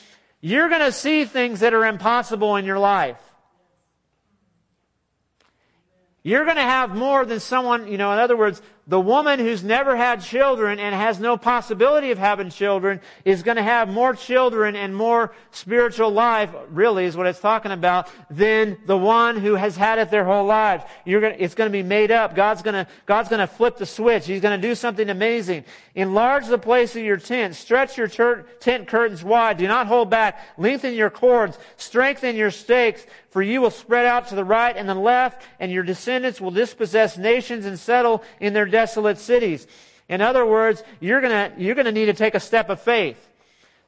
you're 0.40 0.68
going 0.68 0.80
to 0.80 0.92
see 0.92 1.24
things 1.24 1.58
that 1.58 1.74
are 1.74 1.84
impossible 1.84 2.54
in 2.54 2.64
your 2.64 2.78
life. 2.78 3.18
You're 6.22 6.44
going 6.44 6.54
to 6.54 6.62
have 6.62 6.94
more 6.94 7.24
than 7.24 7.40
someone, 7.40 7.88
you 7.88 7.98
know, 7.98 8.12
in 8.12 8.20
other 8.20 8.36
words, 8.36 8.62
the 8.90 9.00
woman 9.00 9.38
who's 9.38 9.62
never 9.62 9.96
had 9.96 10.20
children 10.20 10.80
and 10.80 10.92
has 10.92 11.20
no 11.20 11.36
possibility 11.36 12.10
of 12.10 12.18
having 12.18 12.50
children 12.50 13.00
is 13.24 13.44
going 13.44 13.56
to 13.56 13.62
have 13.62 13.88
more 13.88 14.14
children 14.14 14.74
and 14.74 14.96
more 14.96 15.32
spiritual 15.52 16.10
life, 16.10 16.50
really 16.70 17.04
is 17.04 17.16
what 17.16 17.28
it's 17.28 17.38
talking 17.38 17.70
about, 17.70 18.10
than 18.30 18.76
the 18.86 18.96
one 18.96 19.36
who 19.36 19.54
has 19.54 19.76
had 19.76 20.00
it 20.00 20.10
their 20.10 20.24
whole 20.24 20.44
lives. 20.44 20.82
You're 21.04 21.20
going 21.20 21.34
to, 21.34 21.40
it's 21.40 21.54
going 21.54 21.70
to 21.70 21.72
be 21.72 21.84
made 21.84 22.10
up. 22.10 22.34
God's 22.34 22.62
going 22.62 22.84
to, 22.84 22.90
God's 23.06 23.28
going 23.28 23.38
to 23.38 23.46
flip 23.46 23.76
the 23.76 23.86
switch. 23.86 24.26
He's 24.26 24.40
going 24.40 24.60
to 24.60 24.68
do 24.68 24.74
something 24.74 25.08
amazing. 25.08 25.66
Enlarge 25.94 26.48
the 26.48 26.58
place 26.58 26.96
of 26.96 27.04
your 27.04 27.16
tent. 27.16 27.54
Stretch 27.54 27.96
your 27.96 28.08
tent 28.08 28.88
curtains 28.88 29.22
wide. 29.22 29.58
Do 29.58 29.68
not 29.68 29.86
hold 29.86 30.10
back. 30.10 30.40
Lengthen 30.58 30.94
your 30.94 31.10
cords. 31.10 31.56
Strengthen 31.76 32.34
your 32.34 32.50
stakes. 32.50 33.06
For 33.30 33.40
you 33.40 33.60
will 33.60 33.70
spread 33.70 34.06
out 34.06 34.28
to 34.28 34.34
the 34.34 34.44
right 34.44 34.76
and 34.76 34.88
the 34.88 34.94
left, 34.94 35.46
and 35.60 35.70
your 35.70 35.84
descendants 35.84 36.40
will 36.40 36.50
dispossess 36.50 37.16
nations 37.16 37.64
and 37.64 37.78
settle 37.78 38.24
in 38.40 38.54
their 38.54 38.66
desolate 38.80 39.18
cities. 39.18 39.66
In 40.08 40.22
other 40.22 40.46
words, 40.46 40.82
you're 41.00 41.20
gonna, 41.20 41.52
you're 41.58 41.74
gonna 41.74 41.92
need 41.92 42.06
to 42.06 42.14
take 42.14 42.34
a 42.34 42.40
step 42.40 42.70
of 42.70 42.80
faith. 42.80 43.18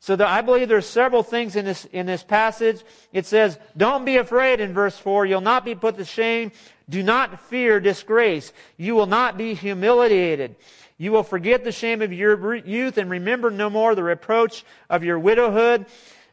So 0.00 0.16
the, 0.16 0.28
I 0.28 0.42
believe 0.42 0.68
there's 0.68 0.86
several 0.86 1.22
things 1.22 1.56
in 1.56 1.64
this, 1.64 1.86
in 1.92 2.06
this 2.06 2.22
passage. 2.22 2.82
It 3.12 3.24
says, 3.24 3.58
don't 3.76 4.04
be 4.04 4.16
afraid 4.16 4.60
in 4.60 4.74
verse 4.74 4.98
4. 4.98 5.26
You'll 5.26 5.40
not 5.40 5.64
be 5.64 5.74
put 5.74 5.96
to 5.96 6.04
shame. 6.04 6.52
Do 6.90 7.02
not 7.02 7.40
fear 7.48 7.80
disgrace. 7.80 8.52
You 8.76 8.94
will 8.94 9.06
not 9.06 9.38
be 9.38 9.54
humiliated. 9.54 10.56
You 10.98 11.12
will 11.12 11.22
forget 11.22 11.64
the 11.64 11.72
shame 11.72 12.02
of 12.02 12.12
your 12.12 12.54
youth 12.54 12.98
and 12.98 13.08
remember 13.08 13.50
no 13.50 13.70
more 13.70 13.94
the 13.94 14.02
reproach 14.02 14.64
of 14.90 15.04
your 15.04 15.18
widowhood. 15.18 15.86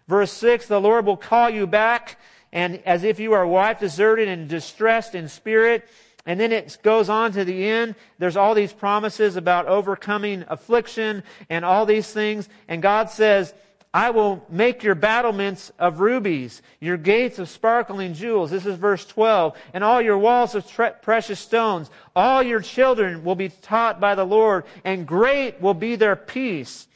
Verse 0.08 0.34
6, 0.34 0.68
the 0.68 0.82
Lord 0.82 1.06
will 1.06 1.18
call 1.18 1.50
you 1.50 1.66
back 1.68 2.18
and 2.52 2.82
as 2.86 3.04
if 3.04 3.20
you 3.20 3.34
are 3.34 3.44
a 3.44 3.48
wife 3.48 3.80
deserted 3.80 4.28
and 4.28 4.50
distressed 4.50 5.16
in 5.16 5.30
spirit. 5.30 5.88
And 6.26 6.40
then 6.40 6.52
it 6.52 6.78
goes 6.84 7.10
on 7.10 7.32
to 7.34 7.46
the 7.46 7.66
end. 7.66 7.96
There's 8.18 8.38
all 8.38 8.54
these 8.54 8.74
promises 8.74 9.36
about 9.36 9.68
overcoming 9.68 10.44
affliction 10.48 11.24
and 11.50 11.64
all 11.64 11.86
these 11.86 12.12
things. 12.12 12.50
And 12.68 12.82
God 12.82 13.10
says, 13.10 13.54
I 13.94 14.12
will 14.12 14.46
make 14.50 14.84
your 14.84 14.94
battlements 14.94 15.72
of 15.80 16.00
rubies, 16.00 16.62
your 16.80 16.98
gates 16.98 17.40
of 17.40 17.50
sparkling 17.50 18.14
jewels. 18.14 18.52
This 18.52 18.68
is 18.68 18.76
verse 18.76 19.04
12. 19.06 19.58
And 19.74 19.84
all 19.84 20.02
your 20.02 20.18
walls 20.18 20.54
of 20.54 20.70
tre- 20.70 20.94
precious 21.02 21.40
stones. 21.40 21.90
All 22.16 22.44
your 22.44 22.60
children 22.60 23.24
will 23.24 23.36
be 23.36 23.50
taught 23.50 24.00
by 24.00 24.14
the 24.14 24.26
Lord, 24.26 24.66
and 24.84 25.08
great 25.08 25.60
will 25.60 25.74
be 25.74 25.96
their 25.96 26.16
peace. 26.16 26.88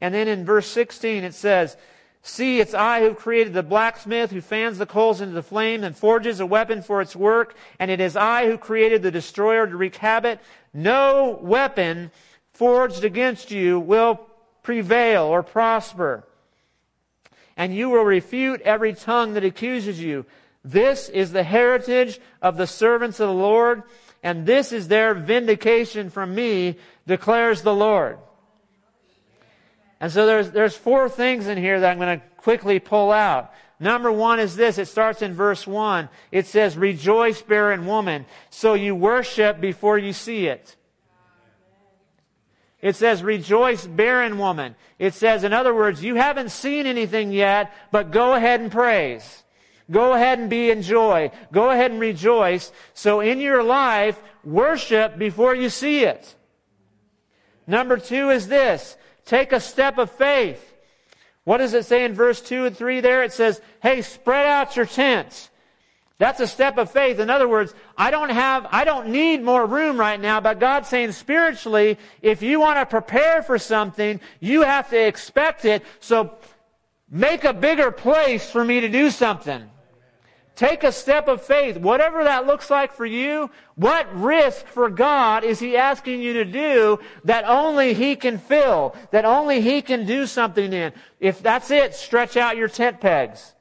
And 0.00 0.14
then 0.14 0.28
in 0.28 0.46
verse 0.46 0.66
16 0.68 1.24
it 1.24 1.34
says, 1.34 1.76
See, 2.22 2.60
it's 2.60 2.74
I 2.74 3.00
who 3.00 3.14
created 3.14 3.54
the 3.54 3.62
blacksmith 3.62 4.30
who 4.30 4.40
fans 4.40 4.78
the 4.78 4.86
coals 4.86 5.20
into 5.20 5.34
the 5.34 5.42
flame 5.42 5.84
and 5.84 5.96
forges 5.96 6.40
a 6.40 6.46
weapon 6.46 6.82
for 6.82 7.00
its 7.00 7.16
work, 7.16 7.54
and 7.78 7.90
it 7.90 8.00
is 8.00 8.16
I 8.16 8.46
who 8.46 8.58
created 8.58 9.02
the 9.02 9.10
destroyer 9.10 9.66
to 9.66 9.76
wreak 9.76 9.96
havoc. 9.96 10.40
No 10.74 11.38
weapon 11.40 12.10
forged 12.52 13.04
against 13.04 13.50
you 13.50 13.80
will 13.80 14.20
prevail 14.62 15.24
or 15.24 15.42
prosper. 15.42 16.24
And 17.56 17.74
you 17.74 17.88
will 17.88 18.04
refute 18.04 18.60
every 18.62 18.92
tongue 18.92 19.34
that 19.34 19.44
accuses 19.44 20.00
you. 20.00 20.26
This 20.64 21.08
is 21.08 21.32
the 21.32 21.44
heritage 21.44 22.20
of 22.42 22.56
the 22.56 22.66
servants 22.66 23.20
of 23.20 23.28
the 23.28 23.34
Lord, 23.34 23.84
and 24.22 24.44
this 24.44 24.72
is 24.72 24.88
their 24.88 25.14
vindication 25.14 26.10
from 26.10 26.34
me, 26.34 26.76
declares 27.06 27.62
the 27.62 27.74
Lord. 27.74 28.18
And 30.00 30.12
so 30.12 30.26
there's, 30.26 30.50
there's 30.52 30.76
four 30.76 31.08
things 31.08 31.46
in 31.46 31.58
here 31.58 31.80
that 31.80 31.90
I'm 31.90 31.98
going 31.98 32.20
to 32.20 32.26
quickly 32.36 32.78
pull 32.78 33.10
out. 33.10 33.52
Number 33.80 34.10
one 34.10 34.40
is 34.40 34.56
this. 34.56 34.78
It 34.78 34.86
starts 34.86 35.22
in 35.22 35.34
verse 35.34 35.66
one. 35.66 36.08
It 36.32 36.46
says, 36.46 36.76
rejoice, 36.76 37.42
barren 37.42 37.86
woman. 37.86 38.26
So 38.50 38.74
you 38.74 38.94
worship 38.94 39.60
before 39.60 39.98
you 39.98 40.12
see 40.12 40.46
it. 40.46 40.76
It 42.80 42.94
says, 42.94 43.24
rejoice, 43.24 43.86
barren 43.86 44.38
woman. 44.38 44.76
It 45.00 45.14
says, 45.14 45.42
in 45.42 45.52
other 45.52 45.74
words, 45.74 46.02
you 46.02 46.14
haven't 46.14 46.50
seen 46.50 46.86
anything 46.86 47.32
yet, 47.32 47.72
but 47.90 48.12
go 48.12 48.34
ahead 48.34 48.60
and 48.60 48.70
praise. 48.70 49.42
Go 49.90 50.12
ahead 50.12 50.38
and 50.38 50.50
be 50.50 50.70
in 50.70 50.82
joy. 50.82 51.32
Go 51.50 51.70
ahead 51.70 51.90
and 51.90 51.98
rejoice. 51.98 52.70
So 52.94 53.20
in 53.20 53.40
your 53.40 53.62
life, 53.62 54.20
worship 54.44 55.18
before 55.18 55.54
you 55.54 55.70
see 55.70 56.04
it. 56.04 56.36
Number 57.66 57.96
two 57.96 58.30
is 58.30 58.48
this. 58.48 58.96
Take 59.28 59.52
a 59.52 59.60
step 59.60 59.98
of 59.98 60.10
faith. 60.10 60.74
What 61.44 61.58
does 61.58 61.74
it 61.74 61.84
say 61.84 62.06
in 62.06 62.14
verse 62.14 62.40
2 62.40 62.64
and 62.64 62.74
3 62.76 63.00
there? 63.00 63.22
It 63.22 63.34
says, 63.34 63.60
hey, 63.82 64.00
spread 64.00 64.46
out 64.46 64.74
your 64.74 64.86
tents. 64.86 65.50
That's 66.16 66.40
a 66.40 66.46
step 66.46 66.78
of 66.78 66.90
faith. 66.90 67.20
In 67.20 67.28
other 67.28 67.46
words, 67.46 67.74
I 67.94 68.10
don't 68.10 68.30
have, 68.30 68.66
I 68.70 68.84
don't 68.84 69.08
need 69.08 69.42
more 69.42 69.66
room 69.66 70.00
right 70.00 70.18
now, 70.18 70.40
but 70.40 70.58
God's 70.58 70.88
saying 70.88 71.12
spiritually, 71.12 71.98
if 72.22 72.40
you 72.40 72.58
want 72.58 72.78
to 72.78 72.86
prepare 72.86 73.42
for 73.42 73.58
something, 73.58 74.18
you 74.40 74.62
have 74.62 74.88
to 74.90 75.06
expect 75.06 75.66
it. 75.66 75.84
So 76.00 76.32
make 77.10 77.44
a 77.44 77.52
bigger 77.52 77.90
place 77.90 78.50
for 78.50 78.64
me 78.64 78.80
to 78.80 78.88
do 78.88 79.10
something. 79.10 79.68
Take 80.58 80.82
a 80.82 80.90
step 80.90 81.28
of 81.28 81.40
faith, 81.40 81.76
whatever 81.76 82.24
that 82.24 82.44
looks 82.44 82.68
like 82.68 82.92
for 82.92 83.06
you. 83.06 83.48
What 83.76 84.12
risk 84.12 84.66
for 84.66 84.90
God 84.90 85.44
is 85.44 85.60
He 85.60 85.76
asking 85.76 86.20
you 86.20 86.32
to 86.32 86.44
do 86.44 86.98
that 87.22 87.44
only 87.46 87.94
He 87.94 88.16
can 88.16 88.38
fill, 88.38 88.96
that 89.12 89.24
only 89.24 89.60
He 89.60 89.82
can 89.82 90.04
do 90.04 90.26
something 90.26 90.72
in? 90.72 90.92
If 91.20 91.44
that's 91.44 91.70
it, 91.70 91.94
stretch 91.94 92.36
out 92.36 92.56
your 92.56 92.66
tent 92.66 93.00
pegs. 93.00 93.54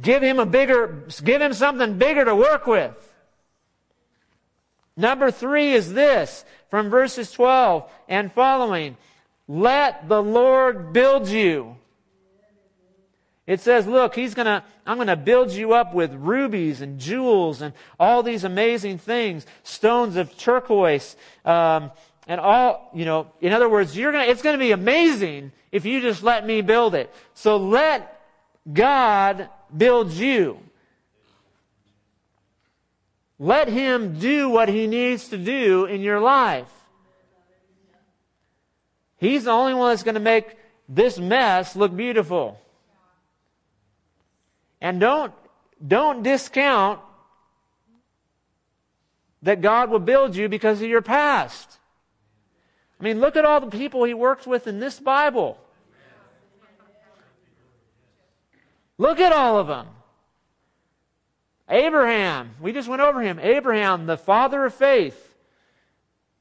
Give 0.00 0.22
him 0.22 0.38
a 0.38 0.46
bigger, 0.46 1.08
give 1.24 1.42
him 1.42 1.54
something 1.54 1.98
bigger 1.98 2.24
to 2.24 2.36
work 2.36 2.68
with. 2.68 2.94
Number 4.96 5.32
three 5.32 5.72
is 5.72 5.92
this 5.92 6.44
from 6.70 6.88
verses 6.88 7.32
12 7.32 7.90
and 8.08 8.32
following. 8.32 8.96
Let 9.48 10.08
the 10.08 10.22
Lord 10.22 10.92
build 10.92 11.26
you. 11.26 11.78
It 13.46 13.60
says, 13.60 13.86
look, 13.86 14.14
he's 14.14 14.34
gonna, 14.34 14.64
I'm 14.86 14.98
gonna 14.98 15.16
build 15.16 15.52
you 15.52 15.72
up 15.72 15.94
with 15.94 16.12
rubies 16.14 16.80
and 16.80 16.98
jewels 16.98 17.62
and 17.62 17.72
all 17.98 18.22
these 18.22 18.44
amazing 18.44 18.98
things, 18.98 19.46
stones 19.62 20.16
of 20.16 20.36
turquoise, 20.36 21.16
um, 21.44 21.90
and 22.26 22.40
all, 22.40 22.90
you 22.94 23.04
know, 23.04 23.28
in 23.40 23.52
other 23.52 23.68
words, 23.68 23.96
you're 23.96 24.12
gonna, 24.12 24.24
it's 24.24 24.42
gonna 24.42 24.58
be 24.58 24.72
amazing 24.72 25.52
if 25.72 25.84
you 25.84 26.00
just 26.00 26.22
let 26.22 26.46
me 26.46 26.60
build 26.60 26.94
it. 26.94 27.12
So 27.34 27.56
let 27.56 28.20
God 28.72 29.48
build 29.76 30.12
you. 30.12 30.58
Let 33.38 33.68
Him 33.68 34.18
do 34.18 34.48
what 34.48 34.68
He 34.68 34.86
needs 34.86 35.28
to 35.28 35.38
do 35.38 35.86
in 35.86 36.00
your 36.00 36.20
life. 36.20 36.70
He's 39.18 39.44
the 39.44 39.50
only 39.50 39.74
one 39.74 39.90
that's 39.90 40.02
going 40.02 40.14
to 40.14 40.20
make 40.20 40.56
this 40.88 41.18
mess 41.18 41.74
look 41.74 41.96
beautiful. 41.96 42.60
And 44.84 45.00
don't, 45.00 45.32
don't 45.88 46.22
discount 46.22 47.00
that 49.40 49.62
God 49.62 49.88
will 49.88 49.98
build 49.98 50.36
you 50.36 50.46
because 50.50 50.82
of 50.82 50.88
your 50.90 51.00
past. 51.00 51.78
I 53.00 53.04
mean, 53.04 53.18
look 53.18 53.34
at 53.34 53.46
all 53.46 53.60
the 53.60 53.74
people 53.78 54.04
He 54.04 54.12
worked 54.12 54.46
with 54.46 54.66
in 54.66 54.80
this 54.80 55.00
Bible. 55.00 55.56
Look 58.98 59.20
at 59.20 59.32
all 59.32 59.58
of 59.58 59.68
them. 59.68 59.86
Abraham, 61.66 62.50
we 62.60 62.72
just 62.72 62.86
went 62.86 63.00
over 63.00 63.22
him. 63.22 63.38
Abraham, 63.40 64.04
the 64.04 64.18
father 64.18 64.66
of 64.66 64.74
faith. 64.74 65.34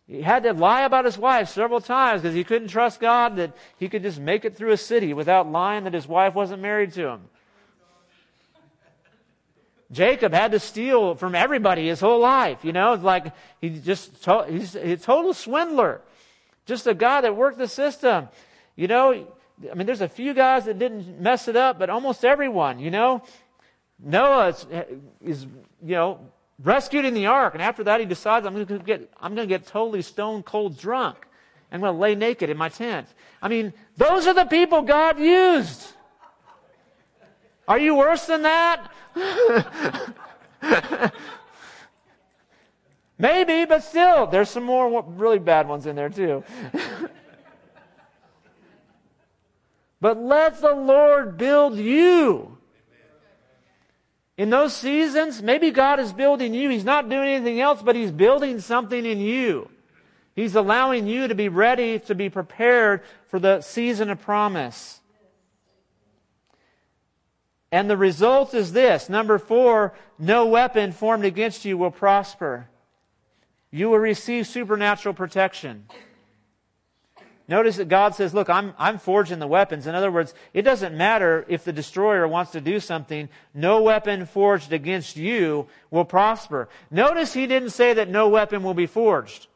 He 0.06 0.22
had 0.22 0.44
to 0.44 0.52
lie 0.52 0.82
about 0.82 1.06
his 1.06 1.18
wife 1.18 1.48
several 1.48 1.80
times 1.80 2.22
because 2.22 2.36
he 2.36 2.44
couldn't 2.44 2.68
trust 2.68 3.00
God 3.00 3.38
that 3.38 3.56
he 3.80 3.88
could 3.88 4.04
just 4.04 4.20
make 4.20 4.44
it 4.44 4.58
through 4.58 4.72
a 4.72 4.78
city 4.78 5.14
without 5.14 5.50
lying 5.50 5.86
that 5.86 5.94
his 5.94 6.10
wife 6.10 6.36
wasn't 6.36 6.62
married 6.62 6.92
to 6.94 7.08
him. 7.08 7.22
Jacob 9.94 10.34
had 10.34 10.52
to 10.52 10.60
steal 10.60 11.16
from 11.16 11.36
everybody 11.36 11.88
his 11.88 12.00
whole 12.00 12.20
life. 12.20 12.66
You 12.66 12.74
know, 12.74 12.96
like 12.96 13.34
he's 13.62 13.86
just 13.86 14.24
to, 14.24 14.46
he's 14.50 14.76
a 14.76 14.98
total 14.98 15.34
swindler, 15.34 16.02
just 16.66 16.88
a 16.88 16.94
guy 16.94 17.22
that 17.22 17.36
worked 17.36 17.58
the 17.58 17.68
system. 17.68 18.28
You 18.76 18.88
know, 18.88 19.28
I 19.72 19.76
mean, 19.76 19.86
there's 19.86 20.02
a 20.02 20.10
few 20.10 20.34
guys 20.34 20.66
that 20.66 20.80
didn't 20.80 21.22
mess 21.22 21.48
it 21.48 21.56
up, 21.56 21.80
but 21.80 21.90
almost 21.90 22.26
everyone, 22.26 22.80
you 22.80 22.92
know. 22.92 23.24
Noah 24.00 24.50
is, 24.50 24.66
is 25.22 25.44
you 25.82 25.96
know, 25.96 26.20
rescued 26.62 27.06
in 27.06 27.14
the 27.14 27.28
ark, 27.28 27.54
and 27.54 27.62
after 27.64 27.84
that 27.86 28.00
he 28.00 28.06
decides, 28.06 28.46
I'm 28.46 28.54
going 28.54 28.66
to 28.66 28.80
get, 28.80 29.10
I'm 29.22 29.36
going 29.36 29.48
to 29.48 29.54
get 29.54 29.68
totally 29.68 30.02
stone 30.02 30.44
cold 30.44 30.78
drunk. 30.78 31.28
I'm 31.72 31.80
going 31.80 31.94
to 31.94 32.00
lay 32.00 32.14
naked 32.14 32.50
in 32.50 32.58
my 32.58 32.70
tent. 32.70 33.08
I 33.42 33.48
mean, 33.48 33.74
those 33.98 34.28
are 34.28 34.34
the 34.34 34.46
people 34.46 34.82
God 34.84 35.20
used. 35.20 35.94
Are 37.68 37.80
you 37.80 37.96
worse 37.96 38.26
than 38.26 38.42
that? 38.44 38.92
Maybe, 43.18 43.66
but 43.66 43.84
still, 43.84 44.28
there's 44.28 44.50
some 44.50 44.64
more 44.64 45.04
really 45.04 45.40
bad 45.40 45.68
ones 45.68 45.86
in 45.86 45.96
there 45.96 46.10
too. 46.10 46.44
But 50.04 50.22
let 50.22 50.60
the 50.60 50.76
Lord 50.76 51.38
build 51.38 51.78
you. 51.78 52.58
In 54.38 54.50
those 54.50 54.76
seasons, 54.76 55.42
maybe 55.42 55.72
God 55.72 55.98
is 56.02 56.12
building 56.12 56.54
you. 56.54 56.70
He's 56.70 56.84
not 56.84 57.08
doing 57.08 57.30
anything 57.30 57.62
else, 57.62 57.82
but 57.82 57.96
He's 57.96 58.12
building 58.12 58.60
something 58.60 59.06
in 59.06 59.22
you. 59.22 59.70
He's 60.36 60.56
allowing 60.56 61.08
you 61.08 61.30
to 61.30 61.36
be 61.36 61.48
ready, 61.48 62.00
to 62.00 62.16
be 62.16 62.30
prepared 62.30 63.04
for 63.30 63.40
the 63.40 63.62
season 63.62 64.10
of 64.10 64.20
promise. 64.20 65.00
And 67.74 67.90
the 67.90 67.98
result 67.98 68.54
is 68.54 68.74
this. 68.74 69.10
Number 69.10 69.40
four, 69.40 69.96
no 70.20 70.46
weapon 70.46 70.92
formed 70.92 71.26
against 71.26 71.66
you 71.66 71.76
will 71.76 71.90
prosper. 71.90 72.68
You 73.72 73.90
will 73.90 73.98
receive 73.98 74.46
supernatural 74.46 75.16
protection. 75.16 75.88
Notice 77.48 77.78
that 77.78 77.90
God 77.90 78.14
says, 78.14 78.32
look, 78.32 78.48
I'm, 78.48 78.76
I'm 78.78 79.00
forging 79.00 79.40
the 79.40 79.48
weapons. 79.48 79.88
In 79.88 79.96
other 79.96 80.12
words, 80.12 80.36
it 80.54 80.62
doesn't 80.62 80.96
matter 80.96 81.48
if 81.50 81.64
the 81.64 81.74
destroyer 81.74 82.28
wants 82.28 82.52
to 82.52 82.62
do 82.62 82.80
something. 82.80 83.28
No 83.56 83.82
weapon 83.82 84.28
forged 84.28 84.72
against 84.72 85.18
you 85.18 85.66
will 85.90 86.06
prosper. 86.06 86.70
Notice 86.92 87.34
he 87.34 87.48
didn't 87.48 87.72
say 87.72 87.96
that 87.96 88.08
no 88.08 88.30
weapon 88.30 88.62
will 88.62 88.76
be 88.76 88.86
forged. 88.86 89.48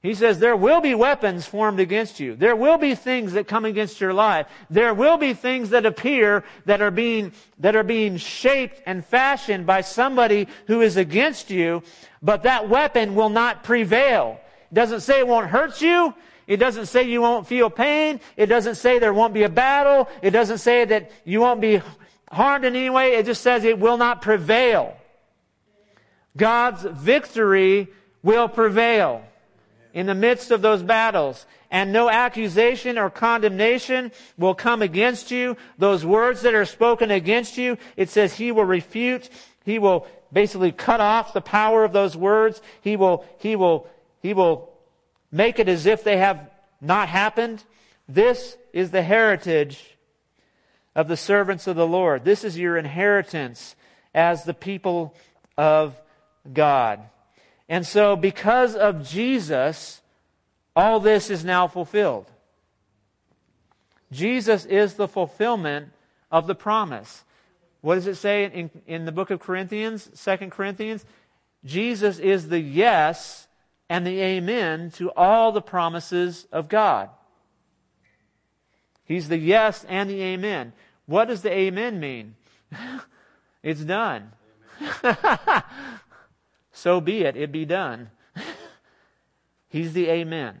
He 0.00 0.14
says 0.14 0.38
there 0.38 0.56
will 0.56 0.80
be 0.80 0.94
weapons 0.94 1.46
formed 1.46 1.80
against 1.80 2.20
you. 2.20 2.36
There 2.36 2.54
will 2.54 2.78
be 2.78 2.94
things 2.94 3.32
that 3.32 3.48
come 3.48 3.64
against 3.64 4.00
your 4.00 4.12
life. 4.12 4.46
There 4.70 4.94
will 4.94 5.16
be 5.16 5.34
things 5.34 5.70
that 5.70 5.86
appear 5.86 6.44
that 6.66 6.80
are 6.80 6.92
being, 6.92 7.32
that 7.58 7.74
are 7.74 7.82
being 7.82 8.16
shaped 8.16 8.80
and 8.86 9.04
fashioned 9.04 9.66
by 9.66 9.80
somebody 9.80 10.46
who 10.68 10.82
is 10.82 10.96
against 10.96 11.50
you, 11.50 11.82
but 12.22 12.44
that 12.44 12.68
weapon 12.68 13.16
will 13.16 13.28
not 13.28 13.64
prevail. 13.64 14.40
It 14.70 14.74
doesn't 14.74 15.00
say 15.00 15.18
it 15.18 15.26
won't 15.26 15.48
hurt 15.48 15.82
you. 15.82 16.14
It 16.46 16.58
doesn't 16.58 16.86
say 16.86 17.02
you 17.02 17.20
won't 17.20 17.48
feel 17.48 17.68
pain. 17.68 18.20
It 18.36 18.46
doesn't 18.46 18.76
say 18.76 19.00
there 19.00 19.12
won't 19.12 19.34
be 19.34 19.42
a 19.42 19.48
battle. 19.48 20.08
It 20.22 20.30
doesn't 20.30 20.58
say 20.58 20.84
that 20.84 21.10
you 21.24 21.40
won't 21.40 21.60
be 21.60 21.82
harmed 22.30 22.64
in 22.64 22.76
any 22.76 22.88
way. 22.88 23.16
It 23.16 23.26
just 23.26 23.42
says 23.42 23.64
it 23.64 23.80
will 23.80 23.96
not 23.96 24.22
prevail. 24.22 24.96
God's 26.36 26.84
victory 26.84 27.88
will 28.22 28.48
prevail 28.48 29.24
in 29.98 30.06
the 30.06 30.14
midst 30.14 30.52
of 30.52 30.62
those 30.62 30.80
battles. 30.80 31.44
And 31.72 31.92
no 31.92 32.08
accusation 32.08 32.98
or 32.98 33.10
condemnation 33.10 34.12
will 34.36 34.54
come 34.54 34.80
against 34.80 35.32
you. 35.32 35.56
Those 35.76 36.06
words 36.06 36.42
that 36.42 36.54
are 36.54 36.64
spoken 36.64 37.10
against 37.10 37.58
you, 37.58 37.78
it 37.96 38.08
says 38.08 38.34
he 38.34 38.52
will 38.52 38.64
refute. 38.64 39.28
He 39.64 39.80
will 39.80 40.06
basically 40.32 40.70
cut 40.70 41.00
off 41.00 41.32
the 41.32 41.40
power 41.40 41.82
of 41.82 41.92
those 41.92 42.16
words. 42.16 42.62
He 42.80 42.94
will, 42.94 43.24
he 43.38 43.56
will 43.56 43.88
he 44.22 44.34
will 44.34 44.70
make 45.32 45.58
it 45.58 45.68
as 45.68 45.84
if 45.84 46.04
they 46.04 46.18
have 46.18 46.48
not 46.80 47.08
happened. 47.08 47.64
This 48.08 48.56
is 48.72 48.92
the 48.92 49.02
heritage 49.02 49.96
of 50.94 51.08
the 51.08 51.16
servants 51.16 51.66
of 51.66 51.74
the 51.74 51.86
Lord. 51.86 52.24
This 52.24 52.44
is 52.44 52.56
your 52.56 52.76
inheritance 52.76 53.74
as 54.14 54.44
the 54.44 54.54
people 54.54 55.16
of 55.56 56.00
God. 56.52 57.00
And 57.68 57.86
so, 57.86 58.16
because 58.16 58.74
of 58.74 59.06
Jesus, 59.06 60.00
all 60.74 61.00
this 61.00 61.28
is 61.28 61.44
now 61.44 61.68
fulfilled. 61.68 62.30
Jesus 64.10 64.64
is 64.64 64.94
the 64.94 65.08
fulfillment 65.08 65.90
of 66.30 66.46
the 66.46 66.54
promise. 66.54 67.24
What 67.80 67.96
does 67.96 68.06
it 68.06 68.16
say 68.16 68.44
in, 68.44 68.70
in 68.86 69.04
the 69.04 69.12
book 69.12 69.30
of 69.30 69.40
Corinthians, 69.40 70.10
Second 70.14 70.50
Corinthians? 70.50 71.04
Jesus 71.64 72.18
is 72.18 72.48
the 72.48 72.60
yes 72.60 73.48
and 73.88 74.06
the 74.06 74.20
amen 74.20 74.90
to 74.92 75.10
all 75.12 75.52
the 75.52 75.62
promises 75.62 76.46
of 76.52 76.68
God. 76.68 77.10
He's 79.04 79.28
the 79.28 79.38
yes 79.38 79.84
and 79.88 80.08
the 80.08 80.20
amen. 80.20 80.72
What 81.06 81.26
does 81.26 81.42
the 81.42 81.52
amen 81.52 81.98
mean? 82.00 82.34
it's 83.62 83.80
done. 83.80 84.32
so 86.78 87.00
be 87.00 87.22
it, 87.22 87.36
it 87.36 87.50
be 87.50 87.64
done. 87.64 88.08
He's 89.68 89.94
the 89.94 90.08
amen. 90.08 90.60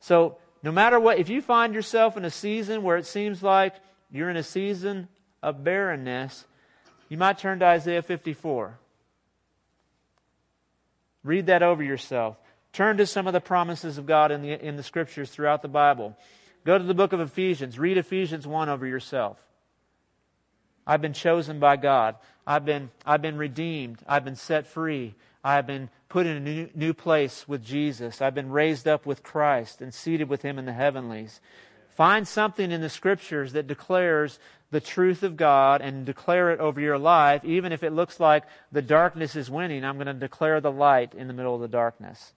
So, 0.00 0.38
no 0.60 0.72
matter 0.72 0.98
what, 0.98 1.18
if 1.18 1.28
you 1.28 1.40
find 1.40 1.72
yourself 1.72 2.16
in 2.16 2.24
a 2.24 2.30
season 2.30 2.82
where 2.82 2.96
it 2.96 3.06
seems 3.06 3.44
like 3.44 3.76
you're 4.10 4.28
in 4.28 4.36
a 4.36 4.42
season 4.42 5.06
of 5.40 5.62
barrenness, 5.62 6.46
you 7.08 7.16
might 7.16 7.38
turn 7.38 7.60
to 7.60 7.64
Isaiah 7.64 8.02
54. 8.02 8.76
Read 11.22 11.46
that 11.46 11.62
over 11.62 11.84
yourself. 11.84 12.36
Turn 12.72 12.96
to 12.96 13.06
some 13.06 13.28
of 13.28 13.32
the 13.32 13.40
promises 13.40 13.98
of 13.98 14.06
God 14.06 14.32
in 14.32 14.42
the, 14.42 14.66
in 14.66 14.74
the 14.74 14.82
scriptures 14.82 15.30
throughout 15.30 15.62
the 15.62 15.68
Bible. 15.68 16.16
Go 16.64 16.76
to 16.76 16.82
the 16.82 16.92
book 16.92 17.12
of 17.12 17.20
Ephesians. 17.20 17.78
Read 17.78 17.98
Ephesians 17.98 18.48
1 18.48 18.68
over 18.68 18.84
yourself. 18.84 19.40
I've 20.86 21.02
been 21.02 21.12
chosen 21.12 21.58
by 21.58 21.76
God. 21.76 22.16
I've 22.46 22.64
been, 22.64 22.90
I've 23.04 23.22
been 23.22 23.36
redeemed. 23.36 23.98
I've 24.06 24.24
been 24.24 24.36
set 24.36 24.66
free. 24.66 25.14
I've 25.42 25.66
been 25.66 25.90
put 26.08 26.26
in 26.26 26.36
a 26.36 26.40
new, 26.40 26.68
new 26.74 26.94
place 26.94 27.48
with 27.48 27.64
Jesus. 27.64 28.22
I've 28.22 28.34
been 28.34 28.50
raised 28.50 28.86
up 28.86 29.06
with 29.06 29.22
Christ 29.22 29.80
and 29.80 29.92
seated 29.92 30.28
with 30.28 30.42
Him 30.42 30.58
in 30.58 30.64
the 30.64 30.72
heavenlies. 30.72 31.40
Find 31.90 32.28
something 32.28 32.70
in 32.70 32.80
the 32.80 32.90
scriptures 32.90 33.52
that 33.54 33.66
declares 33.66 34.38
the 34.70 34.80
truth 34.80 35.22
of 35.22 35.36
God 35.36 35.80
and 35.80 36.04
declare 36.04 36.50
it 36.50 36.60
over 36.60 36.80
your 36.80 36.98
life, 36.98 37.44
even 37.44 37.72
if 37.72 37.82
it 37.82 37.92
looks 37.92 38.20
like 38.20 38.44
the 38.72 38.82
darkness 38.82 39.36
is 39.36 39.50
winning. 39.50 39.84
I'm 39.84 39.96
going 39.96 40.06
to 40.06 40.14
declare 40.14 40.60
the 40.60 40.72
light 40.72 41.14
in 41.14 41.28
the 41.28 41.32
middle 41.32 41.54
of 41.54 41.60
the 41.60 41.68
darkness. 41.68 42.32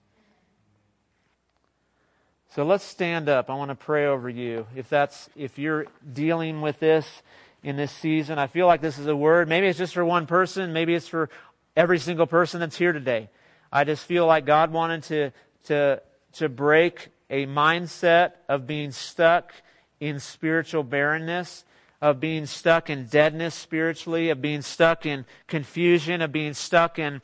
So 2.54 2.64
let's 2.64 2.84
stand 2.84 3.28
up. 3.28 3.48
I 3.48 3.54
want 3.54 3.68
to 3.70 3.76
pray 3.76 4.06
over 4.06 4.28
you. 4.28 4.66
If 4.74 4.88
that's 4.88 5.28
if 5.36 5.58
you're 5.58 5.86
dealing 6.12 6.60
with 6.60 6.80
this 6.80 7.22
in 7.62 7.76
this 7.76 7.92
season, 7.92 8.38
I 8.38 8.46
feel 8.46 8.66
like 8.66 8.80
this 8.80 8.98
is 8.98 9.06
a 9.06 9.16
word. 9.16 9.48
Maybe 9.48 9.66
it's 9.66 9.78
just 9.78 9.94
for 9.94 10.04
one 10.04 10.26
person, 10.26 10.72
maybe 10.72 10.94
it's 10.94 11.08
for 11.08 11.28
every 11.76 11.98
single 11.98 12.26
person 12.26 12.60
that's 12.60 12.76
here 12.76 12.92
today. 12.92 13.28
I 13.72 13.84
just 13.84 14.04
feel 14.04 14.26
like 14.26 14.46
God 14.46 14.72
wanted 14.72 15.02
to 15.04 15.30
to 15.64 16.02
to 16.34 16.48
break 16.48 17.08
a 17.28 17.46
mindset 17.46 18.32
of 18.48 18.66
being 18.66 18.90
stuck 18.90 19.52
in 20.00 20.18
spiritual 20.18 20.82
barrenness, 20.82 21.64
of 22.00 22.18
being 22.18 22.46
stuck 22.46 22.90
in 22.90 23.06
deadness 23.06 23.54
spiritually, 23.54 24.30
of 24.30 24.40
being 24.40 24.62
stuck 24.62 25.06
in 25.06 25.24
confusion, 25.46 26.22
of 26.22 26.32
being 26.32 26.54
stuck 26.54 26.98
in 26.98 27.20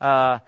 uh, 0.00 0.38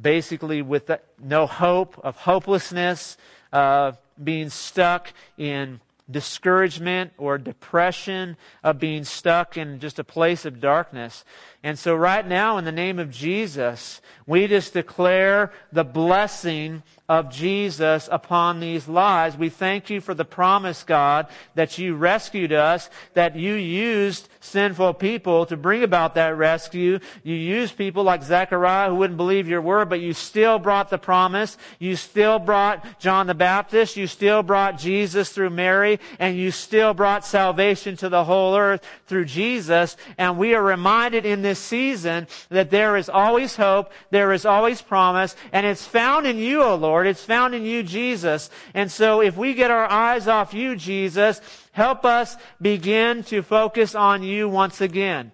basically 0.00 0.62
with 0.62 0.90
no 1.22 1.46
hope, 1.46 2.00
of 2.02 2.16
hopelessness, 2.16 3.16
of 3.52 3.98
being 4.22 4.48
stuck 4.48 5.12
in 5.36 5.80
discouragement 6.10 7.12
or 7.18 7.38
depression, 7.38 8.36
of 8.62 8.78
being 8.78 9.04
stuck 9.04 9.56
in 9.56 9.80
just 9.80 9.98
a 9.98 10.04
place 10.04 10.44
of 10.44 10.60
darkness. 10.60 11.24
And 11.62 11.78
so 11.78 11.94
right 11.94 12.26
now, 12.26 12.58
in 12.58 12.64
the 12.64 12.72
name 12.72 12.98
of 12.98 13.10
Jesus, 13.10 14.00
we 14.26 14.46
just 14.46 14.72
declare 14.72 15.52
the 15.72 15.84
blessing 15.84 16.82
of 17.08 17.30
Jesus 17.30 18.08
upon 18.10 18.58
these 18.58 18.88
lives. 18.88 19.36
We 19.36 19.50
thank 19.50 19.90
you 19.90 20.00
for 20.00 20.14
the 20.14 20.24
promise, 20.24 20.82
God, 20.82 21.26
that 21.54 21.76
you 21.76 21.94
rescued 21.94 22.52
us, 22.52 22.88
that 23.14 23.36
you 23.36 23.54
used 23.54 24.28
sinful 24.40 24.94
people 24.94 25.44
to 25.46 25.56
bring 25.56 25.82
about 25.82 26.14
that 26.14 26.36
rescue. 26.36 27.00
You 27.22 27.34
used 27.34 27.76
people 27.76 28.02
like 28.02 28.22
Zechariah 28.22 28.88
who 28.88 28.96
wouldn't 28.96 29.18
believe 29.18 29.46
your 29.48 29.60
word, 29.60 29.90
but 29.90 30.00
you 30.00 30.14
still 30.14 30.58
brought 30.58 30.88
the 30.88 30.98
promise. 30.98 31.58
You 31.78 31.96
still 31.96 32.38
brought 32.38 32.98
John 32.98 33.26
the 33.26 33.34
Baptist. 33.34 33.96
You 33.96 34.06
still 34.06 34.42
brought 34.42 34.78
Jesus 34.78 35.30
through 35.30 35.50
Mary, 35.50 36.00
and 36.18 36.36
you 36.36 36.50
still 36.50 36.94
brought 36.94 37.26
salvation 37.26 37.96
to 37.98 38.08
the 38.08 38.24
whole 38.24 38.56
earth 38.56 38.82
through 39.06 39.26
Jesus. 39.26 39.96
And 40.16 40.38
we 40.38 40.54
are 40.54 40.62
reminded 40.62 41.26
in 41.26 41.42
this 41.42 41.51
season 41.54 42.28
that 42.48 42.70
there 42.70 42.96
is 42.96 43.08
always 43.08 43.56
hope, 43.56 43.92
there 44.10 44.32
is 44.32 44.46
always 44.46 44.80
promise, 44.80 45.34
and 45.52 45.66
it's 45.66 45.84
found 45.84 46.26
in 46.26 46.38
you, 46.38 46.62
O 46.62 46.76
Lord. 46.76 46.92
Lord. 46.92 47.06
It's 47.06 47.24
found 47.24 47.54
in 47.54 47.64
you, 47.64 47.82
Jesus. 47.82 48.50
And 48.74 48.92
so 48.92 49.22
if 49.22 49.36
we 49.36 49.54
get 49.54 49.70
our 49.70 49.90
eyes 49.90 50.28
off 50.28 50.52
you, 50.52 50.76
Jesus, 50.76 51.40
help 51.72 52.04
us 52.04 52.36
begin 52.60 53.24
to 53.24 53.42
focus 53.42 53.94
on 53.94 54.22
you 54.22 54.46
once 54.48 54.82
again. 54.82 55.32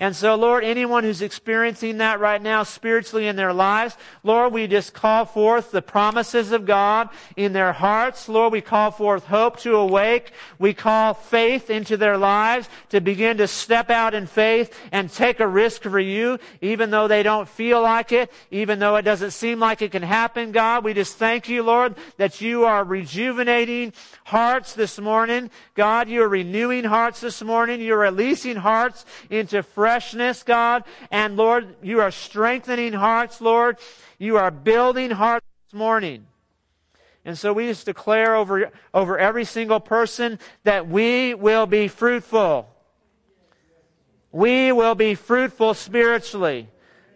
And 0.00 0.14
so, 0.14 0.36
Lord, 0.36 0.62
anyone 0.62 1.02
who's 1.02 1.22
experiencing 1.22 1.98
that 1.98 2.20
right 2.20 2.40
now 2.40 2.62
spiritually 2.62 3.26
in 3.26 3.34
their 3.34 3.52
lives, 3.52 3.96
Lord, 4.22 4.52
we 4.52 4.68
just 4.68 4.94
call 4.94 5.24
forth 5.24 5.72
the 5.72 5.82
promises 5.82 6.52
of 6.52 6.66
God 6.66 7.08
in 7.34 7.52
their 7.52 7.72
hearts. 7.72 8.28
Lord, 8.28 8.52
we 8.52 8.60
call 8.60 8.92
forth 8.92 9.24
hope 9.24 9.58
to 9.60 9.74
awake. 9.74 10.30
We 10.56 10.72
call 10.72 11.14
faith 11.14 11.68
into 11.68 11.96
their 11.96 12.16
lives 12.16 12.68
to 12.90 13.00
begin 13.00 13.38
to 13.38 13.48
step 13.48 13.90
out 13.90 14.14
in 14.14 14.28
faith 14.28 14.72
and 14.92 15.10
take 15.12 15.40
a 15.40 15.48
risk 15.48 15.82
for 15.82 15.98
you, 15.98 16.38
even 16.60 16.90
though 16.90 17.08
they 17.08 17.24
don't 17.24 17.48
feel 17.48 17.82
like 17.82 18.12
it, 18.12 18.30
even 18.52 18.78
though 18.78 18.94
it 18.94 19.02
doesn't 19.02 19.32
seem 19.32 19.58
like 19.58 19.82
it 19.82 19.90
can 19.90 20.04
happen, 20.04 20.52
God. 20.52 20.84
We 20.84 20.94
just 20.94 21.16
thank 21.16 21.48
you, 21.48 21.64
Lord, 21.64 21.96
that 22.18 22.40
you 22.40 22.66
are 22.66 22.84
rejuvenating 22.84 23.92
hearts 24.22 24.74
this 24.74 25.00
morning. 25.00 25.50
God, 25.74 26.08
you 26.08 26.22
are 26.22 26.28
renewing 26.28 26.84
hearts 26.84 27.20
this 27.20 27.42
morning. 27.42 27.80
You're 27.80 27.98
releasing 27.98 28.54
hearts 28.54 29.04
into 29.28 29.64
fresh 29.64 29.87
freshness, 29.88 30.42
God. 30.42 30.84
And 31.10 31.38
Lord, 31.38 31.76
you 31.82 32.02
are 32.02 32.10
strengthening 32.10 32.92
hearts, 32.92 33.40
Lord. 33.40 33.78
You 34.18 34.36
are 34.36 34.50
building 34.50 35.10
hearts 35.10 35.46
this 35.64 35.78
morning. 35.78 36.26
And 37.24 37.38
so 37.38 37.54
we 37.54 37.68
just 37.68 37.86
declare 37.86 38.36
over, 38.36 38.70
over 38.92 39.18
every 39.18 39.46
single 39.46 39.80
person 39.80 40.40
that 40.64 40.88
we 40.88 41.32
will 41.32 41.64
be 41.64 41.88
fruitful. 41.88 42.68
We 44.30 44.72
will 44.72 44.94
be 44.94 45.14
fruitful 45.14 45.72
spiritually. 45.72 46.68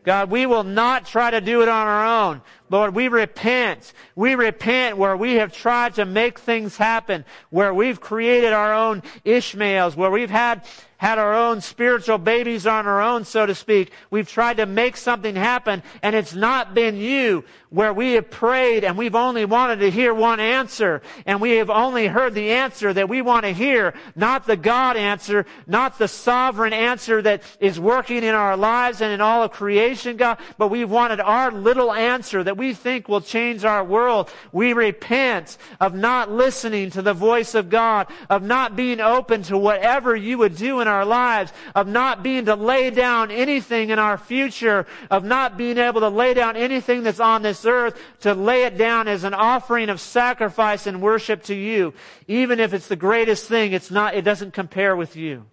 God, 0.02 0.30
we 0.30 0.46
will 0.46 0.64
not 0.64 1.04
try 1.04 1.30
to 1.30 1.42
do 1.42 1.60
it 1.60 1.68
on 1.68 1.86
our 1.86 2.06
own. 2.06 2.40
Lord, 2.70 2.94
we 2.94 3.08
repent. 3.08 3.92
We 4.16 4.34
repent 4.34 4.96
where 4.96 5.16
we 5.16 5.34
have 5.34 5.52
tried 5.52 5.96
to 5.96 6.06
make 6.06 6.38
things 6.38 6.78
happen, 6.78 7.26
where 7.50 7.74
we've 7.74 8.00
created 8.00 8.54
our 8.54 8.72
own 8.72 9.02
Ishmaels, 9.24 9.94
where 9.94 10.10
we've 10.10 10.30
had 10.30 10.64
had 11.02 11.18
our 11.18 11.34
own 11.34 11.60
spiritual 11.60 12.16
babies 12.16 12.64
on 12.64 12.86
our 12.86 13.00
own, 13.00 13.24
so 13.24 13.44
to 13.44 13.56
speak. 13.56 13.90
We've 14.08 14.28
tried 14.28 14.58
to 14.58 14.66
make 14.66 14.96
something 14.96 15.34
happen, 15.34 15.82
and 16.00 16.14
it's 16.14 16.32
not 16.32 16.74
been 16.74 16.96
you 16.96 17.42
where 17.70 17.92
we 17.92 18.12
have 18.12 18.30
prayed 18.30 18.84
and 18.84 18.98
we've 18.98 19.14
only 19.14 19.46
wanted 19.46 19.80
to 19.80 19.90
hear 19.90 20.12
one 20.12 20.38
answer, 20.38 21.02
and 21.24 21.40
we 21.40 21.52
have 21.52 21.70
only 21.70 22.06
heard 22.06 22.34
the 22.34 22.50
answer 22.50 22.92
that 22.92 23.08
we 23.08 23.22
want 23.22 23.44
to 23.44 23.52
hear, 23.52 23.94
not 24.14 24.46
the 24.46 24.56
God 24.56 24.96
answer, 24.96 25.46
not 25.66 25.98
the 25.98 26.06
sovereign 26.06 26.74
answer 26.74 27.22
that 27.22 27.42
is 27.58 27.80
working 27.80 28.22
in 28.22 28.34
our 28.34 28.56
lives 28.56 29.00
and 29.00 29.10
in 29.10 29.20
all 29.22 29.42
of 29.42 29.50
creation, 29.52 30.16
God, 30.16 30.38
but 30.58 30.68
we've 30.68 30.90
wanted 30.90 31.18
our 31.18 31.50
little 31.50 31.92
answer 31.92 32.44
that 32.44 32.58
we 32.58 32.74
think 32.74 33.08
will 33.08 33.22
change 33.22 33.64
our 33.64 33.82
world. 33.82 34.30
We 34.52 34.74
repent 34.74 35.56
of 35.80 35.94
not 35.94 36.30
listening 36.30 36.90
to 36.90 37.02
the 37.02 37.14
voice 37.14 37.54
of 37.54 37.70
God, 37.70 38.06
of 38.28 38.42
not 38.42 38.76
being 38.76 39.00
open 39.00 39.42
to 39.44 39.56
whatever 39.56 40.14
you 40.14 40.36
would 40.38 40.56
do 40.56 40.80
in 40.80 40.88
our 40.88 40.91
lives, 41.04 41.52
of 41.74 41.86
not 41.86 42.22
being 42.22 42.44
to 42.44 42.54
lay 42.54 42.90
down 42.90 43.30
anything 43.30 43.90
in 43.90 43.98
our 43.98 44.18
future, 44.18 44.86
of 45.10 45.24
not 45.24 45.56
being 45.56 45.78
able 45.78 46.00
to 46.02 46.08
lay 46.08 46.34
down 46.34 46.56
anything 46.56 47.02
that's 47.02 47.20
on 47.20 47.42
this 47.42 47.64
earth, 47.64 47.98
to 48.20 48.34
lay 48.34 48.64
it 48.64 48.76
down 48.76 49.08
as 49.08 49.24
an 49.24 49.34
offering 49.34 49.88
of 49.88 50.00
sacrifice 50.00 50.86
and 50.86 51.00
worship 51.00 51.42
to 51.44 51.54
you. 51.54 51.94
Even 52.28 52.60
if 52.60 52.74
it's 52.74 52.88
the 52.88 52.96
greatest 52.96 53.48
thing, 53.48 53.72
it's 53.72 53.90
not, 53.90 54.14
it 54.14 54.22
doesn't 54.22 54.52
compare 54.52 54.94
with 54.94 55.16
you. 55.16 55.46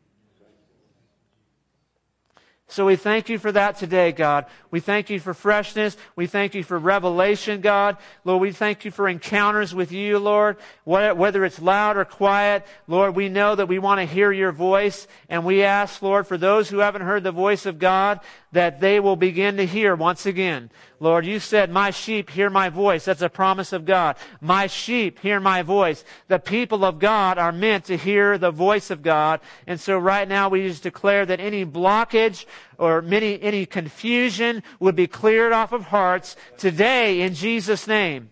So 2.71 2.85
we 2.85 2.97
thank 2.97 3.29
you 3.29 3.39
for 3.39 3.51
that 3.51 3.77
today, 3.77 4.11
God. 4.11 4.45
We 4.69 4.79
thank 4.79 5.09
you 5.09 5.19
for 5.19 5.33
freshness. 5.33 5.97
We 6.15 6.27
thank 6.27 6.53
you 6.53 6.63
for 6.63 6.77
revelation, 6.77 7.61
God. 7.61 7.97
Lord, 8.23 8.41
we 8.41 8.51
thank 8.51 8.85
you 8.85 8.91
for 8.91 9.09
encounters 9.09 9.73
with 9.73 9.91
you, 9.91 10.19
Lord. 10.19 10.57
Whether 10.85 11.43
it's 11.45 11.59
loud 11.59 11.97
or 11.97 12.05
quiet, 12.05 12.67
Lord, 12.87 13.15
we 13.15 13.27
know 13.27 13.55
that 13.55 13.67
we 13.67 13.79
want 13.79 14.01
to 14.01 14.05
hear 14.05 14.31
your 14.31 14.51
voice. 14.51 15.07
And 15.29 15.45
we 15.45 15.63
ask, 15.63 15.99
Lord, 16.03 16.27
for 16.27 16.37
those 16.37 16.69
who 16.69 16.77
haven't 16.77 17.01
heard 17.01 17.23
the 17.23 17.31
voice 17.31 17.65
of 17.65 17.79
God, 17.79 18.19
that 18.51 18.79
they 18.79 18.99
will 18.99 19.15
begin 19.15 19.57
to 19.57 19.65
hear 19.65 19.95
once 19.95 20.27
again. 20.27 20.69
Lord, 20.99 21.25
you 21.25 21.39
said, 21.39 21.71
my 21.71 21.91
sheep 21.91 22.29
hear 22.29 22.49
my 22.49 22.69
voice. 22.69 23.05
That's 23.05 23.21
a 23.21 23.29
promise 23.29 23.71
of 23.73 23.85
God. 23.85 24.17
My 24.41 24.67
sheep 24.67 25.19
hear 25.19 25.39
my 25.39 25.61
voice. 25.61 26.03
The 26.27 26.39
people 26.39 26.83
of 26.83 26.99
God 26.99 27.37
are 27.37 27.51
meant 27.51 27.85
to 27.85 27.95
hear 27.95 28.37
the 28.37 28.51
voice 28.51 28.91
of 28.91 29.01
God. 29.01 29.39
And 29.65 29.79
so 29.79 29.97
right 29.97 30.27
now 30.27 30.49
we 30.49 30.67
just 30.67 30.83
declare 30.83 31.25
that 31.25 31.39
any 31.39 31.65
blockage 31.65 32.45
or 32.77 33.01
many, 33.01 33.41
any 33.41 33.65
confusion 33.65 34.63
would 34.79 34.95
be 34.95 35.07
cleared 35.07 35.51
off 35.51 35.71
of 35.71 35.85
hearts 35.85 36.35
today 36.57 37.21
in 37.21 37.33
Jesus' 37.33 37.87
name. 37.87 38.29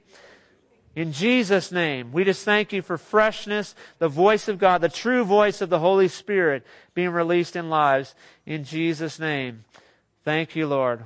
In 0.96 1.12
Jesus' 1.12 1.72
name, 1.72 2.12
we 2.12 2.24
just 2.24 2.44
thank 2.44 2.74
you 2.74 2.82
for 2.82 2.98
freshness, 2.98 3.76
the 4.00 4.08
voice 4.08 4.48
of 4.48 4.58
God, 4.58 4.82
the 4.82 4.90
true 4.90 5.24
voice 5.24 5.62
of 5.62 5.70
the 5.70 5.78
Holy 5.78 6.08
Spirit 6.08 6.66
being 6.96 7.12
released 7.12 7.56
in 7.56 7.70
lives. 7.70 8.16
In 8.48 8.64
Jesus' 8.64 9.20
name. 9.20 9.64
Thank 10.24 10.56
you, 10.56 10.66
Lord. 10.66 11.04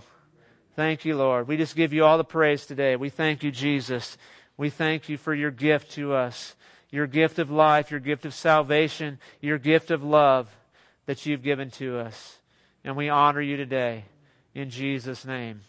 Thank 0.77 1.03
you, 1.03 1.17
Lord. 1.17 1.47
We 1.47 1.57
just 1.57 1.75
give 1.75 1.91
you 1.91 2.05
all 2.05 2.17
the 2.17 2.23
praise 2.23 2.65
today. 2.65 2.95
We 2.95 3.09
thank 3.09 3.43
you, 3.43 3.51
Jesus. 3.51 4.17
We 4.55 4.69
thank 4.69 5.09
you 5.09 5.17
for 5.17 5.33
your 5.33 5.51
gift 5.51 5.91
to 5.91 6.13
us, 6.13 6.55
your 6.89 7.05
gift 7.05 7.37
of 7.37 7.51
life, 7.51 7.91
your 7.91 7.99
gift 7.99 8.25
of 8.25 8.33
salvation, 8.33 9.19
your 9.41 9.57
gift 9.57 9.91
of 9.91 10.03
love 10.03 10.55
that 11.05 11.25
you've 11.25 11.43
given 11.43 11.69
to 11.71 11.99
us. 11.99 12.37
And 12.83 12.95
we 12.95 13.09
honor 13.09 13.41
you 13.41 13.57
today 13.57 14.05
in 14.55 14.69
Jesus' 14.69 15.25
name. 15.25 15.61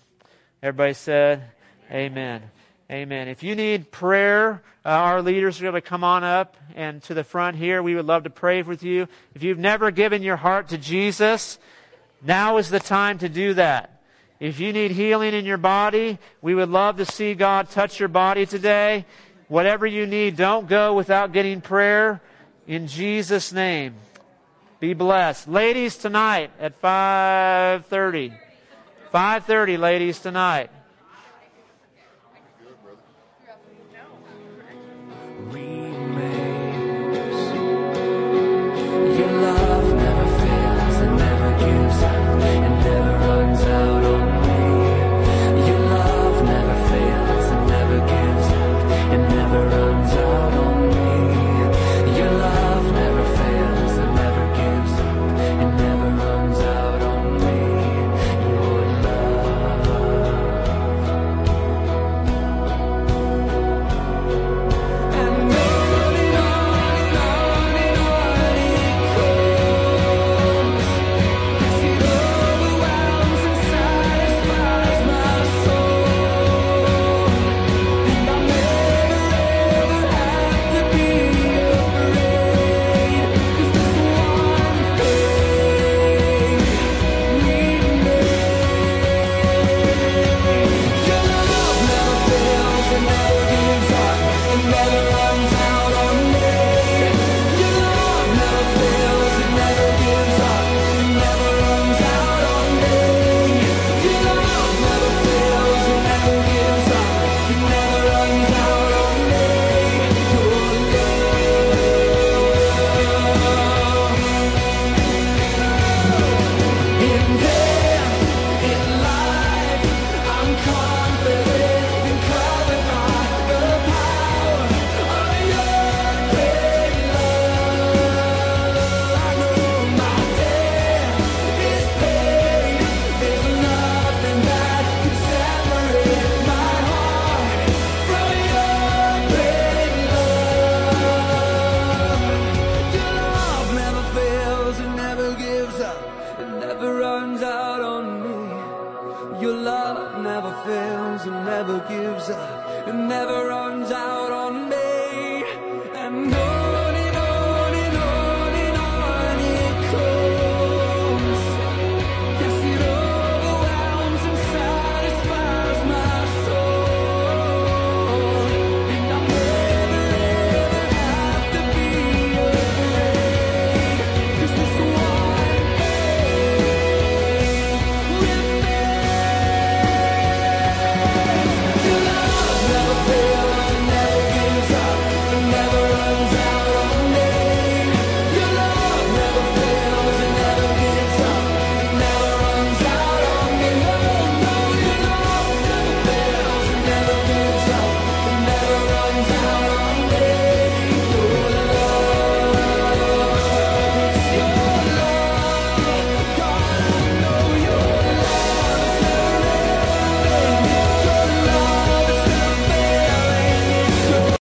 Everybody 0.63 0.95
said, 0.95 1.45
Amen. 1.91 2.43
Amen. 2.91 3.29
If 3.29 3.43
you 3.43 3.55
need 3.55 3.91
prayer, 3.91 4.63
uh, 4.85 4.89
our 4.89 5.23
leaders 5.23 5.61
are 5.61 5.65
going 5.65 5.75
to 5.75 5.81
come 5.81 6.05
on 6.05 6.25
up 6.25 6.57
and 6.75 7.03
to 7.05 7.15
the 7.15 7.25
front 7.25 7.57
here. 7.57 7.83
We 7.83 7.95
would 7.95 8.07
love 8.07 8.25
to 8.25 8.31
pray 8.31 8.63
with 8.63 8.83
you. 8.83 9.09
If 9.35 9.43
you've 9.43 9.59
never 9.59 9.91
given 9.91 10.23
your 10.23 10.37
heart 10.37 10.69
to 10.69 10.79
Jesus, 10.79 11.59
now 12.23 12.57
is 12.57 12.71
the 12.71 12.81
time 12.81 13.19
to 13.19 13.29
do 13.29 13.55
that. 13.55 14.03
If 14.41 14.59
you 14.59 14.73
need 14.73 14.91
healing 14.91 15.35
in 15.35 15.45
your 15.45 15.59
body, 15.59 16.19
we 16.41 16.55
would 16.55 16.69
love 16.69 16.97
to 16.97 17.05
see 17.05 17.35
God 17.35 17.71
touch 17.71 18.01
your 18.01 18.09
body 18.09 18.45
today. 18.45 19.07
Whatever 19.49 19.87
you 19.87 20.07
need, 20.07 20.37
don't 20.37 20.69
go 20.69 20.95
without 20.95 21.33
getting 21.33 21.61
prayer 21.61 22.21
in 22.67 22.89
Jesus' 22.89 23.53
name. 23.53 23.95
Be 24.83 24.95
blessed. 24.95 25.47
Ladies 25.47 25.97
tonight 25.97 26.51
at 26.59 26.83
5:30. 26.83 28.33
5:30 29.15 29.77
ladies 29.79 30.19
tonight. 30.19 30.71